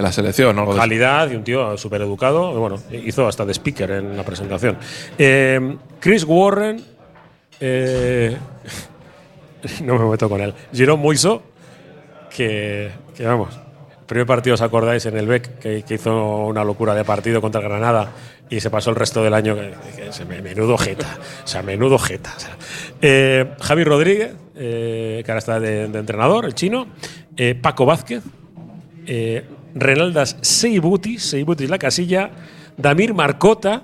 la 0.03 0.11
selección 0.13 0.57
o 0.57 0.61
algo 0.61 0.71
de 0.73 0.77
eso. 0.79 0.81
calidad 0.83 1.29
y 1.29 1.35
un 1.35 1.43
tío 1.43 1.77
súper 1.77 2.01
educado. 2.01 2.53
Bueno, 2.57 2.77
hizo 3.05 3.27
hasta 3.27 3.45
de 3.45 3.51
speaker 3.51 3.91
en 3.91 4.15
la 4.15 4.23
presentación. 4.23 4.77
Eh, 5.17 5.75
Chris 5.99 6.23
Warren. 6.23 6.81
Eh, 7.59 8.37
no 9.83 9.97
me 9.97 10.05
meto 10.09 10.29
con 10.29 10.41
él. 10.41 10.53
Jerome 10.73 11.03
Moiso, 11.03 11.43
que, 12.35 12.91
que 13.15 13.25
vamos. 13.25 13.59
Primer 14.05 14.25
partido, 14.25 14.55
¿os 14.55 14.61
acordáis? 14.61 15.05
En 15.05 15.17
el 15.17 15.27
BEC, 15.27 15.59
que, 15.59 15.83
que 15.83 15.93
hizo 15.93 16.45
una 16.45 16.63
locura 16.63 16.95
de 16.95 17.03
partido 17.03 17.41
contra 17.41 17.61
Granada 17.61 18.11
y 18.49 18.59
se 18.59 18.71
pasó 18.71 18.89
el 18.89 18.95
resto 18.95 19.23
del 19.23 19.33
año. 19.33 19.55
Que, 19.55 19.73
que 19.95 20.41
menudo 20.41 20.77
jeta. 20.77 21.17
O 21.43 21.47
sea, 21.47 21.61
menudo 21.61 21.99
jeta. 21.99 22.33
o 22.35 22.39
sea. 22.39 22.57
Eh, 23.01 23.53
Javi 23.61 23.83
Rodríguez, 23.83 24.33
eh, 24.55 25.21
que 25.23 25.31
ahora 25.31 25.39
está 25.39 25.59
de, 25.59 25.87
de 25.87 25.99
entrenador, 25.99 26.45
el 26.45 26.55
chino. 26.55 26.87
Eh, 27.37 27.55
Paco 27.55 27.85
Vázquez, 27.85 28.23
eh, 29.05 29.45
Renaldas 29.75 30.37
Seibutis, 30.41 31.23
Seibutis 31.23 31.69
la 31.69 31.77
casilla, 31.77 32.31
Damir 32.75 33.13
Marcota, 33.13 33.83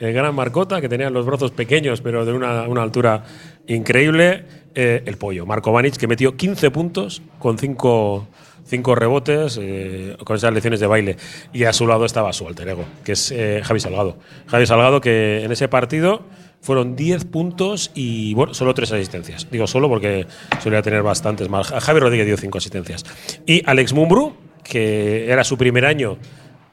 el 0.00 0.12
gran 0.12 0.34
Marcota, 0.34 0.80
que 0.80 0.88
tenía 0.88 1.10
los 1.10 1.26
brazos 1.26 1.50
pequeños, 1.52 2.00
pero 2.00 2.24
de 2.24 2.32
una, 2.32 2.62
una 2.66 2.82
altura 2.82 3.24
increíble, 3.66 4.44
eh, 4.74 5.02
el 5.04 5.16
pollo, 5.16 5.46
Marco 5.46 5.72
Vanic, 5.72 5.96
que 5.96 6.06
metió 6.06 6.36
15 6.36 6.70
puntos 6.70 7.22
con 7.38 7.58
5 7.58 8.26
cinco 8.70 8.94
rebotes 8.94 9.58
eh, 9.60 10.16
con 10.24 10.36
esas 10.36 10.54
lecciones 10.54 10.80
de 10.80 10.86
baile. 10.86 11.16
Y 11.52 11.64
a 11.64 11.72
su 11.72 11.86
lado 11.86 12.04
estaba 12.04 12.32
su 12.32 12.46
alter 12.46 12.68
ego, 12.68 12.84
que 13.04 13.12
es 13.12 13.32
eh, 13.32 13.60
Javi 13.64 13.80
Salgado. 13.80 14.16
Javi 14.46 14.66
Salgado, 14.66 15.00
que 15.00 15.42
en 15.42 15.50
ese 15.50 15.66
partido 15.66 16.22
fueron 16.60 16.94
10 16.94 17.24
puntos 17.24 17.90
y 17.94 18.36
solo 18.52 18.72
tres 18.74 18.92
asistencias. 18.92 19.48
Digo 19.50 19.66
solo 19.66 19.88
porque 19.88 20.26
solía 20.62 20.82
tener 20.82 21.02
bastantes 21.02 21.48
más. 21.48 21.68
Javi 21.68 22.00
Rodríguez 22.00 22.26
dio 22.26 22.36
cinco 22.36 22.58
asistencias. 22.58 23.04
Y 23.44 23.62
Alex 23.66 23.92
Mumbrú, 23.92 24.34
que 24.62 25.30
era 25.30 25.42
su 25.42 25.58
primer 25.58 25.84
año 25.84 26.18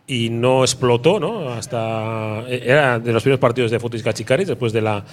y 0.08 0.30
no 0.30 0.64
explotó, 0.64 1.20
¿no? 1.20 1.50
Hasta 1.50 2.44
era 2.48 2.98
de 2.98 3.12
los 3.12 3.22
primeros 3.24 3.42
partidos 3.42 3.70
de 3.72 3.80
Futis 3.80 4.02
Cachicaris 4.02 4.48
después 4.48 4.72
de 4.72 4.82
la 4.82 5.04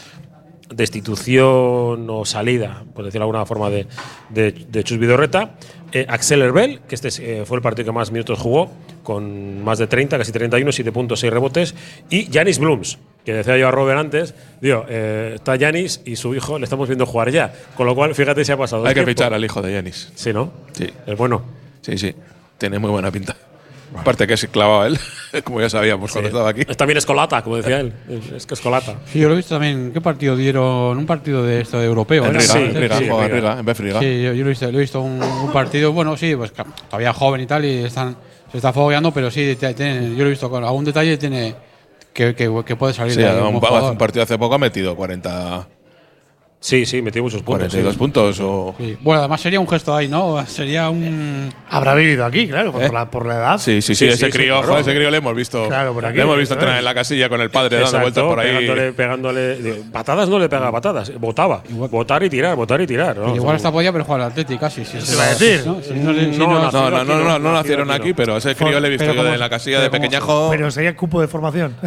destitución 0.70 2.08
o 2.08 2.24
salida, 2.24 2.84
por 2.94 3.04
decirlo 3.04 3.24
de 3.26 3.30
alguna 3.30 3.46
forma, 3.46 3.70
de, 3.70 3.86
de, 4.30 4.52
de 4.52 4.84
Chus 4.84 4.98
Vidorreta. 4.98 5.54
Eh, 5.92 6.06
Axel 6.08 6.42
Herbel, 6.42 6.80
que 6.88 6.94
este 6.94 7.08
eh, 7.20 7.44
fue 7.44 7.56
el 7.56 7.62
partido 7.62 7.86
que 7.86 7.92
más 7.92 8.10
minutos 8.10 8.38
jugó, 8.38 8.72
con 9.02 9.62
más 9.62 9.78
de 9.78 9.86
30, 9.86 10.18
casi 10.18 10.32
31, 10.32 10.72
7 10.72 10.92
puntos, 10.92 11.20
6 11.20 11.32
rebotes. 11.32 11.74
Y 12.10 12.32
Janis 12.32 12.58
Blooms, 12.58 12.98
que 13.24 13.32
decía 13.34 13.56
yo 13.56 13.68
a 13.68 13.70
Robert 13.70 13.98
antes, 13.98 14.34
digo, 14.60 14.86
eh, 14.88 15.32
está 15.36 15.58
Janis 15.58 16.00
y 16.04 16.16
su 16.16 16.34
hijo 16.34 16.58
le 16.58 16.64
estamos 16.64 16.88
viendo 16.88 17.06
jugar 17.06 17.30
ya. 17.30 17.52
Con 17.76 17.86
lo 17.86 17.94
cual, 17.94 18.14
fíjate 18.14 18.44
si 18.44 18.52
ha 18.52 18.56
pasado. 18.56 18.84
Hay 18.84 18.94
que 18.94 19.04
tiempo. 19.04 19.10
fichar 19.10 19.34
al 19.34 19.44
hijo 19.44 19.62
de 19.62 19.72
Yanis. 19.72 20.12
Sí, 20.14 20.32
¿no? 20.32 20.52
Sí. 20.72 20.88
Es 21.06 21.16
bueno. 21.16 21.42
Sí, 21.82 21.96
sí. 21.98 22.14
Tiene 22.58 22.78
muy 22.78 22.90
buena 22.90 23.10
pinta. 23.10 23.36
Aparte 24.00 24.26
que 24.26 24.36
se 24.36 24.48
clavaba 24.48 24.86
él, 24.86 24.98
como 25.44 25.60
ya 25.60 25.70
sabíamos 25.70 26.10
cuando 26.12 26.28
estaba 26.28 26.48
aquí. 26.50 26.62
Es 26.68 26.76
también 26.76 26.96
escolata, 26.98 27.42
como 27.42 27.56
decía 27.56 27.80
él. 27.80 27.92
Es, 28.08 28.32
es 28.32 28.46
que 28.46 28.54
escolata. 28.54 28.96
Sí, 29.12 29.18
yo 29.20 29.28
lo 29.28 29.34
he 29.34 29.36
visto 29.38 29.54
también. 29.54 29.92
¿Qué 29.92 30.00
partido 30.00 30.36
dieron? 30.36 30.98
Un 30.98 31.06
partido 31.06 31.42
de 31.44 31.60
esto 31.60 31.78
de 31.78 31.86
europeo. 31.86 32.24
En. 32.26 32.32
Riga, 32.34 32.40
Sí, 32.54 32.58
en 32.58 32.74
Riga, 32.74 32.98
sí, 32.98 33.04
en 33.04 33.30
Riga. 33.30 33.62
Yo, 34.00 34.32
lo 34.32 34.46
he 34.46 34.48
visto, 34.50 34.70
lo 34.72 34.78
he 34.78 34.80
visto 34.80 35.00
un, 35.00 35.22
un 35.22 35.52
partido, 35.52 35.92
bueno, 35.92 36.16
sí, 36.16 36.34
pues 36.36 36.52
todavía 36.52 37.12
joven 37.12 37.40
y 37.42 37.46
tal, 37.46 37.64
y 37.64 37.84
están, 37.84 38.16
se 38.50 38.58
está 38.58 38.72
fogueando, 38.72 39.12
pero 39.12 39.30
sí, 39.30 39.56
tiene- 39.58 40.10
yo 40.10 40.18
lo 40.22 40.26
he 40.26 40.30
visto 40.30 40.50
con 40.50 40.64
algún 40.64 40.84
detalle 40.84 41.16
tiene 41.16 41.54
que, 42.12 42.34
que, 42.34 42.62
que 42.64 42.76
puede 42.76 42.94
salir 42.94 43.14
Sí, 43.14 43.20
de 43.20 43.28
ahí 43.28 43.38
un, 43.40 43.54
un 43.56 43.98
partido 43.98 44.22
hace 44.22 44.38
poco 44.38 44.54
ha 44.54 44.58
metido 44.58 44.94
40, 44.94 45.66
Sí, 46.64 46.86
sí, 46.86 47.02
metió 47.02 47.22
muchos 47.22 47.42
puntos. 47.42 47.68
42 47.68 47.92
sí. 47.92 47.98
puntos. 47.98 48.40
O, 48.40 48.74
Sí. 48.78 48.96
Bueno, 49.02 49.20
además 49.20 49.38
sería 49.42 49.60
un 49.60 49.68
gesto 49.68 49.94
ahí, 49.94 50.08
¿no? 50.08 50.46
Sería 50.46 50.88
un. 50.88 51.52
Habrá 51.68 51.94
vivido 51.94 52.24
aquí, 52.24 52.48
claro, 52.48 52.72
por, 52.72 52.82
¿Eh? 52.82 52.90
la, 52.90 53.10
por 53.10 53.26
la 53.26 53.34
edad. 53.34 53.58
Sí, 53.58 53.82
sí, 53.82 53.94
sí, 53.94 54.06
Sí, 54.06 54.12
ese 54.14 54.30
crío, 54.30 54.62
claro. 54.62 54.78
ese 54.78 54.94
crío 54.94 55.10
le 55.10 55.18
hemos 55.18 55.36
visto. 55.36 55.68
Claro, 55.68 55.92
por 55.92 56.06
aquí, 56.06 56.16
le 56.16 56.22
hemos 56.22 56.38
visto 56.38 56.54
entrenar 56.54 56.78
en 56.78 56.84
la 56.86 56.94
casilla 56.94 57.28
con 57.28 57.42
el 57.42 57.50
padre 57.50 57.80
dando 57.80 58.00
vueltas 58.00 58.24
por 58.24 58.40
ahí. 58.40 58.92
Pegándole, 58.96 59.82
Patadas 59.92 60.30
no 60.30 60.38
le 60.38 60.48
pegaba 60.48 60.72
patadas, 60.72 61.12
botaba. 61.20 61.62
Votar 61.68 62.22
y 62.22 62.30
tirar, 62.30 62.56
votar 62.56 62.80
y 62.80 62.86
tirar. 62.86 63.18
¿no? 63.18 63.36
igual 63.36 63.56
hasta 63.56 63.70
podía, 63.70 63.92
pero 63.92 64.04
jugar 64.06 64.22
al 64.22 64.30
Atleti 64.30 64.56
casi. 64.56 64.86
Si 64.86 65.02
Se 65.02 65.16
va 65.16 65.24
a 65.24 65.28
decir. 65.34 65.64
¿no? 65.66 65.74
No- 65.74 66.12
No, 66.14 66.46
no- 66.48 66.70
no, 66.70 66.72
No, 66.72 66.90
no, 66.90 66.96
aquí 66.96 67.08
no, 67.08 67.18
no, 67.18 67.24
no, 67.24 67.38
no 67.38 67.52
nacido 67.52 67.52
nacieron 67.52 67.90
aquí 67.90 68.14
pero 68.14 68.38
ese 68.38 68.54
crío 68.54 68.80
le 68.80 68.88
he 68.88 68.90
visto 68.90 69.12
yo 69.12 69.26
en 69.34 69.38
la 69.38 69.50
casilla 69.50 69.80
de 69.80 69.90
pequeñajo. 69.90 70.48
Pero 70.50 70.70
sería 70.70 70.96
cupo 70.96 71.20
de 71.20 71.28
formación. 71.28 71.76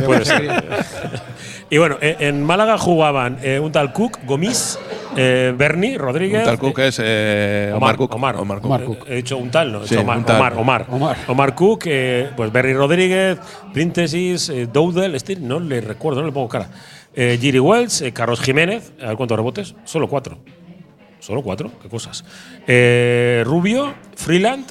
Y 1.70 1.78
bueno, 1.78 1.98
eh, 2.02 2.16
en 2.20 2.44
Málaga 2.46 2.78
jugaban 2.78 3.40
eh, 3.42 3.60
un 3.60 3.74
tal 3.74 3.92
Cook, 3.92 4.20
Gomis, 4.26 4.67
eh, 5.16 5.54
Bernie, 5.56 5.98
Rodríguez. 5.98 6.40
Un 6.40 6.46
tal 6.46 6.60
Cook 6.60 6.80
es 6.80 7.00
eh, 7.04 7.72
Omar, 7.76 7.96
Omar 7.96 7.98
Cook. 7.98 8.16
Omar, 8.16 8.36
Omar 8.36 8.58
Cook. 8.60 8.66
Omar 8.66 8.84
Cook. 8.84 9.06
He 9.08 9.16
dicho 9.16 9.38
un 9.38 9.52
tal, 9.52 9.72
¿no? 9.72 9.84
He 9.84 9.88
Sí, 9.88 9.96
Omar, 9.96 10.18
un 10.18 10.26
tal. 10.26 10.36
Omar, 10.38 10.54
Omar, 10.58 10.86
Omar. 10.90 11.18
Omar 11.28 11.56
Cook, 11.56 11.84
eh, 11.86 12.30
pues 12.36 12.52
Berry 12.52 12.74
Rodríguez, 12.74 13.38
Príntesis, 13.74 14.50
eh, 14.50 14.68
Doudel, 14.72 15.16
este 15.16 15.36
no 15.36 15.60
le 15.60 15.82
recuerdo, 15.82 16.22
no 16.22 16.28
le 16.28 16.34
pongo 16.34 16.50
cara. 16.50 16.70
Eh, 17.20 17.38
Giri 17.42 17.60
Wells, 17.60 18.02
eh, 18.02 18.14
Carlos 18.14 18.40
Jiménez, 18.42 18.92
a 19.02 19.08
ver 19.08 19.18
cuántos 19.18 19.38
rebotes, 19.38 19.76
solo 19.86 20.08
cuatro. 20.08 20.38
Solo 21.20 21.42
cuatro, 21.42 21.72
qué 21.82 21.90
cosas. 21.90 22.24
Eh, 22.68 23.42
Rubio, 23.44 23.94
Freeland, 24.16 24.66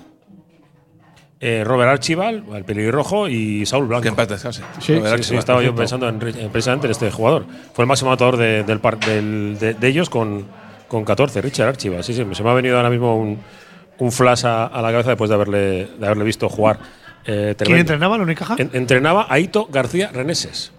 eh, 1.41 1.63
Robert 1.65 1.91
Archibald, 1.91 2.55
el 2.55 2.65
pelirrojo 2.65 3.29
y 3.29 3.67
Saúl 3.67 3.87
Blanco. 3.87 4.03
Que 4.03 4.09
en 4.09 4.17
paz 4.17 4.29
descanse. 4.29 4.63
Sí, 4.81 5.01
Sí, 5.17 5.23
sí, 5.23 5.37
estaba 5.37 5.63
yo 5.63 5.75
pensando 5.75 6.09
en, 6.09 6.15
en- 6.21 6.51
precisamente 6.51 6.87
en 6.87 6.91
este 6.93 7.11
jugador. 7.11 7.45
Fue 7.75 7.85
el 7.85 7.89
máximo 7.89 8.11
anotador 8.11 8.37
de, 8.37 8.63
del 8.65 8.81
par- 8.81 8.99
del- 8.99 9.57
de, 9.59 9.75
de 9.75 9.89
ellos 9.89 10.09
con, 10.11 10.47
con 10.89 11.05
14, 11.05 11.41
Richard 11.43 11.69
Archibald. 11.69 12.03
Sí, 12.05 12.15
sí, 12.15 12.25
se 12.33 12.43
me 12.43 12.51
ha 12.51 12.55
venido 12.55 12.77
ahora 12.77 12.91
mismo 12.91 13.17
un, 13.17 13.39
un 13.99 14.13
flash 14.13 14.47
a, 14.47 14.65
a 14.67 14.81
la 14.83 14.91
cabeza 14.91 15.11
después 15.11 15.29
de 15.29 15.35
haberle, 15.35 15.87
de 15.99 16.07
haberle 16.07 16.25
visto 16.25 16.49
jugar. 16.49 16.79
eh, 17.27 17.55
¿Quién 17.59 17.79
entrenaba 17.79 18.17
en 18.17 18.23
Unicaja? 18.23 18.55
En- 18.59 18.71
entrenaba 18.73 19.27
a 19.29 19.39
Ito 19.39 19.67
García 19.71 20.11
Reneses. 20.13 20.73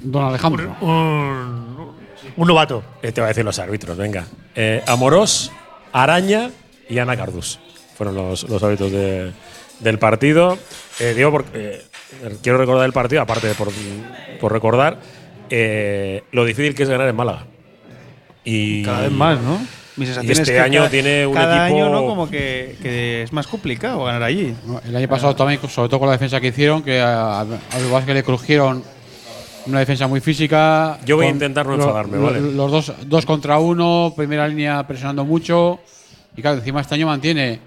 Don 0.00 0.24
Alejandro. 0.24 0.74
Un, 0.80 1.92
un 2.36 2.48
novato. 2.48 2.82
Eh, 3.02 3.12
te 3.12 3.20
voy 3.20 3.26
a 3.26 3.28
decir 3.28 3.44
los 3.44 3.58
árbitros, 3.58 3.96
venga. 3.96 4.24
Eh, 4.54 4.82
Amorós, 4.86 5.52
Araña 5.92 6.50
y 6.88 6.98
Ana 6.98 7.16
Cardús. 7.16 7.60
Fueron 7.96 8.14
los, 8.14 8.48
los 8.48 8.62
árbitros 8.62 8.90
de- 8.92 9.32
del 9.80 9.98
partido. 9.98 10.58
Eh, 11.00 11.14
digo, 11.16 11.30
porque 11.30 11.50
eh, 11.54 11.82
quiero 12.42 12.58
recordar 12.58 12.86
el 12.86 12.92
partido, 12.92 13.22
aparte 13.22 13.48
de 13.48 13.54
por, 13.54 13.68
por 14.40 14.52
recordar 14.52 14.98
eh, 15.50 16.22
lo 16.32 16.44
difícil 16.44 16.74
que 16.74 16.84
es 16.84 16.88
ganar 16.88 17.08
en 17.08 17.16
Málaga. 17.16 17.44
Y 18.44 18.82
Cada 18.84 19.02
vez 19.02 19.12
más, 19.12 19.40
¿no? 19.40 19.60
Mi 19.96 20.06
sensación 20.06 20.28
Y 20.28 20.32
este 20.32 20.42
es 20.42 20.50
que 20.50 20.58
año 20.60 20.78
cada, 20.80 20.90
tiene 20.90 21.26
un 21.26 21.34
cada 21.34 21.66
equipo- 21.68 21.76
año, 21.84 21.90
¿no? 21.90 22.06
Como 22.06 22.28
que, 22.30 22.76
que 22.82 23.22
es 23.24 23.32
más 23.32 23.46
complicado 23.46 24.02
ganar 24.04 24.22
allí. 24.22 24.54
El 24.86 24.96
año 24.96 25.08
pasado 25.08 25.36
también, 25.36 25.60
sobre 25.68 25.88
todo 25.90 26.00
con 26.00 26.08
la 26.08 26.12
defensa 26.14 26.40
que 26.40 26.48
hicieron, 26.48 26.82
que 26.82 26.98
a- 27.00 27.40
a 27.40 27.44
los 27.44 27.90
Vázquez 27.90 28.14
le 28.14 28.24
crujieron 28.24 28.82
una 29.66 29.80
defensa 29.80 30.06
muy 30.06 30.20
física. 30.20 30.98
Yo 31.04 31.16
voy 31.16 31.26
a 31.26 31.30
intentar 31.30 31.66
no 31.66 31.74
enfadarme, 31.74 32.16
lo- 32.16 32.22
¿vale? 32.24 32.40
Los 32.40 32.70
dos, 32.72 32.92
dos 33.06 33.26
contra 33.26 33.58
uno, 33.58 34.12
primera 34.16 34.48
línea 34.48 34.84
presionando 34.86 35.24
mucho. 35.26 35.78
Y 36.36 36.40
claro, 36.40 36.56
encima 36.58 36.80
este 36.80 36.94
año 36.94 37.06
mantiene 37.06 37.60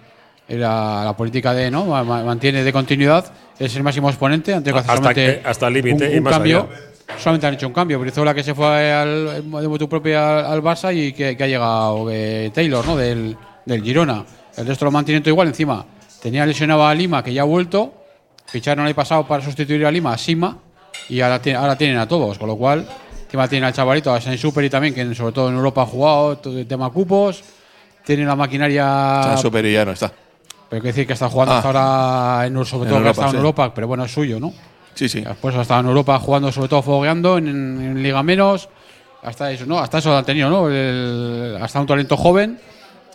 la, 0.49 1.01
la 1.05 1.17
política 1.17 1.53
de, 1.53 1.71
¿no? 1.71 1.85
Ma- 1.85 2.03
ma- 2.03 2.23
Mantiene 2.23 2.63
de 2.63 2.71
continuidad, 2.73 3.25
es 3.57 3.75
el 3.75 3.83
máximo 3.83 4.09
exponente. 4.09 4.53
Han 4.53 4.63
tenido 4.63 4.75
que 4.75 4.79
hacer 4.81 4.91
Hasta 4.91 5.01
solamente 5.13 5.41
que- 5.43 5.47
hasta 5.49 5.67
el 5.67 5.73
límite 5.73 6.07
un- 6.07 6.13
y 6.13 6.17
un 6.17 6.23
más 6.23 6.33
cambio. 6.33 6.67
allá. 6.69 7.17
Solamente 7.19 7.47
han 7.47 7.53
hecho 7.53 7.67
un 7.67 7.73
cambio. 7.73 7.99
Brizola 7.99 8.33
que 8.33 8.43
se 8.43 8.53
fue 8.55 8.91
al, 8.91 9.43
de 9.51 9.67
motu 9.67 9.87
propia 9.87 10.39
al, 10.39 10.45
al 10.53 10.61
Barça 10.63 10.95
y 10.95 11.13
que, 11.13 11.37
que 11.37 11.43
ha 11.43 11.47
llegado 11.47 12.07
eh, 12.11 12.51
Taylor, 12.53 12.85
¿no? 12.85 12.95
Del, 12.97 13.35
del 13.65 13.83
Girona. 13.83 14.25
El 14.57 14.65
resto 14.67 14.85
lo 14.85 14.91
mantiene 14.91 15.21
todo 15.21 15.29
igual. 15.29 15.47
Encima 15.49 15.85
tenía 16.21 16.45
lesionado 16.45 16.85
a 16.85 16.93
Lima, 16.95 17.23
que 17.23 17.31
ya 17.33 17.41
ha 17.43 17.45
vuelto. 17.45 17.93
Ficharon 18.47 18.81
el 18.85 18.87
año 18.87 18.95
pasado 18.95 19.27
para 19.27 19.43
sustituir 19.43 19.85
a 19.85 19.91
Lima, 19.91 20.13
a 20.13 20.17
Sima. 20.17 20.57
Y 21.09 21.21
ahora, 21.21 21.41
ahora 21.57 21.75
tienen 21.77 21.97
a 21.97 22.07
todos. 22.07 22.37
Con 22.39 22.47
lo 22.47 22.55
cual, 22.55 22.87
encima 23.25 23.47
tienen 23.47 23.65
al 23.67 23.73
chavalito, 23.73 24.11
a 24.13 24.19
Saint 24.21 24.39
Super 24.39 24.63
y 24.63 24.69
también, 24.69 24.93
que 24.95 25.13
sobre 25.13 25.33
todo 25.33 25.49
en 25.49 25.55
Europa 25.55 25.83
ha 25.83 25.85
jugado, 25.85 26.37
todo 26.37 26.57
el 26.57 26.65
tema 26.65 26.89
cupos. 26.89 27.43
Tienen 28.03 28.27
la 28.27 28.35
maquinaria. 28.35 29.37
Súper 29.39 29.65
y 29.65 29.73
ya 29.73 29.85
no 29.85 29.91
está. 29.91 30.11
Pero 30.69 30.77
hay 30.77 30.81
que 30.81 30.87
decir 30.87 31.07
que 31.07 31.13
está 31.13 31.29
jugando 31.29 31.53
Ah. 31.53 31.57
hasta 31.57 31.67
ahora, 31.69 32.47
en, 32.47 32.53
sobre 32.65 32.65
En 32.65 32.69
todo 32.69 32.81
que 32.89 32.93
ha 32.95 32.97
Europa, 32.97 33.09
estado 33.11 33.29
sí. 33.29 33.35
en 33.35 33.39
Europa, 33.39 33.73
pero 33.73 33.87
bueno, 33.87 34.05
es 34.05 34.11
suyo, 34.13 34.39
¿no? 34.39 34.53
Sí, 34.93 35.09
sí. 35.09 35.21
Después 35.21 35.55
ha 35.55 35.61
estado 35.61 35.81
en 35.81 35.87
Europa 35.87 36.17
jugando, 36.19 36.51
sobre 36.51 36.69
todo 36.69 36.81
fogueando, 36.81 37.37
en, 37.37 38.01
Liga 38.01 38.23
Menos. 38.23 38.69
Hasta 39.23 39.51
eso, 39.51 39.65
¿no? 39.65 39.79
Hasta 39.79 39.97
eso 39.97 40.09
lo 40.11 40.17
han 40.17 40.25
tenido, 40.25 40.49
¿no? 40.49 40.69
El- 40.69 41.57
hasta 41.61 41.79
un 41.81 41.87
talento 41.87 42.15
joven. 42.15 42.59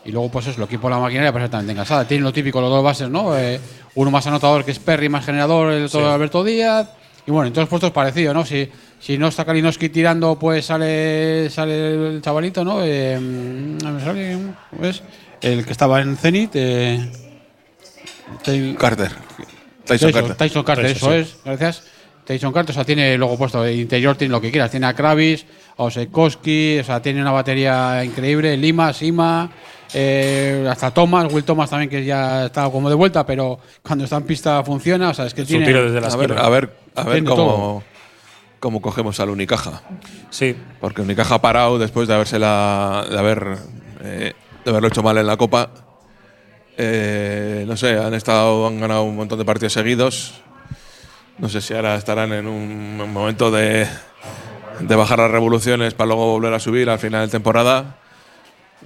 Y 0.04 0.12
luego, 0.12 0.30
pues 0.30 0.46
eso, 0.46 0.58
el 0.60 0.64
equipo 0.64 0.88
de 0.88 0.94
la 0.94 1.00
maquinaria 1.00 1.32
perfectamente 1.32 1.72
engasada. 1.72 2.04
Tienen 2.06 2.24
lo 2.24 2.32
típico, 2.32 2.60
los 2.60 2.70
dos 2.70 2.82
bases, 2.82 3.08
¿no? 3.10 3.36
Eh, 3.36 3.60
uno 3.94 4.10
más 4.10 4.26
anotador 4.26 4.64
que 4.64 4.70
es 4.70 4.78
Perry, 4.78 5.08
más 5.08 5.24
generador, 5.24 5.72
el 5.72 5.84
otro 5.84 6.00
Sí. 6.00 6.06
Alberto 6.06 6.42
Díaz. 6.42 6.88
Y 7.26 7.30
bueno, 7.30 7.48
en 7.48 7.52
todos 7.52 7.64
los 7.64 7.68
puestos 7.70 7.90
parecido, 7.90 8.32
¿no? 8.34 8.44
Si 8.46 8.68
si 8.98 9.16
no 9.18 9.28
está 9.28 9.44
Kalinowski 9.44 9.88
tirando, 9.90 10.38
pues 10.38 10.66
sale 10.66 11.48
sale 11.50 12.14
el 12.16 12.22
chavalito, 12.22 12.64
¿no? 12.64 12.80
Eh, 12.82 13.18
sale, 14.02 14.38
¿ves? 14.72 15.02
El 15.40 15.64
que 15.64 15.72
estaba 15.72 16.00
en 16.00 16.16
Zenit. 16.16 16.50
Eh, 16.54 17.10
Tay- 18.44 18.74
Carter. 18.78 19.10
Tyson 19.84 20.12
Carter. 20.12 20.34
Tyson 20.36 20.62
Carter, 20.62 20.92
Tyson, 20.92 21.12
eso 21.12 21.24
sí. 21.26 21.30
es. 21.34 21.44
Gracias. 21.44 21.82
Tyson 22.24 22.52
Carter, 22.52 22.70
o 22.72 22.74
sea, 22.74 22.84
tiene 22.84 23.16
luego 23.18 23.36
puesto 23.36 23.62
de 23.62 23.74
interior, 23.74 24.16
tiene 24.16 24.30
lo 24.32 24.40
que 24.40 24.50
quieras. 24.52 24.70
Tiene 24.70 24.86
a 24.86 24.94
Kravis, 24.94 25.44
a 25.76 25.82
Osekowski, 25.84 26.78
o 26.78 26.84
sea, 26.84 27.02
tiene 27.02 27.20
una 27.20 27.32
batería 27.32 28.04
increíble. 28.04 28.56
Lima, 28.56 28.92
Sima, 28.92 29.50
eh, 29.92 30.64
hasta 30.70 30.92
Thomas, 30.92 31.32
Will 31.32 31.42
Thomas 31.42 31.70
también, 31.70 31.90
que 31.90 32.04
ya 32.04 32.46
está 32.46 32.70
como 32.70 32.88
de 32.88 32.94
vuelta, 32.94 33.26
pero 33.26 33.58
cuando 33.82 34.04
está 34.04 34.16
en 34.18 34.22
pista 34.24 34.62
funciona. 34.62 35.10
O 35.10 35.14
sea, 35.14 35.26
es 35.26 35.34
que 35.34 35.42
Su 35.42 35.48
tiene. 35.48 35.66
tiro 35.66 35.82
desde 35.90 36.00
la 36.00 36.06
A 36.06 36.16
ver, 36.16 36.38
a 36.38 36.48
ver, 36.48 36.76
a 36.94 37.02
ver 37.04 37.24
cómo, 37.24 37.34
todo. 37.36 37.82
cómo 38.60 38.80
cogemos 38.80 39.18
al 39.18 39.30
Unicaja. 39.30 39.82
Sí. 40.30 40.54
Porque 40.80 41.02
Unicaja 41.02 41.34
ha 41.36 41.40
parado 41.42 41.78
después 41.80 42.06
de 42.06 42.14
haberse 42.14 42.38
de 42.38 42.44
haber 42.46 43.56
eh, 44.04 44.34
de 44.64 44.70
haberlo 44.70 44.86
hecho 44.86 45.02
mal 45.02 45.18
en 45.18 45.26
la 45.26 45.36
Copa. 45.36 45.70
Eh, 46.82 47.64
no 47.68 47.76
sé, 47.76 47.98
han 47.98 48.14
estado, 48.14 48.66
han 48.66 48.80
ganado 48.80 49.02
un 49.02 49.14
montón 49.14 49.38
de 49.38 49.44
partidos 49.44 49.74
seguidos. 49.74 50.40
No 51.36 51.50
sé 51.50 51.60
si 51.60 51.74
ahora 51.74 51.94
estarán 51.96 52.32
en 52.32 52.46
un 52.46 52.96
momento 53.12 53.50
de, 53.50 53.86
de 54.80 54.96
bajar 54.96 55.18
las 55.18 55.30
revoluciones 55.30 55.92
para 55.92 56.08
luego 56.08 56.32
volver 56.32 56.54
a 56.54 56.58
subir 56.58 56.88
al 56.88 56.98
final 56.98 57.26
de 57.26 57.30
temporada. 57.32 57.96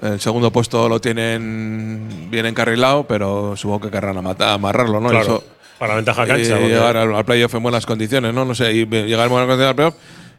El 0.02 0.18
segundo 0.20 0.50
puesto 0.50 0.88
lo 0.88 1.00
tienen 1.00 2.28
bien 2.30 2.46
encarrilado, 2.46 3.04
pero 3.06 3.54
supongo 3.56 3.82
que 3.82 3.90
querrán 3.92 4.16
amarrarlo, 4.18 4.98
¿no? 5.00 5.06
Y 5.08 5.10
Claro, 5.10 5.24
eso- 5.36 5.44
para 5.78 5.94
ventaja 5.94 6.24
y 6.24 6.28
cancha, 6.28 6.54
porque- 6.54 6.68
llegar 6.68 6.96
al, 6.96 7.14
al 7.14 7.24
playoff 7.24 7.54
en 7.54 7.62
buenas 7.62 7.86
condiciones, 7.86 8.34
¿no? 8.34 8.44
No 8.44 8.56
sé, 8.56 8.72
y 8.72 8.86
llegar 8.86 9.26
en 9.26 9.30
buenas 9.30 9.46
condiciones 9.46 9.68
al 9.68 9.74
playoff 9.76 9.94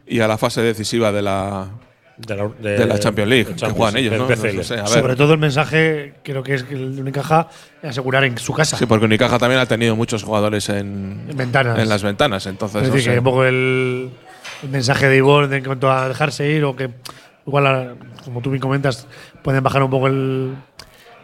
y 0.06 0.20
a 0.20 0.28
la 0.28 0.36
fase 0.36 0.60
decisiva 0.60 1.10
de 1.10 1.22
la, 1.22 1.68
de 2.18 2.34
la, 2.34 2.48
de 2.48 2.86
la 2.86 2.98
Champions 2.98 3.28
League, 3.28 3.44
que 3.46 3.54
Champions, 3.56 3.76
juegan 3.76 3.96
ellos, 3.98 4.18
¿no? 4.18 4.26
PCL. 4.26 4.56
No 4.56 4.62
sé, 4.62 4.74
a 4.74 4.76
ver. 4.78 4.88
Sobre 4.88 5.16
todo 5.16 5.32
el 5.34 5.38
mensaje, 5.38 6.14
creo 6.22 6.42
que 6.42 6.54
es 6.54 6.62
que 6.64 6.74
el 6.74 6.98
Unicaja 6.98 7.48
asegurar 7.82 8.24
en 8.24 8.38
su 8.38 8.52
casa. 8.54 8.76
Sí, 8.78 8.86
porque 8.86 9.04
Unicaja 9.04 9.38
también 9.38 9.60
ha 9.60 9.66
tenido 9.66 9.94
muchos 9.96 10.22
jugadores 10.22 10.68
en, 10.70 11.26
En 11.28 11.36
ventanas. 11.36 11.78
en 11.78 11.88
las 11.88 12.02
ventanas, 12.02 12.46
entonces 12.46 12.82
es 12.82 12.88
no 12.88 12.94
decir, 12.94 13.10
sé. 13.10 13.12
que 13.14 13.18
un 13.18 13.24
poco 13.24 13.44
el, 13.44 14.10
el 14.62 14.68
mensaje 14.70 15.08
de 15.08 15.16
Ivor 15.18 15.52
en 15.52 15.62
cuanto 15.64 15.90
a 15.90 16.08
dejarse 16.08 16.48
ir 16.50 16.64
o 16.64 16.74
que 16.74 16.90
igual, 17.46 17.96
como 18.24 18.40
tú 18.40 18.50
bien 18.50 18.60
comentas, 18.62 19.06
pueden 19.42 19.62
bajar 19.62 19.82
un 19.82 19.90
poco 19.90 20.06
el, 20.06 20.54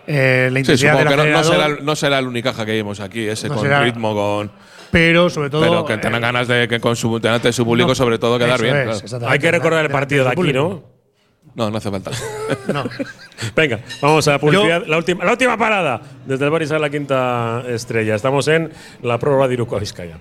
eh, 0.06 0.48
la 0.50 0.56
Sí, 0.56 0.60
intensidad 0.60 0.92
supongo 0.98 1.10
del 1.16 1.24
que 1.26 1.30
no, 1.32 1.38
no 1.38 1.44
será, 1.44 1.68
no 1.80 1.96
será 1.96 2.18
el 2.18 2.26
Unicaja 2.26 2.66
que 2.66 2.72
vimos 2.72 3.00
aquí, 3.00 3.26
ese 3.28 3.48
No 3.48 3.54
con 3.54 3.64
será- 3.64 3.82
ritmo, 3.82 4.14
con. 4.14 4.52
Pero 4.92 5.30
sobre 5.30 5.48
todo 5.48 5.62
Pero 5.62 5.84
que 5.86 5.96
tengan 5.96 6.22
eh, 6.22 6.26
ganas 6.26 6.46
de 6.46 6.68
que 6.68 6.78
con 6.78 6.94
su 6.94 7.18
delante 7.18 7.48
de 7.48 7.52
su 7.52 7.64
público, 7.64 7.88
No, 7.88 7.94
sobre 7.94 8.18
todo, 8.18 8.38
quedar 8.38 8.60
bien. 8.60 8.76
es, 8.76 8.82
claro. 8.82 8.98
exactamente. 8.98 9.32
Hay 9.32 9.38
que 9.38 9.50
recordar 9.50 9.84
el 9.84 9.90
partido 9.90 10.22
de 10.22 10.30
aquí, 10.30 10.36
público. 10.36 10.58
¿no? 10.58 10.92
No, 11.54 11.70
no 11.70 11.78
hace 11.78 11.90
falta. 11.90 12.10
No. 12.72 12.84
Venga, 13.56 13.80
vamos 14.02 14.28
a 14.28 14.32
la 14.32 14.38
publicidad. 14.38 14.84
La 14.86 14.98
última, 14.98 15.24
la 15.24 15.32
última 15.32 15.56
parada 15.56 16.00
desde 16.26 16.44
el 16.44 16.50
Barisal 16.50 16.80
la 16.80 16.90
quinta 16.90 17.64
estrella. 17.68 18.14
Estamos 18.14 18.46
en 18.48 18.70
la 19.02 19.18
prórroga 19.18 19.48
de 19.48 19.54
Iruko 19.54 19.80
Vizcaya. 19.80 20.18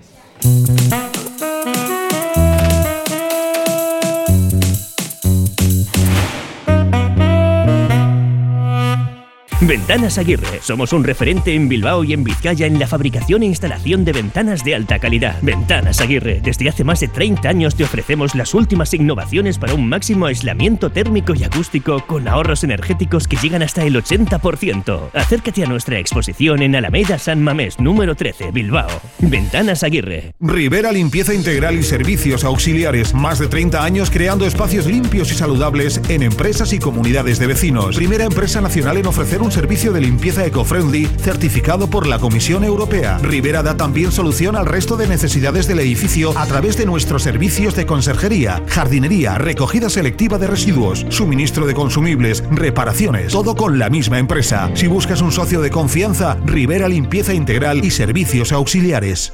Ventanas 9.64 10.18
Aguirre. 10.18 10.58
Somos 10.60 10.92
un 10.92 11.04
referente 11.04 11.54
en 11.54 11.68
Bilbao 11.68 12.02
y 12.02 12.12
en 12.12 12.24
Vizcaya 12.24 12.66
en 12.66 12.80
la 12.80 12.88
fabricación 12.88 13.44
e 13.44 13.46
instalación 13.46 14.04
de 14.04 14.12
ventanas 14.12 14.64
de 14.64 14.74
alta 14.74 14.98
calidad. 14.98 15.38
Ventanas 15.40 16.00
Aguirre. 16.00 16.40
Desde 16.42 16.68
hace 16.68 16.82
más 16.82 16.98
de 16.98 17.06
30 17.06 17.48
años 17.48 17.76
te 17.76 17.84
ofrecemos 17.84 18.34
las 18.34 18.54
últimas 18.54 18.92
innovaciones 18.92 19.58
para 19.58 19.74
un 19.74 19.88
máximo 19.88 20.26
aislamiento 20.26 20.90
térmico 20.90 21.34
y 21.36 21.44
acústico 21.44 22.04
con 22.08 22.26
ahorros 22.26 22.64
energéticos 22.64 23.28
que 23.28 23.36
llegan 23.36 23.62
hasta 23.62 23.84
el 23.84 23.94
80%. 23.94 25.10
Acércate 25.14 25.62
a 25.62 25.68
nuestra 25.68 26.00
exposición 26.00 26.60
en 26.60 26.74
Alameda 26.74 27.16
San 27.20 27.40
Mamés 27.40 27.78
número 27.78 28.16
13, 28.16 28.50
Bilbao. 28.50 28.88
Ventanas 29.20 29.84
Aguirre. 29.84 30.34
Rivera 30.40 30.90
Limpieza 30.90 31.34
Integral 31.34 31.76
y 31.76 31.84
Servicios 31.84 32.42
Auxiliares. 32.42 33.14
Más 33.14 33.38
de 33.38 33.46
30 33.46 33.84
años 33.84 34.10
creando 34.10 34.44
espacios 34.44 34.86
limpios 34.86 35.30
y 35.30 35.34
saludables 35.36 36.00
en 36.08 36.24
empresas 36.24 36.72
y 36.72 36.80
comunidades 36.80 37.38
de 37.38 37.46
vecinos. 37.46 37.94
Primera 37.94 38.24
empresa 38.24 38.60
nacional 38.60 38.96
en 38.96 39.06
ofrecer 39.06 39.40
un 39.40 39.51
servicio 39.52 39.92
de 39.92 40.00
limpieza 40.00 40.44
eco-friendly 40.44 41.06
certificado 41.06 41.88
por 41.88 42.06
la 42.06 42.18
Comisión 42.18 42.64
Europea. 42.64 43.18
Rivera 43.18 43.62
da 43.62 43.76
también 43.76 44.10
solución 44.10 44.56
al 44.56 44.66
resto 44.66 44.96
de 44.96 45.06
necesidades 45.06 45.68
del 45.68 45.80
edificio 45.80 46.36
a 46.36 46.46
través 46.46 46.76
de 46.76 46.86
nuestros 46.86 47.22
servicios 47.22 47.76
de 47.76 47.86
conserjería, 47.86 48.62
jardinería, 48.68 49.38
recogida 49.38 49.90
selectiva 49.90 50.38
de 50.38 50.46
residuos, 50.46 51.06
suministro 51.10 51.66
de 51.66 51.74
consumibles, 51.74 52.42
reparaciones. 52.50 53.32
Todo 53.32 53.54
con 53.54 53.78
la 53.78 53.90
misma 53.90 54.18
empresa. 54.18 54.70
Si 54.74 54.86
buscas 54.86 55.20
un 55.20 55.32
socio 55.32 55.60
de 55.60 55.70
confianza, 55.70 56.38
Rivera 56.46 56.88
Limpieza 56.88 57.34
Integral 57.34 57.84
y 57.84 57.90
Servicios 57.90 58.52
Auxiliares. 58.52 59.32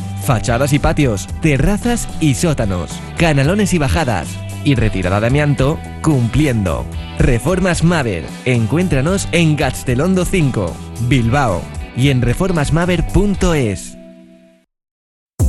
Fachadas 0.31 0.71
y 0.71 0.79
patios. 0.79 1.27
Terrazas 1.41 2.07
y 2.21 2.35
sótanos. 2.35 2.89
Canalones 3.17 3.73
y 3.73 3.77
bajadas. 3.79 4.29
Y 4.63 4.75
retirada 4.75 5.19
de 5.19 5.27
amianto 5.27 5.77
cumpliendo. 6.01 6.85
Reformas 7.19 7.83
Maver. 7.83 8.23
Encuéntranos 8.45 9.27
en 9.33 9.57
Gastelondo 9.57 10.23
5, 10.23 10.73
Bilbao. 11.09 11.61
Y 11.97 12.11
en 12.11 12.21
reformasmaver.es. 12.21 13.90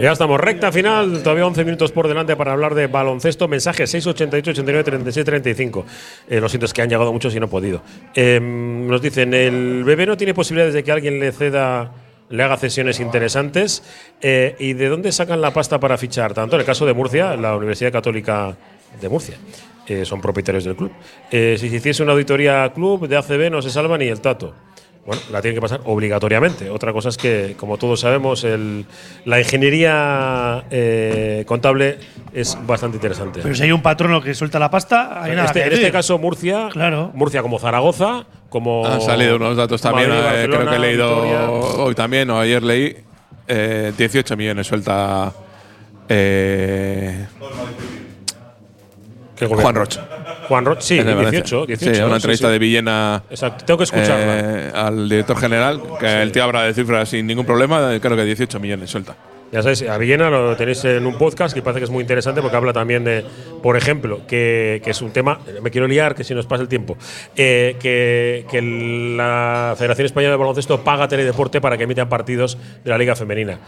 Ya 0.00 0.12
estamos, 0.12 0.40
recta 0.40 0.72
final, 0.72 1.22
todavía 1.22 1.44
11 1.46 1.62
minutos 1.64 1.92
por 1.92 2.08
delante 2.08 2.34
para 2.34 2.52
hablar 2.52 2.74
de 2.74 2.86
baloncesto. 2.86 3.48
Mensaje 3.48 3.86
688 3.86 4.52
89 4.52 4.84
36 4.84 5.26
35. 5.26 5.84
Eh, 6.28 6.40
lo 6.40 6.48
siento, 6.48 6.64
es 6.64 6.72
que 6.72 6.80
han 6.80 6.88
llegado 6.88 7.12
muchos 7.12 7.34
y 7.34 7.40
no 7.40 7.46
he 7.46 7.48
podido. 7.48 7.82
Eh, 8.14 8.40
nos 8.40 9.02
dicen, 9.02 9.34
el 9.34 9.84
bebé 9.84 10.06
no 10.06 10.16
tiene 10.16 10.32
posibilidades 10.32 10.72
de 10.72 10.82
que 10.82 10.90
alguien 10.90 11.20
le 11.20 11.32
ceda, 11.32 11.92
le 12.30 12.42
haga 12.42 12.56
cesiones 12.56 12.98
interesantes. 12.98 13.82
Eh, 14.22 14.56
¿Y 14.58 14.72
de 14.72 14.88
dónde 14.88 15.12
sacan 15.12 15.42
la 15.42 15.52
pasta 15.52 15.78
para 15.78 15.98
fichar? 15.98 16.32
Tanto 16.32 16.56
en 16.56 16.60
el 16.60 16.66
caso 16.66 16.86
de 16.86 16.94
Murcia, 16.94 17.36
la 17.36 17.54
Universidad 17.56 17.92
Católica 17.92 18.56
de 18.98 19.08
Murcia. 19.08 19.36
eh, 19.86 20.04
son 20.04 20.20
propietarios 20.20 20.64
del 20.64 20.76
club. 20.76 20.92
Eh, 21.30 21.56
si 21.58 21.68
se 21.68 21.76
hiciese 21.76 22.02
una 22.02 22.12
auditoría 22.12 22.72
club 22.72 23.06
de 23.08 23.16
ACB 23.16 23.50
no 23.50 23.60
se 23.60 23.70
salva 23.70 23.98
ni 23.98 24.06
el 24.06 24.20
tato. 24.20 24.54
Bueno, 25.10 25.22
la 25.32 25.42
tienen 25.42 25.56
que 25.56 25.60
pasar 25.60 25.80
obligatoriamente. 25.86 26.70
Otra 26.70 26.92
cosa 26.92 27.08
es 27.08 27.16
que, 27.16 27.56
como 27.58 27.78
todos 27.78 27.98
sabemos, 27.98 28.44
el- 28.44 28.84
la 29.24 29.40
ingeniería 29.40 30.62
eh, 30.70 31.42
contable 31.48 31.98
es 32.32 32.56
bastante 32.64 32.98
interesante. 32.98 33.40
Pero 33.42 33.52
si 33.56 33.64
hay 33.64 33.72
un 33.72 33.82
patrono 33.82 34.22
que 34.22 34.32
suelta 34.36 34.60
la 34.60 34.70
pasta, 34.70 35.20
hay 35.20 35.30
en 35.30 35.36
nada 35.38 35.48
este, 35.48 35.62
que 35.62 35.66
en 35.66 35.72
este 35.72 35.90
caso, 35.90 36.16
Murcia, 36.18 36.68
Claro. 36.70 37.10
Murcia 37.12 37.42
como 37.42 37.58
Zaragoza, 37.58 38.24
como. 38.50 38.86
Han 38.86 39.00
salido 39.00 39.34
unos 39.34 39.56
datos 39.56 39.80
también, 39.82 40.10
Madrid, 40.10 40.42
eh, 40.42 40.46
creo 40.48 40.70
que 40.70 40.76
he 40.76 40.78
leído 40.78 41.18
hoy 41.82 41.94
también, 41.96 42.30
o 42.30 42.38
ayer 42.38 42.62
leí, 42.62 42.96
eh, 43.48 43.92
18 43.98 44.36
millones 44.36 44.68
suelta 44.68 45.32
eh. 46.08 47.26
Juan 49.40 49.74
Rocha. 49.74 50.06
Juan 50.50 50.64
Rocha, 50.64 50.80
sí, 50.82 50.98
En 50.98 51.08
el 51.08 51.14
Valencia. 51.14 51.42
18, 51.42 51.66
18. 51.66 51.94
Sí, 51.94 52.02
una 52.02 52.16
entrevista 52.16 52.48
sí. 52.48 52.52
de 52.52 52.58
Villena 52.58 53.22
Exacto, 53.30 53.64
tengo 53.64 53.78
que 53.78 53.84
escucharla. 53.84 54.40
eh, 54.40 54.70
al 54.74 55.08
director 55.08 55.36
general, 55.38 55.80
que 56.00 56.22
el 56.22 56.32
tío 56.32 56.42
habla 56.42 56.64
de 56.64 56.74
cifras 56.74 57.08
sin 57.08 57.24
ningún 57.28 57.46
problema, 57.46 57.96
creo 58.00 58.16
que 58.16 58.24
18 58.24 58.58
millones 58.58 58.90
suelta. 58.90 59.14
Ya 59.52 59.62
sabéis, 59.62 59.82
a 59.82 59.96
Villena 59.96 60.28
lo 60.28 60.56
tenéis 60.56 60.84
en 60.84 61.06
un 61.06 61.16
podcast 61.18 61.54
que 61.54 61.62
parece 61.62 61.78
que 61.80 61.84
es 61.84 61.90
muy 61.90 62.02
interesante 62.02 62.40
porque 62.40 62.56
habla 62.56 62.72
también 62.72 63.04
de, 63.04 63.24
por 63.62 63.76
ejemplo, 63.76 64.20
que, 64.26 64.80
que 64.84 64.90
es 64.90 65.00
un 65.02 65.12
tema, 65.12 65.38
me 65.62 65.70
quiero 65.70 65.86
liar, 65.86 66.16
que 66.16 66.24
si 66.24 66.34
nos 66.34 66.46
pasa 66.46 66.62
el 66.62 66.68
tiempo, 66.68 66.96
eh, 67.36 67.76
que, 67.80 68.44
que 68.50 68.60
la 69.16 69.74
Federación 69.78 70.06
Española 70.06 70.32
de 70.32 70.36
Baloncesto 70.36 70.82
paga 70.82 71.06
Teledeporte 71.06 71.60
para 71.60 71.76
que 71.78 71.84
emitan 71.84 72.08
partidos 72.08 72.58
de 72.84 72.90
la 72.90 72.98
Liga 72.98 73.14
Femenina. 73.14 73.58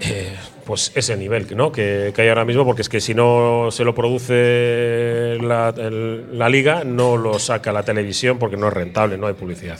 Eh, 0.00 0.34
pues 0.66 0.90
ese 0.96 1.16
nivel 1.16 1.46
¿no? 1.56 1.70
que, 1.70 2.12
que 2.14 2.22
hay 2.22 2.28
ahora 2.28 2.44
mismo, 2.44 2.64
porque 2.64 2.82
es 2.82 2.88
que 2.88 3.00
si 3.00 3.14
no 3.14 3.68
se 3.70 3.84
lo 3.84 3.94
produce 3.94 5.38
la, 5.40 6.48
liga, 6.50 6.82
no 6.84 7.16
lo 7.16 7.38
saca 7.38 7.72
la 7.72 7.84
televisión 7.84 8.38
porque 8.38 8.56
no 8.56 8.66
es 8.66 8.74
rentable, 8.74 9.16
no 9.16 9.28
hay 9.28 9.34
publicidad. 9.34 9.78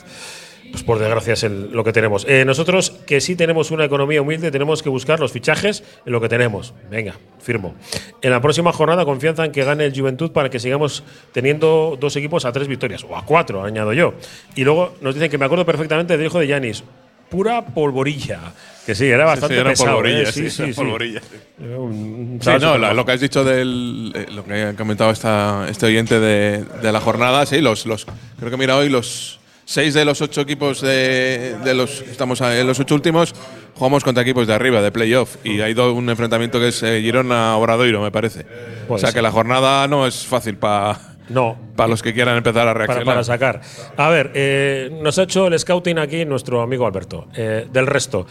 Pues 0.70 0.82
por 0.82 0.98
desgracia 0.98 1.32
es 1.32 1.42
lo 1.44 1.82
que 1.84 1.92
tenemos. 1.92 2.24
Eh, 2.28 2.44
nosotros, 2.44 2.90
que 3.06 3.20
sí 3.20 3.34
tenemos 3.34 3.70
una 3.70 3.84
economía 3.84 4.22
humilde, 4.22 4.50
tenemos 4.50 4.82
que 4.82 4.88
buscar 4.88 5.18
los 5.18 5.32
fichajes 5.32 5.82
en 6.04 6.12
lo 6.12 6.20
que 6.20 6.28
tenemos. 6.28 6.72
Venga, 6.90 7.14
firmo. 7.40 7.74
En 8.22 8.30
la 8.30 8.40
próxima 8.40 8.72
jornada, 8.72 9.04
confianza 9.04 9.44
en 9.44 9.52
que 9.52 9.64
gane 9.64 9.84
el 9.84 9.98
Juventud 9.98 10.32
para 10.32 10.50
que 10.50 10.60
sigamos 10.60 11.02
teniendo 11.32 11.96
dos 11.98 12.14
equipos 12.16 12.44
a 12.44 12.52
tres 12.52 12.68
victorias, 12.68 13.04
o 13.04 13.16
a 13.16 13.24
cuatro, 13.24 13.64
añado 13.64 13.92
yo. 13.92 14.14
Y 14.54 14.64
luego 14.64 14.94
nos 15.00 15.14
dicen 15.14 15.30
que 15.30 15.38
me 15.38 15.46
acuerdo 15.46 15.66
perfectamente 15.66 16.16
del 16.16 16.26
hijo 16.26 16.38
de 16.38 16.46
Yanis. 16.46 16.84
Pura 17.28 17.64
polvorilla. 17.64 18.52
Que 18.86 18.94
sí, 18.94 19.06
era 19.06 19.24
bastante 19.24 19.56
sí, 19.56 19.60
era 19.60 19.70
pesado. 19.70 19.88
polvorilla, 19.96 20.22
¿eh? 20.28 20.32
sí, 20.32 20.62
era 20.62 20.72
polvorilla. 20.74 21.20
Un- 21.58 22.38
Sí, 22.40 22.50
no, 22.60 22.78
lo 22.78 23.04
que 23.04 23.12
has 23.12 23.20
dicho 23.20 23.42
del. 23.44 24.12
eh, 24.14 24.26
lo 24.32 24.44
que 24.44 24.62
ha 24.62 24.74
comentado 24.74 25.10
esta, 25.10 25.66
este 25.68 25.86
oyente 25.86 26.20
de, 26.20 26.64
de 26.82 26.92
la 26.92 27.00
jornada, 27.00 27.44
sí, 27.46 27.60
los, 27.60 27.84
los. 27.86 28.06
Creo 28.38 28.50
que 28.50 28.56
mira 28.56 28.76
hoy 28.76 28.88
los. 28.88 29.40
Seis 29.68 29.94
de 29.94 30.04
los 30.04 30.20
ocho 30.22 30.42
equipos 30.42 30.80
de, 30.80 31.56
de 31.64 31.74
los. 31.74 32.00
Estamos 32.02 32.40
en 32.40 32.64
los 32.66 32.78
ocho 32.78 32.94
últimos. 32.94 33.34
Jugamos 33.74 34.04
contra 34.04 34.22
equipos 34.22 34.46
de 34.46 34.54
arriba, 34.54 34.80
de 34.80 34.92
playoff. 34.92 35.36
Y 35.42 35.60
hay 35.60 35.74
do- 35.74 35.92
un 35.92 36.08
enfrentamiento 36.08 36.60
que 36.60 36.68
es 36.68 36.80
eh, 36.84 37.00
Girona-Obradoiro, 37.02 38.00
me 38.00 38.12
parece. 38.12 38.46
o 38.88 38.96
sea 38.98 39.12
que 39.12 39.20
la 39.20 39.32
jornada 39.32 39.88
no 39.88 40.06
es 40.06 40.24
fácil 40.24 40.56
para. 40.56 41.00
No. 41.28 41.58
Para 41.74 41.88
los 41.88 42.00
que 42.00 42.14
quieran 42.14 42.36
empezar 42.36 42.68
a 42.68 42.72
para, 42.72 42.74
reaccionar. 42.86 43.04
para 43.06 43.24
sacar. 43.24 43.60
A 43.96 44.08
ver, 44.10 44.30
eh, 44.34 44.90
nos 45.02 45.18
ha 45.18 45.24
hecho 45.24 45.48
el 45.48 45.58
scouting 45.58 45.98
aquí 45.98 46.24
nuestro 46.24 46.62
amigo 46.62 46.86
Alberto. 46.86 47.26
Eh, 47.34 47.66
del 47.72 47.88
resto. 47.88 48.28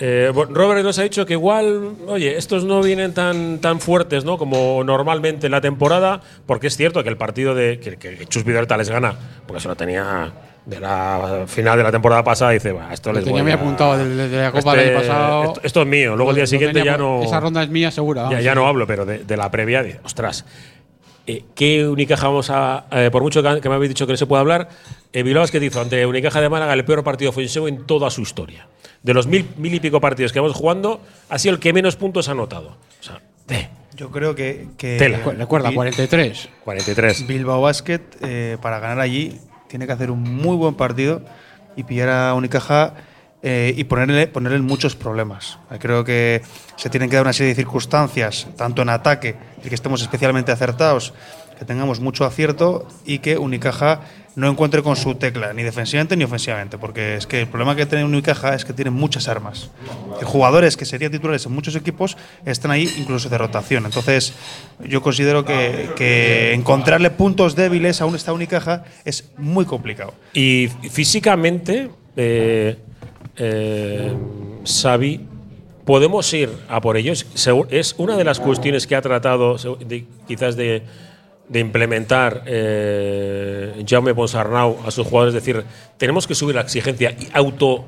Eh, 0.00 0.32
Robert 0.34 0.82
nos 0.82 0.98
ha 0.98 1.02
dicho 1.04 1.24
que 1.24 1.34
igual, 1.34 1.92
oye, 2.08 2.36
estos 2.36 2.64
no 2.64 2.82
vienen 2.82 3.14
tan, 3.14 3.60
tan 3.60 3.78
fuertes 3.80 4.24
¿no? 4.24 4.36
como 4.38 4.82
normalmente 4.84 5.46
en 5.46 5.52
la 5.52 5.60
temporada, 5.60 6.20
porque 6.46 6.66
es 6.66 6.76
cierto 6.76 7.02
que 7.04 7.08
el 7.08 7.16
partido 7.16 7.54
de 7.54 7.78
que, 7.78 7.96
que 7.96 8.26
Chus 8.26 8.44
Vidoreta 8.44 8.76
les 8.76 8.90
gana, 8.90 9.14
porque 9.46 9.58
eso 9.58 9.68
lo 9.68 9.76
tenía 9.76 10.32
de 10.66 10.80
la 10.80 11.44
final 11.46 11.76
de 11.76 11.84
la 11.84 11.92
temporada 11.92 12.24
pasada, 12.24 12.50
dice, 12.52 12.72
"Bah, 12.72 12.88
esto 12.92 13.10
Lo 13.12 13.16
les 13.18 13.24
tenía 13.26 13.42
voy 13.42 13.52
a- 13.52 13.54
apuntado 13.54 13.98
de, 13.98 14.28
de 14.28 14.36
la 14.42 14.50
Copa 14.50 14.72
este- 14.72 14.84
del 14.84 14.96
año 14.96 15.06
pasado. 15.06 15.44
Esto, 15.44 15.60
esto 15.62 15.82
es 15.82 15.86
mío. 15.86 16.16
Luego 16.16 16.30
el 16.30 16.36
día 16.36 16.46
siguiente 16.46 16.78
tenía 16.80 16.92
ya 16.92 16.98
no. 16.98 17.22
Esa 17.22 17.38
ronda 17.38 17.62
es 17.62 17.68
mía, 17.68 17.90
segura. 17.90 18.40
Ya, 18.40 18.54
no 18.54 18.66
hablo, 18.66 18.86
pero 18.86 19.04
de, 19.04 19.18
de 19.24 19.36
la 19.36 19.50
previa, 19.50 19.82
de, 19.82 20.00
ostras, 20.04 20.44
eh, 21.26 21.44
¿qué 21.54 21.86
Unicaja 21.86 22.28
vamos 22.28 22.48
a.? 22.50 22.86
eh, 22.90 23.10
por 23.12 23.22
mucho 23.22 23.42
que, 23.42 23.60
que 23.60 23.68
me 23.68 23.74
habéis 23.74 23.90
dicho 23.90 24.06
que 24.06 24.14
no 24.14 24.16
se 24.16 24.26
puede 24.26 24.40
hablar, 24.40 24.68
eh, 25.12 25.22
Bilbao 25.22 25.42
Basket 25.42 25.62
hizo 25.62 25.80
ante 25.82 26.04
Unicaja 26.06 26.40
de 26.40 26.48
Málaga 26.48 26.72
el 26.72 26.84
peor 26.84 27.04
partido 27.04 27.30
ofensivo 27.30 27.68
en 27.68 27.84
toda 27.86 28.08
su 28.10 28.22
historia. 28.22 28.66
De 29.04 29.14
los 29.14 29.26
mil, 29.28 29.48
mil 29.58 29.72
y 29.72 29.78
pico 29.80 30.00
partidos 30.00 30.32
que 30.32 30.40
vamos 30.40 30.56
jugando, 30.56 31.00
ha 31.28 31.38
sido 31.38 31.54
el 31.54 31.60
que 31.60 31.72
menos 31.72 31.94
puntos 31.94 32.28
ha 32.28 32.32
anotado. 32.32 32.76
O 33.00 33.02
sea, 33.02 33.20
Yo 33.96 34.10
creo 34.10 34.34
que. 34.34 34.66
que 34.76 34.96
Tela. 34.98 35.18
Recuerda, 35.18 35.68
Bi- 35.68 35.74
43. 35.76 36.48
43. 36.64 37.26
Bilbao 37.28 37.60
Basket, 37.60 38.00
eh, 38.22 38.56
para 38.60 38.80
ganar 38.80 38.98
allí, 39.00 39.38
tiene 39.68 39.86
que 39.86 39.92
hacer 39.92 40.10
un 40.10 40.22
muy 40.22 40.56
buen 40.56 40.74
partido 40.74 41.22
y 41.76 41.84
pillar 41.84 42.08
a 42.08 42.34
Unicaja 42.34 42.94
eh, 43.42 43.74
y 43.76 43.84
ponerle, 43.84 44.26
ponerle 44.26 44.58
muchos 44.60 44.96
problemas. 44.96 45.58
Eh, 45.70 45.76
Creo 45.78 46.02
que 46.02 46.40
se 46.76 46.88
tienen 46.88 47.10
que 47.10 47.16
dar 47.16 47.24
una 47.26 47.32
serie 47.34 47.50
de 47.50 47.56
circunstancias, 47.56 48.48
tanto 48.56 48.80
en 48.82 48.88
ataque, 48.88 49.36
y 49.62 49.68
que 49.68 49.74
estemos 49.74 50.00
especialmente 50.00 50.50
acertados, 50.50 51.12
que 51.58 51.64
tengamos 51.66 52.00
mucho 52.00 52.24
acierto 52.24 52.88
y 53.04 53.18
que 53.18 53.36
Unicaja 53.36 54.00
no 54.36 54.50
encuentre 54.50 54.82
con 54.82 54.96
su 54.96 55.14
tecla, 55.14 55.52
ni 55.52 55.62
defensivamente 55.62 56.16
ni 56.16 56.24
ofensivamente, 56.24 56.76
porque 56.76 57.16
es 57.16 57.26
que 57.26 57.40
el 57.40 57.46
problema 57.46 57.76
que 57.76 57.86
tiene 57.86 58.04
Unicaja 58.04 58.54
es 58.54 58.64
que 58.64 58.72
tiene 58.72 58.90
muchas 58.90 59.28
armas. 59.28 59.70
Jugadores 60.24 60.76
que 60.76 60.84
serían 60.84 61.12
titulares 61.12 61.46
en 61.46 61.52
muchos 61.52 61.76
equipos 61.76 62.16
están 62.44 62.70
ahí 62.70 62.92
incluso 62.98 63.28
de 63.28 63.38
rotación. 63.38 63.84
Entonces, 63.84 64.34
yo 64.84 65.02
considero 65.02 65.44
que, 65.44 66.52
encontrarle 66.54 67.10
puntos 67.10 67.54
débiles 67.54 68.00
a 68.02 68.06
esta 68.14 68.32
Unicaja 68.32 68.84
es 69.04 69.30
muy 69.36 69.64
complicado. 69.64 70.14
Y 70.32 70.68
físicamente, 70.90 71.90
eh, 72.16 72.76
eh, 73.36 74.12
Xavi, 74.64 75.20
podemos 75.84 76.32
ir 76.32 76.50
a 76.68 76.80
por 76.80 76.96
ellos. 76.96 77.26
Es 77.70 77.94
una 77.98 78.16
de 78.16 78.24
las 78.24 78.40
cuestiones 78.40 78.86
que 78.86 78.96
ha 78.96 79.02
tratado 79.02 79.56
quizás 80.26 80.56
de, 80.56 80.82
de 81.48 81.60
implementar 81.60 82.42
eh, 82.46 83.84
Jaume 83.86 84.14
Ponsarnau 84.14 84.78
a 84.86 84.90
sus 84.90 85.06
jugadores, 85.06 85.34
es 85.34 85.44
decir, 85.44 85.64
tenemos 85.96 86.26
que 86.26 86.34
subir 86.34 86.54
la 86.54 86.62
exigencia 86.62 87.10
y 87.10 87.28
auto, 87.32 87.84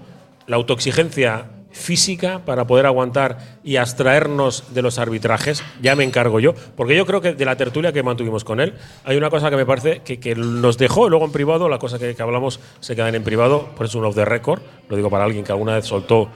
la 0.47 0.57
autoexigencia 0.57 1.47
física 1.77 2.41
para 2.45 2.67
poder 2.67 2.87
aguantar 2.87 3.39
y 3.63 3.77
abstraernos 3.77 4.75
de 4.75 4.83
los 4.83 4.99
arbitrajes, 4.99 5.63
ya 5.83 5.95
me 5.95 6.05
encargo 6.05 6.41
yo, 6.41 6.55
porque 6.75 6.97
yo 6.97 7.05
creo 7.05 7.21
que 7.21 7.35
de 7.35 7.45
la 7.45 7.57
tertulia 7.57 7.93
que 7.93 8.03
mantuvimos 8.03 8.45
con 8.45 8.61
él, 8.61 8.75
hay 9.05 9.17
una 9.17 9.29
cosa 9.31 9.51
que 9.51 9.57
me 9.57 9.67
parece 9.67 10.01
que, 10.01 10.19
que 10.19 10.35
nos 10.35 10.79
dejó 10.79 11.09
luego 11.09 11.27
en 11.27 11.33
privado, 11.33 11.69
la 11.69 11.79
cosa 11.79 11.99
que, 11.99 12.15
que 12.15 12.23
hablamos 12.23 12.61
se 12.81 12.97
quedan 12.97 13.15
en 13.15 13.25
privado, 13.25 13.69
por 13.77 13.87
eso 13.87 13.99
un 13.99 14.07
off 14.07 14.15
the 14.15 14.25
record, 14.25 14.63
lo 14.89 14.97
digo 14.97 15.11
para 15.11 15.25
alguien 15.25 15.45
que 15.45 15.53
alguna 15.53 15.75
vez 15.75 15.85
soltó 15.85 16.29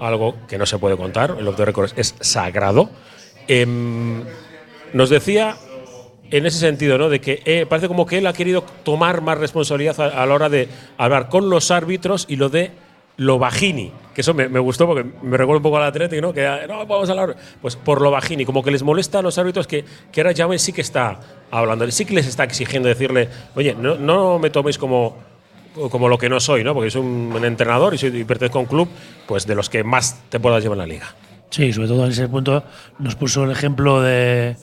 algo 0.00 0.34
que 0.48 0.58
no 0.58 0.66
se 0.66 0.78
puede 0.78 0.96
contar, 0.96 1.36
el 1.38 1.46
off 1.46 1.56
the 1.56 1.64
record 1.64 1.86
es, 1.86 1.94
es 1.96 2.14
sagrado. 2.20 2.90
Em, 3.46 4.24
nos 4.92 5.10
decía 5.10 5.56
en 6.30 6.46
ese 6.46 6.58
sentido, 6.58 6.98
¿no? 6.98 7.08
De 7.08 7.20
que 7.20 7.42
eh, 7.44 7.66
parece 7.68 7.88
como 7.88 8.06
que 8.06 8.18
él 8.18 8.26
ha 8.26 8.32
querido 8.32 8.64
tomar 8.82 9.20
más 9.20 9.38
responsabilidad 9.38 10.00
a, 10.00 10.26
la 10.26 10.34
hora 10.34 10.48
de 10.48 10.68
hablar 10.96 11.28
con 11.28 11.50
los 11.50 11.70
árbitros 11.70 12.26
y 12.28 12.36
lo 12.36 12.48
de 12.48 12.70
lo 13.16 13.38
bajini, 13.38 13.90
que 14.14 14.20
eso 14.20 14.32
me, 14.32 14.46
gustó 14.60 14.86
porque 14.86 15.04
me 15.22 15.36
recuerda 15.36 15.56
un 15.56 15.62
poco 15.64 15.76
al 15.78 15.84
Atlético, 15.84 16.22
¿no? 16.22 16.32
Que 16.32 16.46
ah, 16.46 16.66
no, 16.68 16.86
vamos 16.86 17.08
a 17.08 17.12
hablar, 17.12 17.36
pues 17.60 17.74
por 17.74 18.00
lo 18.00 18.12
bajini, 18.12 18.44
como 18.44 18.62
que 18.62 18.70
les 18.70 18.84
molesta 18.84 19.18
a 19.18 19.22
los 19.22 19.36
árbitros 19.38 19.66
que, 19.66 19.84
que 20.12 20.20
ahora 20.20 20.32
Jaume 20.36 20.56
sí 20.58 20.72
que 20.72 20.82
está 20.82 21.18
hablando, 21.50 21.90
sí 21.90 22.04
que 22.04 22.14
les 22.14 22.28
está 22.28 22.44
exigiendo 22.44 22.88
decirle, 22.88 23.28
oye, 23.56 23.74
no, 23.74 24.38
me 24.38 24.50
toméis 24.50 24.78
como, 24.78 25.16
como 25.90 26.08
lo 26.08 26.16
que 26.16 26.28
no 26.28 26.38
soy, 26.38 26.62
¿no? 26.62 26.74
Porque 26.74 26.92
soy 26.92 27.02
un, 27.02 27.44
entrenador 27.44 27.92
y, 27.94 27.98
soy, 27.98 28.16
y 28.16 28.22
pertenezco 28.22 28.58
a 28.58 28.62
un 28.62 28.68
club, 28.68 28.88
pues 29.26 29.48
de 29.48 29.56
los 29.56 29.68
que 29.68 29.82
más 29.82 30.22
temporadas 30.28 30.62
llevan 30.62 30.78
la 30.78 30.86
liga. 30.86 31.12
Sí, 31.50 31.72
sobre 31.72 31.88
todo 31.88 32.04
en 32.04 32.12
ese 32.12 32.28
punto 32.28 32.62
nos 33.00 33.16
puso 33.16 33.42
el 33.42 33.50
ejemplo 33.50 34.00
de, 34.00 34.56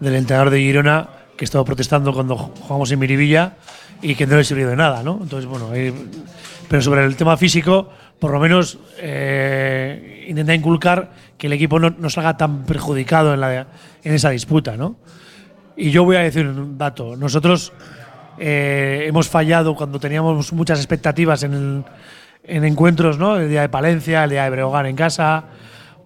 del 0.00 0.14
entrenador 0.14 0.50
de 0.50 0.60
Girona 0.60 1.08
que 1.36 1.44
estaba 1.44 1.64
protestando 1.64 2.12
cuando 2.12 2.36
jugamos 2.36 2.90
en 2.90 2.98
Miribilla 2.98 3.56
y 4.02 4.14
que 4.14 4.26
no 4.26 4.36
le 4.36 4.44
sirvió 4.44 4.68
de 4.68 4.76
nada, 4.76 5.02
¿no? 5.02 5.18
Entonces, 5.22 5.46
bueno, 5.48 5.70
pero 6.68 6.82
sobre 6.82 7.04
el 7.04 7.16
tema 7.16 7.36
físico, 7.36 7.88
por 8.18 8.32
lo 8.32 8.40
menos 8.40 8.78
eh, 8.98 10.26
intenta 10.28 10.54
inculcar 10.54 11.10
que 11.38 11.46
el 11.46 11.52
equipo 11.52 11.78
no, 11.78 11.90
no 11.90 12.10
salga 12.10 12.36
tan 12.36 12.64
perjudicado 12.64 13.34
en, 13.34 13.40
la, 13.40 13.66
en 14.02 14.14
esa 14.14 14.30
disputa, 14.30 14.76
¿no? 14.76 14.96
Y 15.76 15.90
yo 15.90 16.04
voy 16.04 16.16
a 16.16 16.20
decir 16.20 16.46
un 16.46 16.78
dato. 16.78 17.16
Nosotros 17.16 17.72
eh, 18.38 19.04
hemos 19.06 19.28
fallado 19.28 19.74
cuando 19.74 20.00
teníamos 20.00 20.52
muchas 20.52 20.78
expectativas 20.78 21.42
en, 21.42 21.84
en 22.44 22.64
encuentros, 22.64 23.18
¿no? 23.18 23.36
El 23.36 23.50
día 23.50 23.60
de 23.60 23.68
Palencia, 23.68 24.24
el 24.24 24.30
día 24.30 24.44
de 24.44 24.50
Breogán 24.50 24.86
en 24.86 24.96
casa. 24.96 25.44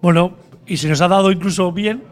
Bueno, 0.01 0.33
y 0.65 0.77
se 0.77 0.89
nos 0.89 0.99
ha 1.01 1.07
dado 1.07 1.31
incluso 1.31 1.71
bien 1.71 2.10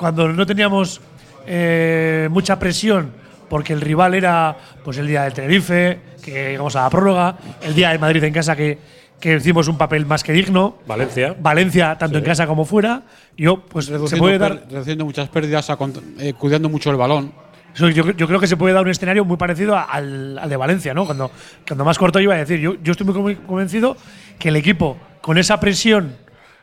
cuando 0.00 0.26
no 0.32 0.46
teníamos 0.46 0.98
eh, 1.46 2.26
mucha 2.30 2.58
presión 2.58 3.12
porque 3.50 3.74
el 3.74 3.82
rival 3.82 4.14
era 4.14 4.56
pues 4.82 4.96
el 4.96 5.06
día 5.06 5.24
del 5.24 5.34
Tenerife, 5.34 6.00
que 6.22 6.52
llegamos 6.52 6.74
a 6.76 6.82
la 6.84 6.90
prórroga, 6.90 7.36
el 7.60 7.74
día 7.74 7.90
de 7.90 7.98
Madrid 7.98 8.24
en 8.24 8.32
casa 8.32 8.56
que, 8.56 8.78
que 9.20 9.36
hicimos 9.36 9.68
un 9.68 9.76
papel 9.76 10.06
más 10.06 10.22
que 10.24 10.32
digno. 10.32 10.78
Valencia. 10.86 11.34
Valencia, 11.38 11.98
tanto 11.98 12.16
en 12.16 12.24
casa 12.24 12.46
como 12.46 12.64
fuera. 12.64 13.02
Yo, 13.36 13.62
pues 13.66 13.86
se 13.86 13.92
Reduciendo, 13.92 14.24
puede 14.24 14.38
per- 14.38 14.60
dar. 14.60 14.70
reduciendo 14.70 15.04
muchas 15.04 15.28
pérdidas, 15.28 15.68
a 15.68 15.76
eh, 16.20 16.32
cuidando 16.32 16.70
mucho 16.70 16.90
el 16.90 16.96
balón. 16.96 17.32
Yo, 17.74 17.88
yo 17.90 18.26
creo 18.26 18.40
que 18.40 18.46
se 18.46 18.56
puede 18.56 18.72
dar 18.72 18.84
un 18.84 18.90
escenario 18.90 19.24
muy 19.26 19.36
parecido 19.36 19.76
a- 19.76 19.82
al, 19.82 20.38
al 20.38 20.48
de 20.48 20.56
Valencia, 20.56 20.94
¿no? 20.94 21.04
Cuando, 21.04 21.30
cuando 21.66 21.84
más 21.84 21.98
corto 21.98 22.20
iba 22.20 22.34
a 22.34 22.38
decir, 22.38 22.58
yo, 22.60 22.76
yo 22.82 22.92
estoy 22.92 23.06
muy 23.06 23.14
conven- 23.34 23.44
convencido 23.46 23.96
que 24.38 24.48
el 24.48 24.56
equipo, 24.56 24.96
con 25.20 25.36
esa 25.36 25.60
presión 25.60 26.14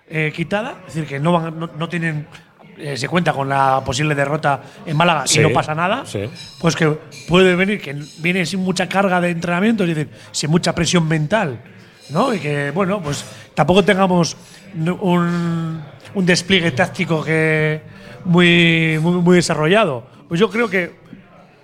eh, 0.10 0.32
quitada, 0.36 0.78
es 0.88 0.96
decir, 0.96 1.08
que 1.08 1.20
no, 1.20 1.34
van, 1.34 1.60
no, 1.60 1.70
no 1.78 1.90
tienen. 1.90 2.26
Eh, 2.80 2.98
se 2.98 3.08
cuenta 3.08 3.34
con 3.34 3.50
la 3.50 3.82
posible 3.86 4.14
derrota 4.16 4.62
en 4.86 4.96
Málaga 4.96 5.26
Sí, 5.28 5.40
y 5.40 5.44
no 5.44 5.52
pasa 5.52 5.74
nada, 5.74 6.06
sí. 6.06 6.30
pues 6.60 6.76
que 6.76 6.88
puede 7.28 7.56
venir, 7.56 7.82
que 7.82 7.96
viene 8.20 8.46
sin 8.46 8.60
mucha 8.60 8.88
carga 8.88 9.20
de 9.22 9.30
entrenamiento, 9.32 9.84
es 9.84 9.96
decir, 9.96 10.10
sin 10.32 10.50
mucha 10.52 10.74
presión 10.76 11.08
mental, 11.08 11.60
¿no? 12.10 12.34
Y 12.34 12.40
que, 12.40 12.72
bueno, 12.72 13.02
pues 13.02 13.26
tampoco 13.54 13.84
tengamos 13.84 14.38
un, 14.76 15.82
un 16.14 16.26
despliegue 16.26 16.72
táctico 16.72 17.24
que 17.24 17.82
muy, 18.26 19.00
muy, 19.02 19.14
muy 19.22 19.36
desarrollado. 19.38 20.06
Pues 20.28 20.40
yo 20.40 20.50
creo 20.50 20.70
que, 20.70 20.96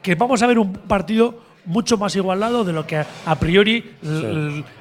que 0.02 0.16
vamos 0.16 0.42
a 0.42 0.48
ver 0.48 0.58
un 0.58 0.74
partido 0.74 1.43
mucho 1.66 1.98
más 1.98 2.16
igualado 2.16 2.64
de 2.64 2.74
lo 2.74 2.86
que 2.86 2.98
a 2.98 3.36
priori 3.40 3.94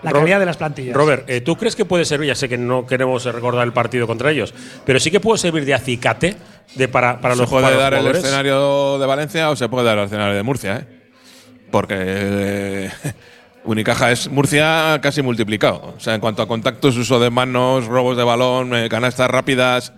la 0.03 0.13
calidad 0.13 0.41
de 0.41 0.47
las 0.47 0.57
plantillas. 0.57 0.97
Robert, 0.97 1.29
eh, 1.29 1.41
¿tú 1.41 1.57
crees 1.57 1.77
que 1.77 1.85
puede 1.85 2.05
servir? 2.05 2.29
Ya 2.29 2.35
sé 2.35 2.49
que 2.49 2.59
no 2.59 2.87
queremos 2.87 3.25
recordar 3.25 3.67
el 3.67 3.73
partido 3.73 4.07
contra 4.07 4.31
ellos, 4.31 4.55
pero 4.85 4.99
sí 5.01 5.11
que 5.11 5.21
puede 5.21 5.39
servir 5.39 5.65
de 5.65 5.75
acicate 5.75 6.37
de 6.75 6.89
para, 6.89 7.21
para 7.21 7.35
se 7.35 7.43
los 7.43 7.51
puede 7.51 7.77
dar 7.77 7.93
el 7.93 8.01
jugadores? 8.01 8.25
escenario 8.25 8.99
de 8.99 9.07
Valencia 9.07 9.51
o 9.51 9.57
se 9.57 9.69
puede 9.69 9.87
dar 9.87 9.99
el 9.99 10.05
escenario 10.05 10.35
de 10.35 10.43
Murcia, 10.43 10.77
¿eh? 10.77 11.03
Porque 11.71 11.95
eh, 11.99 12.91
Unicaja 13.65 14.11
es 14.11 14.29
Murcia 14.29 14.99
casi 15.03 15.23
multiplicado. 15.23 15.95
O 15.97 16.01
sea, 16.01 16.15
en 16.15 16.21
cuanto 16.21 16.43
a 16.43 16.49
contactos, 16.49 16.97
uso 16.97 17.19
de 17.19 17.31
manos, 17.31 17.87
robos 17.87 18.17
de 18.17 18.25
balón, 18.25 18.75
eh, 18.75 18.89
canastas 18.89 19.31
rápidas. 19.31 19.93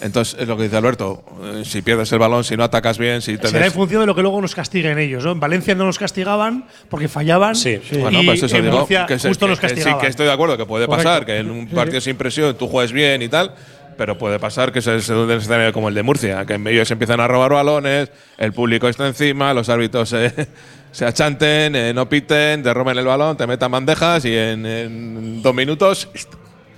Entonces, 0.00 0.36
es 0.40 0.48
lo 0.48 0.56
que 0.56 0.64
dice 0.64 0.76
Alberto. 0.76 1.22
eh, 1.44 1.62
si 1.66 1.82
pierdes 1.82 2.10
el 2.12 2.18
balón, 2.18 2.44
si 2.44 2.56
no 2.56 2.64
atacas 2.64 2.96
bien, 2.98 3.20
si 3.20 3.36
te 3.36 3.48
Será 3.48 3.66
en 3.66 3.72
función 3.72 4.00
de 4.00 4.06
lo 4.06 4.14
que 4.14 4.22
luego 4.22 4.40
nos 4.40 4.54
castiguen 4.54 4.98
ellos. 4.98 5.24
¿no? 5.24 5.32
En 5.32 5.40
Valencia 5.40 5.74
no 5.74 5.84
nos 5.84 5.98
castigaban 5.98 6.64
porque 6.88 7.08
fallaban. 7.08 7.54
Bueno, 8.00 8.22
y 8.22 8.26
pues 8.26 8.42
eso 8.42 8.56
en 8.56 8.64
digo, 8.64 8.78
Murcia 8.78 9.04
que, 9.06 9.18
se- 9.18 9.28
justo 9.28 9.46
que- 9.46 9.50
nos 9.50 9.60
que 9.60 9.68
sí, 9.68 9.74
castigaban. 9.74 10.00
que 10.00 10.06
estoy 10.08 10.26
de 10.26 10.32
acuerdo, 10.32 10.56
que 10.56 10.64
puede 10.64 10.86
Correcto. 10.86 11.08
pasar, 11.08 11.26
que 11.26 11.36
en 11.38 11.50
un 11.50 11.68
Sí, 11.68 11.74
partido 11.74 12.00
sí. 12.00 12.06
sin 12.06 12.16
presión 12.16 12.56
tú 12.56 12.68
juegues 12.68 12.92
bien 12.92 13.20
y 13.20 13.28
tal, 13.28 13.54
pero 13.98 14.16
puede 14.16 14.38
pasar 14.38 14.72
que 14.72 14.80
se 14.80 14.98
se 15.02 15.12
un 15.14 15.30
escenario 15.30 15.72
como 15.74 15.90
el 15.90 15.94
de 15.94 16.02
Murcia, 16.02 16.46
que 16.46 16.84
se 16.86 16.92
empiezan 16.94 17.20
a 17.20 17.28
robar 17.28 17.52
balones, 17.52 18.10
el 18.38 18.52
público 18.54 18.88
está 18.88 19.06
encima, 19.06 19.52
los 19.52 19.68
árbitros 19.68 20.08
se, 20.08 20.32
se 20.90 21.04
achanten, 21.04 21.76
eh, 21.76 21.92
no 21.92 22.08
piten, 22.08 22.62
te 22.62 22.72
roben 22.72 22.96
el 22.96 23.04
balón, 23.04 23.36
te 23.36 23.46
metan 23.46 23.70
bandejas 23.70 24.24
y 24.24 24.34
en, 24.34 24.64
en 24.64 25.42
dos 25.42 25.54
minutos 25.54 26.08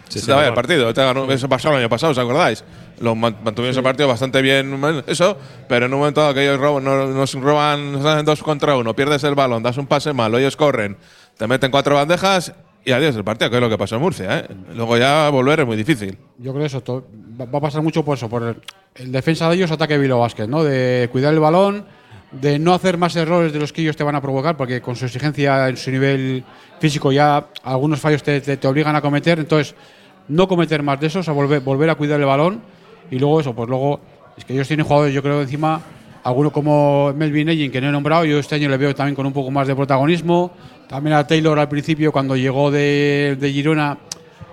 se 0.09 0.19
sí, 0.21 0.27
te 0.27 0.33
vaya 0.33 0.49
el 0.49 0.55
partido. 0.55 0.91
Eso 1.31 1.49
pasó 1.49 1.71
el 1.71 1.77
año 1.77 1.89
pasado, 1.89 2.11
¿os 2.13 2.19
acordáis? 2.19 2.63
Lo 3.01 3.15
man- 3.15 3.37
mantuvieron 3.45 3.73
ese 3.73 3.83
partido 3.83 4.09
bastante 4.09 4.41
bien, 4.43 4.81
eso, 5.07 5.37
pero 5.69 5.87
en 5.87 5.93
un 5.95 6.01
momento 6.01 6.21
dado 6.21 6.35
que 6.35 6.43
ellos 6.45 6.59
roban, 6.61 6.85
no- 6.85 7.07
nos 7.09 7.35
roban, 7.35 7.93
nos 7.93 8.05
hacen 8.05 8.25
dos 8.25 8.43
contra 8.43 8.77
uno, 8.77 8.95
pierdes 8.95 9.25
el 9.25 9.35
balón, 9.35 9.63
das 9.63 9.77
un 9.79 9.87
pase 9.87 10.13
malo, 10.13 10.39
ellos 10.39 10.57
corren, 10.57 10.97
te 11.37 11.47
meten 11.49 11.71
cuatro 11.71 11.97
bandejas 11.97 12.53
y 12.85 12.93
adiós 12.93 13.17
el 13.17 13.25
partido, 13.25 13.51
que 13.51 13.57
es 13.57 13.63
lo 13.63 13.69
que 13.71 13.79
pasó 13.79 13.97
en 13.97 14.03
Murcia. 14.03 14.39
¿eh? 14.41 14.49
Luego 14.75 14.97
ya 14.99 15.29
volver 15.31 15.61
es 15.61 15.67
muy 15.67 15.77
difícil. 15.77 16.19
Yo 16.39 16.53
creo 16.53 16.67
eso 16.67 16.83
to- 16.83 17.05
va 17.41 17.59
a 17.59 17.61
pasar 17.61 17.83
mucho 17.83 18.05
por 18.05 18.17
eso, 18.17 18.29
por 18.29 18.43
el, 18.43 18.57
el 18.97 19.11
defensa 19.11 19.49
de 19.49 19.57
ellos, 19.57 19.71
ataque 19.71 19.99
Bilbao 19.99 20.21
Basket, 20.21 20.47
¿no? 20.47 20.63
De 20.63 21.09
cuidar 21.11 21.33
el 21.35 21.41
balón, 21.41 21.87
de 22.31 22.59
no 22.59 22.75
hacer 22.75 22.99
más 22.99 23.17
errores 23.17 23.53
de 23.53 23.59
los 23.59 23.73
que 23.73 23.81
ellos 23.83 23.97
te 23.97 24.05
van 24.05 24.15
a 24.17 24.21
provocar, 24.21 24.57
porque 24.57 24.81
con 24.83 24.97
su 24.97 25.07
exigencia 25.07 25.69
en 25.69 25.77
su 25.77 25.91
nivel 25.91 26.45
físico 26.81 27.11
ya 27.11 27.47
algunos 27.63 28.01
fallos 28.01 28.23
te, 28.23 28.41
te- 28.41 28.57
te 28.57 28.69
obligan 28.69 28.95
a 28.97 29.01
cometer, 29.01 29.39
entonces 29.39 29.75
no 30.29 30.47
cometer 30.49 30.83
más 30.83 31.01
de 31.01 31.07
esos, 31.09 31.29
a 31.29 31.33
volver, 31.33 31.61
volver 31.61 31.91
a 31.91 31.95
cuidar 31.95 32.19
el 32.21 32.27
balón 32.27 32.61
y 33.11 33.19
luego 33.19 33.41
eso, 33.41 33.55
pues 33.55 33.69
luego 33.69 34.01
es 34.37 34.45
que 34.45 34.53
ellos 34.53 34.67
tienen 34.67 34.87
jugadores, 34.87 35.15
yo 35.15 35.23
creo 35.23 35.43
encima 35.43 35.81
alguno 36.23 36.51
como 36.51 37.13
Melvin 37.15 37.51
Egin, 37.51 37.71
que 37.71 37.81
no 37.81 37.89
he 37.89 37.93
nombrado, 37.93 38.25
yo 38.25 38.39
este 38.39 38.55
año 38.55 38.69
le 38.69 38.77
veo 38.77 38.95
también 38.95 39.15
con 39.15 39.27
un 39.27 39.33
poco 39.33 39.51
más 39.51 39.67
de 39.67 39.77
protagonismo, 39.77 40.53
también 40.89 41.17
a 41.17 41.27
Taylor 41.27 41.59
al 41.59 41.69
principio 41.69 42.13
cuando 42.13 42.37
llegó 42.37 42.71
de, 42.71 43.37
de 43.39 43.53
Girona 43.53 43.99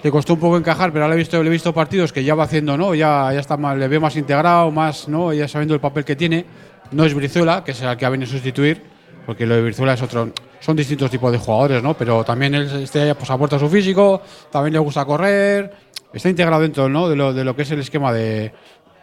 le 0.03 0.11
costó 0.11 0.33
un 0.33 0.39
poco 0.39 0.57
encajar, 0.57 0.91
pero 0.91 1.05
ahora 1.05 1.15
he 1.15 1.17
visto, 1.17 1.41
le 1.41 1.47
he 1.47 1.51
visto 1.51 1.73
partidos 1.73 2.11
que 2.11 2.23
ya 2.23 2.33
va 2.33 2.45
haciendo, 2.45 2.77
¿no? 2.77 2.95
Ya, 2.95 3.31
ya 3.33 3.39
está 3.39 3.57
más, 3.57 3.77
le 3.77 3.87
veo 3.87 4.01
más 4.01 4.15
integrado, 4.15 4.71
más, 4.71 5.07
¿no? 5.07 5.31
Ya 5.31 5.47
sabiendo 5.47 5.75
el 5.75 5.79
papel 5.79 6.03
que 6.03 6.15
tiene. 6.15 6.45
No 6.91 7.05
es 7.05 7.13
Brizuela, 7.13 7.63
que 7.63 7.71
es 7.71 7.81
el 7.81 7.95
que 7.95 8.05
ha 8.05 8.09
venido 8.09 8.27
a 8.27 8.31
sustituir, 8.31 8.81
porque 9.25 9.45
lo 9.45 9.55
de 9.55 9.61
Brizuela 9.61 9.93
es 9.93 10.01
otro. 10.01 10.31
Son 10.59 10.75
distintos 10.75 11.09
tipos 11.09 11.31
de 11.31 11.37
jugadores, 11.37 11.83
¿no? 11.83 11.93
Pero 11.93 12.23
también 12.23 12.53
él 12.55 12.83
este, 12.83 13.13
pues, 13.15 13.29
aporta 13.29 13.57
su 13.57 13.69
físico, 13.69 14.21
también 14.51 14.73
le 14.73 14.79
gusta 14.79 15.05
correr, 15.05 15.71
está 16.13 16.29
integrado 16.29 16.61
dentro, 16.61 16.89
¿no? 16.89 17.09
De 17.09 17.15
lo, 17.15 17.33
de 17.33 17.43
lo 17.43 17.55
que 17.55 17.61
es 17.61 17.71
el 17.71 17.79
esquema 17.79 18.11
de, 18.13 18.51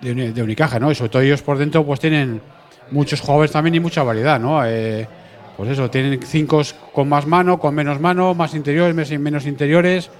de, 0.01 0.33
de 0.33 0.43
Unicaja, 0.43 0.79
¿no? 0.79 0.91
Y 0.91 0.95
sobre 0.95 1.11
todo 1.11 1.23
ellos 1.23 1.43
por 1.43 1.59
dentro, 1.59 1.85
pues 1.85 2.01
tienen 2.01 2.41
muchos 2.91 3.21
jugadores 3.21 3.53
también 3.53 3.75
y 3.75 3.81
mucha 3.81 4.03
variedad, 4.03 4.39
¿no? 4.39 4.65
Eh, 4.65 5.07
pues 5.57 5.71
eso, 5.71 5.91
tienen 5.91 6.21
cinco 6.23 6.63
con 6.93 7.09
más 7.09 7.27
mano, 7.27 7.59
con 7.59 7.75
menos 7.75 8.01
mano, 8.01 8.35
más 8.35 8.55
interiores, 8.55 8.95
menos 9.19 9.47
interiores. 9.47 10.11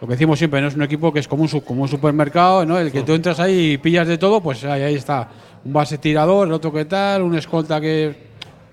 Lo 0.00 0.06
que 0.06 0.14
decimos 0.14 0.38
siempre, 0.38 0.60
no 0.60 0.68
es 0.68 0.74
un 0.74 0.82
equipo 0.82 1.12
que 1.12 1.20
es 1.20 1.28
como 1.28 1.44
un, 1.44 1.48
como 1.60 1.82
un 1.82 1.88
supermercado, 1.88 2.66
¿no? 2.66 2.78
El 2.78 2.92
que 2.92 3.02
tú 3.02 3.14
entras 3.14 3.40
ahí 3.40 3.72
y 3.72 3.78
pillas 3.78 4.06
de 4.06 4.18
todo, 4.18 4.42
pues 4.42 4.62
ahí, 4.64 4.82
ahí 4.82 4.94
está. 4.94 5.30
Un 5.64 5.72
base 5.72 5.96
tirador, 5.96 6.46
el 6.46 6.52
otro 6.52 6.70
que 6.72 6.84
tal, 6.84 7.22
un 7.22 7.34
escolta 7.34 7.80
que 7.80 8.14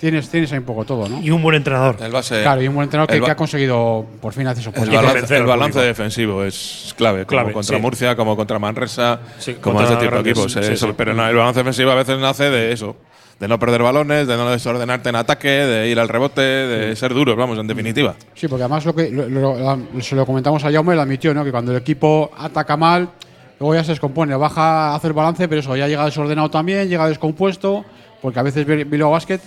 tienes, 0.01 0.27
tienes 0.29 0.51
ahí 0.51 0.57
un 0.57 0.65
poco 0.65 0.83
todo, 0.83 1.07
¿no? 1.07 1.21
Y 1.21 1.29
un 1.31 1.41
buen 1.41 1.55
entrenador. 1.55 1.95
El 2.01 2.11
base, 2.11 2.41
Claro, 2.41 2.61
y 2.61 2.67
un 2.67 2.73
buen 2.75 2.85
entrenador 2.85 3.07
que, 3.09 3.17
el 3.17 3.23
que 3.23 3.31
ha 3.31 3.35
conseguido 3.35 4.05
por 4.19 4.33
fin 4.33 4.47
hacer 4.47 4.63
su 4.63 4.69
El 4.71 4.75
puesto. 4.75 4.95
balance, 4.95 5.37
el 5.37 5.45
balance 5.45 5.79
defensivo 5.79 6.43
es 6.43 6.93
clave, 6.97 7.19
como 7.25 7.27
Clave, 7.41 7.53
contra 7.53 7.77
sí. 7.77 7.81
Murcia, 7.81 8.15
como 8.15 8.35
contra 8.35 8.59
Manresa, 8.59 9.19
Sí, 9.37 9.53
como 9.61 9.77
contra 9.77 9.95
ese 9.95 10.03
tipo 10.05 10.15
de 10.23 10.29
equipos. 10.31 10.51
sí, 10.51 10.59
eso. 10.59 10.93
Pero 10.97 11.13
no, 11.13 11.25
el 11.27 11.35
balance 11.35 11.59
defensivo 11.59 11.91
a 11.91 11.95
veces 11.95 12.17
nace 12.19 12.49
de 12.49 12.71
eso, 12.71 12.95
de 13.39 13.47
no 13.47 13.59
perder 13.59 13.83
balones, 13.83 14.27
de 14.27 14.35
no 14.37 14.49
desordenarte 14.49 15.09
en 15.09 15.15
ataque, 15.17 15.47
de 15.49 15.87
ir 15.89 15.99
al 15.99 16.09
rebote, 16.09 16.41
de 16.41 16.95
ser 16.95 17.13
duros, 17.13 17.35
vamos, 17.37 17.57
en 17.59 17.67
definitiva. 17.67 18.15
Sí, 18.33 18.47
porque 18.47 18.63
además 18.63 18.83
lo 18.85 18.95
que 18.95 19.09
lo- 19.11 19.29
lo- 19.29 19.55
lo- 19.57 20.01
se 20.01 20.15
lo 20.15 20.25
comentamos 20.25 20.63
a 20.65 20.71
Jaume, 20.71 20.95
lo 20.95 21.01
admitió, 21.01 21.33
¿no? 21.33 21.43
Que 21.43 21.51
cuando 21.51 21.71
el 21.71 21.77
equipo 21.77 22.31
ataca 22.37 22.75
mal, 22.75 23.07
luego 23.59 23.75
ya 23.75 23.83
se 23.83 23.91
descompone, 23.91 24.35
baja 24.35 24.89
a 24.91 24.95
hacer 24.95 25.13
balance, 25.13 25.47
pero 25.47 25.61
eso 25.61 25.75
ya 25.75 25.87
llega 25.87 26.05
desordenado 26.05 26.49
también, 26.49 26.89
llega 26.89 27.07
descompuesto, 27.07 27.85
porque 28.21 28.39
a 28.39 28.43
veces 28.43 28.65
Bil- 28.67 28.85
Bilbao 28.89 29.11
Basket 29.11 29.39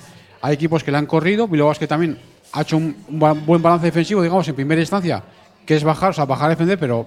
hay 0.45 0.55
equipos 0.55 0.85
que 0.85 0.91
le 0.91 0.99
han 0.99 1.07
corrido, 1.07 1.49
Bilbao 1.49 1.69
Basket 1.69 1.87
también 1.87 2.19
ha 2.53 2.63
hecho 2.63 2.77
un, 2.77 2.95
buen 3.09 3.63
balance 3.63 3.87
defensivo, 3.87 4.23
digamos, 4.23 4.47
en 4.49 4.55
primera 4.55 4.81
instancia, 4.81 5.23
que 5.67 5.75
es 5.77 5.83
bajar, 5.85 6.11
o 6.11 6.13
sea, 6.13 6.25
bajar 6.27 6.47
a 6.47 6.51
defender, 6.51 6.79
pero 6.79 7.07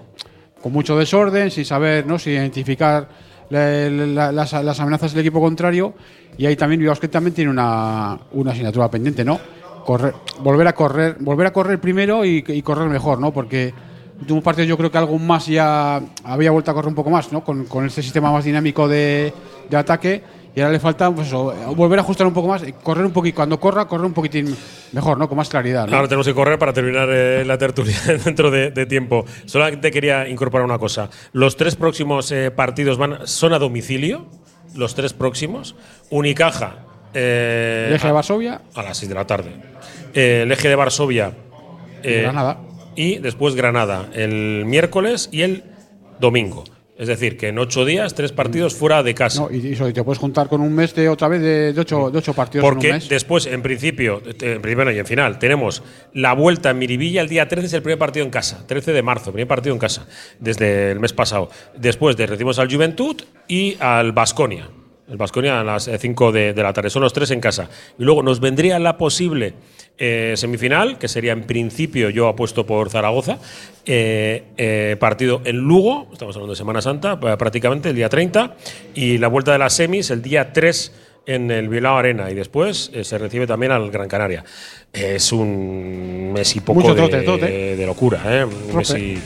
con 0.62 0.72
mucho 0.72 0.96
desorden, 0.98 1.50
sin 1.50 1.64
saber, 1.64 2.06
¿no? 2.06 2.18
Sin 2.18 2.32
identificar 2.34 3.08
la- 3.50 3.88
la- 3.88 4.32
las, 4.32 4.52
las 4.52 4.80
amenazas 4.80 5.12
del 5.12 5.20
equipo 5.20 5.40
contrario, 5.40 5.94
y 6.36 6.46
ahí 6.46 6.56
también 6.56 6.80
Bilbao 6.80 6.92
Basket 6.92 7.08
también 7.08 7.34
tiene 7.34 7.50
una, 7.50 8.18
una 8.32 8.50
asignatura 8.52 8.90
pendiente, 8.90 9.24
¿no? 9.24 9.38
correr, 9.86 10.12
volver 10.42 10.66
a 10.66 10.74
correr, 10.74 11.16
volver 11.20 11.46
a 11.46 11.52
correr 11.52 11.80
primero 11.80 12.22
y, 12.24 12.44
y 12.46 12.60
correr 12.60 12.88
mejor, 12.90 13.18
¿no? 13.20 13.32
Porque 13.32 13.72
último 14.20 14.42
partido 14.42 14.66
yo 14.66 14.76
creo 14.76 14.90
que 14.90 14.98
algo 14.98 15.18
más 15.18 15.46
ya 15.46 15.98
había 16.24 16.50
vuelto 16.50 16.70
a 16.70 16.74
correr 16.74 16.88
un 16.88 16.94
poco 16.94 17.08
más, 17.08 17.32
¿no? 17.32 17.42
Con, 17.42 17.64
con 17.64 17.86
este 17.86 18.02
sistema 18.02 18.30
más 18.30 18.44
dinámico 18.44 18.86
de, 18.86 19.32
de 19.70 19.76
ataque 19.78 20.22
y 20.58 20.60
ahora 20.60 20.72
le 20.72 20.80
falta 20.80 21.10
pues 21.10 21.28
eso, 21.28 21.54
volver 21.76 21.98
a 21.98 22.02
ajustar 22.02 22.26
un 22.26 22.34
poco 22.34 22.48
más, 22.48 22.66
y 22.66 22.72
correr 22.72 23.04
un 23.06 23.12
poquito, 23.12 23.36
cuando 23.36 23.58
corra, 23.60 23.86
correr 23.86 24.04
un 24.06 24.12
poquitín 24.12 24.56
mejor, 24.92 25.16
¿no? 25.18 25.28
Con 25.28 25.36
más 25.38 25.48
claridad. 25.48 25.86
¿no? 25.86 25.94
Ahora 25.96 26.08
tenemos 26.08 26.26
que 26.26 26.34
correr 26.34 26.58
para 26.58 26.72
terminar 26.72 27.08
eh, 27.10 27.44
la 27.46 27.56
tertulia 27.56 27.96
dentro 28.24 28.50
de, 28.50 28.70
de 28.70 28.86
tiempo. 28.86 29.24
Solamente 29.46 29.90
quería 29.90 30.28
incorporar 30.28 30.64
una 30.64 30.78
cosa. 30.78 31.08
Los 31.32 31.56
tres 31.56 31.76
próximos 31.76 32.30
eh, 32.32 32.50
partidos 32.50 32.98
van, 32.98 33.26
son 33.26 33.52
a 33.52 33.58
domicilio. 33.58 34.26
Los 34.74 34.94
tres 34.94 35.12
próximos. 35.14 35.76
Unicaja. 36.10 36.76
Eh, 37.14 37.86
El 37.88 37.94
eje 37.94 38.06
de 38.06 38.10
a- 38.10 38.14
Varsovia. 38.14 38.60
A 38.74 38.82
las 38.82 38.96
6 38.98 39.08
de 39.08 39.14
la 39.14 39.26
tarde. 39.26 39.50
Eh, 40.14 40.40
el 40.42 40.52
eje 40.52 40.68
de 40.68 40.74
Varsovia. 40.76 41.32
eh, 42.02 42.22
Granada. 42.22 42.58
Y 42.96 43.18
después 43.18 43.54
Granada. 43.54 44.08
El 44.12 44.64
miércoles 44.66 45.28
y 45.32 45.42
el 45.42 45.64
domingo. 46.20 46.64
Es 46.98 47.06
decir, 47.06 47.36
que 47.36 47.48
en 47.48 47.58
ocho 47.60 47.84
días, 47.84 48.12
tres 48.14 48.32
partidos 48.32 48.74
fuera 48.74 49.04
de 49.04 49.14
casa. 49.14 49.42
No, 49.42 49.50
y, 49.52 49.58
y 49.72 49.92
te 49.92 50.02
puedes 50.02 50.18
juntar 50.18 50.48
con 50.48 50.60
un 50.60 50.74
mes 50.74 50.92
de 50.96 51.08
otra 51.08 51.28
vez 51.28 51.40
de, 51.40 51.72
de 51.72 51.80
ocho, 51.80 52.10
de 52.10 52.18
ocho 52.18 52.34
partidos 52.34 52.64
en 52.64 52.68
Porque 52.68 52.88
un 52.88 52.94
mes. 52.94 53.08
después, 53.08 53.46
en 53.46 53.62
principio, 53.62 54.20
eh, 54.26 54.54
en 54.54 54.60
primero 54.60 54.90
y 54.90 54.98
en 54.98 55.06
final, 55.06 55.38
tenemos 55.38 55.84
la 56.12 56.32
vuelta 56.32 56.70
en 56.70 56.78
Miribilla 56.78 57.20
el 57.20 57.28
día 57.28 57.46
13, 57.46 57.66
es 57.68 57.72
el 57.74 57.82
primer 57.82 57.98
partido 58.00 58.24
en 58.24 58.30
casa. 58.30 58.64
13 58.66 58.92
de 58.92 59.02
marzo, 59.02 59.30
primer 59.30 59.46
partido 59.46 59.72
en 59.74 59.78
casa, 59.78 60.08
desde 60.40 60.90
el 60.90 60.98
mes 60.98 61.12
pasado. 61.12 61.50
Después 61.76 62.16
de 62.16 62.26
recibimos 62.26 62.58
al 62.58 62.68
Juventud 62.68 63.14
y 63.46 63.76
al 63.78 64.10
Basconia. 64.10 64.68
El 65.08 65.16
Basconia 65.16 65.60
a 65.60 65.64
las 65.64 65.88
5 65.98 66.32
de, 66.32 66.52
de 66.52 66.62
la 66.64 66.72
tarde. 66.72 66.90
Son 66.90 67.00
los 67.02 67.12
tres 67.12 67.30
en 67.30 67.40
casa. 67.40 67.70
Y 67.96 68.02
luego 68.02 68.24
nos 68.24 68.40
vendría 68.40 68.78
la 68.80 68.98
posible 68.98 69.54
eh, 69.98 70.34
semifinal, 70.36 70.96
que 70.98 71.08
sería 71.08 71.32
en 71.32 71.42
principio, 71.42 72.08
yo 72.10 72.28
apuesto 72.28 72.64
por 72.64 72.88
Zaragoza. 72.88 73.38
eh, 73.84 74.44
eh, 74.56 74.96
partido 75.00 75.42
en 75.44 75.56
Lugo, 75.56 76.08
estamos 76.12 76.36
hablando 76.36 76.52
de 76.52 76.56
Semana 76.56 76.80
Santa, 76.80 77.18
prácticamente 77.18 77.88
el 77.88 77.96
día 77.96 78.08
30. 78.08 78.54
Y 78.94 79.18
la 79.18 79.28
vuelta 79.28 79.52
de 79.52 79.58
las 79.58 79.72
semis 79.72 80.10
el 80.10 80.22
día 80.22 80.52
3 80.52 80.92
en 81.28 81.50
el 81.50 81.68
Bilbao 81.68 81.96
Arena 81.98 82.30
y 82.30 82.34
después 82.34 82.90
eh, 82.94 83.04
se 83.04 83.18
recibe 83.18 83.46
también 83.46 83.70
al 83.70 83.90
Gran 83.90 84.08
Canaria. 84.08 84.42
Es 84.90 85.30
un 85.32 86.32
mes 86.32 86.56
y 86.56 86.60
poco 86.60 86.80
Mucho 86.80 86.94
de, 86.94 87.02
trote, 87.02 87.22
trote. 87.22 87.76
de 87.76 87.86
locura, 87.86 88.22
¿eh? 88.24 88.44
Un 88.46 88.74
mes, 88.76 88.90
y, 88.94 89.18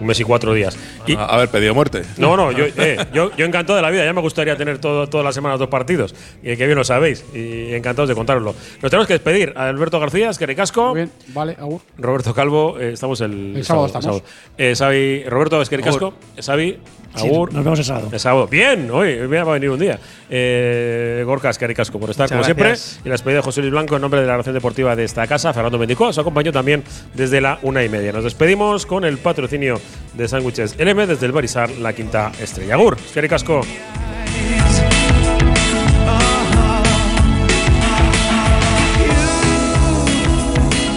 un 0.00 0.06
mes 0.06 0.20
y 0.20 0.22
cuatro 0.22 0.54
días. 0.54 0.78
Y, 1.08 1.16
A- 1.16 1.24
haber 1.24 1.48
pedido 1.48 1.74
muerte. 1.74 2.02
no, 2.18 2.36
no, 2.36 2.52
yo, 2.52 2.66
eh, 2.76 2.96
yo, 3.12 3.34
yo 3.36 3.44
encantado 3.44 3.74
de 3.76 3.82
la 3.82 3.90
vida. 3.90 4.04
Ya 4.04 4.12
me 4.12 4.20
gustaría 4.20 4.56
tener 4.56 4.78
todo, 4.78 5.08
todas 5.08 5.24
las 5.24 5.34
semanas 5.34 5.58
dos 5.58 5.68
partidos. 5.68 6.14
Y 6.40 6.56
que 6.56 6.66
bien 6.66 6.78
lo 6.78 6.84
sabéis. 6.84 7.24
Y 7.34 7.74
encantados 7.74 8.08
de 8.08 8.14
contároslo. 8.14 8.54
Nos 8.80 8.90
tenemos 8.90 9.08
que 9.08 9.14
despedir. 9.14 9.52
A 9.56 9.68
Alberto 9.68 9.98
García, 9.98 10.30
es 10.30 10.38
que 10.38 10.46
ricasco. 10.46 10.94
Bien, 10.94 11.10
vale, 11.34 11.56
agur. 11.58 11.80
Roberto 11.98 12.32
Calvo, 12.32 12.78
eh, 12.78 12.92
estamos 12.92 13.20
el, 13.20 13.56
El 13.56 13.64
sábado 13.64 13.86
estamos. 13.86 14.22
Eh, 14.56 14.74
Xavi, 14.76 15.24
Roberto 15.24 15.60
Esquericasco, 15.60 16.14
Xavi, 16.40 16.78
Sí, 17.16 17.26
Agur. 17.26 17.52
nos 17.52 17.64
vemos 17.64 17.78
el 17.78 17.84
sábado. 17.84 18.08
El 18.12 18.20
sábado. 18.20 18.46
Bien, 18.46 18.90
hoy 18.90 19.16
me 19.28 19.42
va 19.42 19.50
a 19.50 19.54
venir 19.54 19.70
un 19.70 19.78
día. 19.78 19.98
Eh, 20.30 21.22
Gorka 21.26 21.50
Esquericasco 21.50 21.98
por 21.98 22.10
estar, 22.10 22.24
Muchas 22.24 22.36
como 22.36 22.44
siempre. 22.44 22.74
Y 23.04 23.08
la 23.08 23.12
despedida 23.14 23.36
de 23.38 23.42
José 23.42 23.60
Luis 23.60 23.72
Blanco 23.72 23.96
en 23.96 24.02
nombre 24.02 24.20
de 24.20 24.26
la 24.26 24.32
relación 24.32 24.54
deportiva 24.54 24.94
de 24.94 25.04
esta 25.04 25.26
casa. 25.26 25.52
Fernando 25.52 25.78
Mendicó 25.78 26.06
os 26.08 26.18
acompañó 26.18 26.52
también 26.52 26.84
desde 27.14 27.40
la 27.40 27.58
una 27.62 27.82
y 27.82 27.88
media. 27.88 28.12
Nos 28.12 28.24
despedimos 28.24 28.86
con 28.86 29.04
el 29.04 29.18
patrocinio 29.18 29.80
de 30.14 30.28
sándwiches 30.28 30.76
LM 30.78 31.06
desde 31.06 31.26
el 31.26 31.32
Barisar, 31.32 31.70
la 31.70 31.92
quinta 31.92 32.30
estrella. 32.40 32.74
Agur, 32.74 32.96
Esquericasco. 32.96 33.62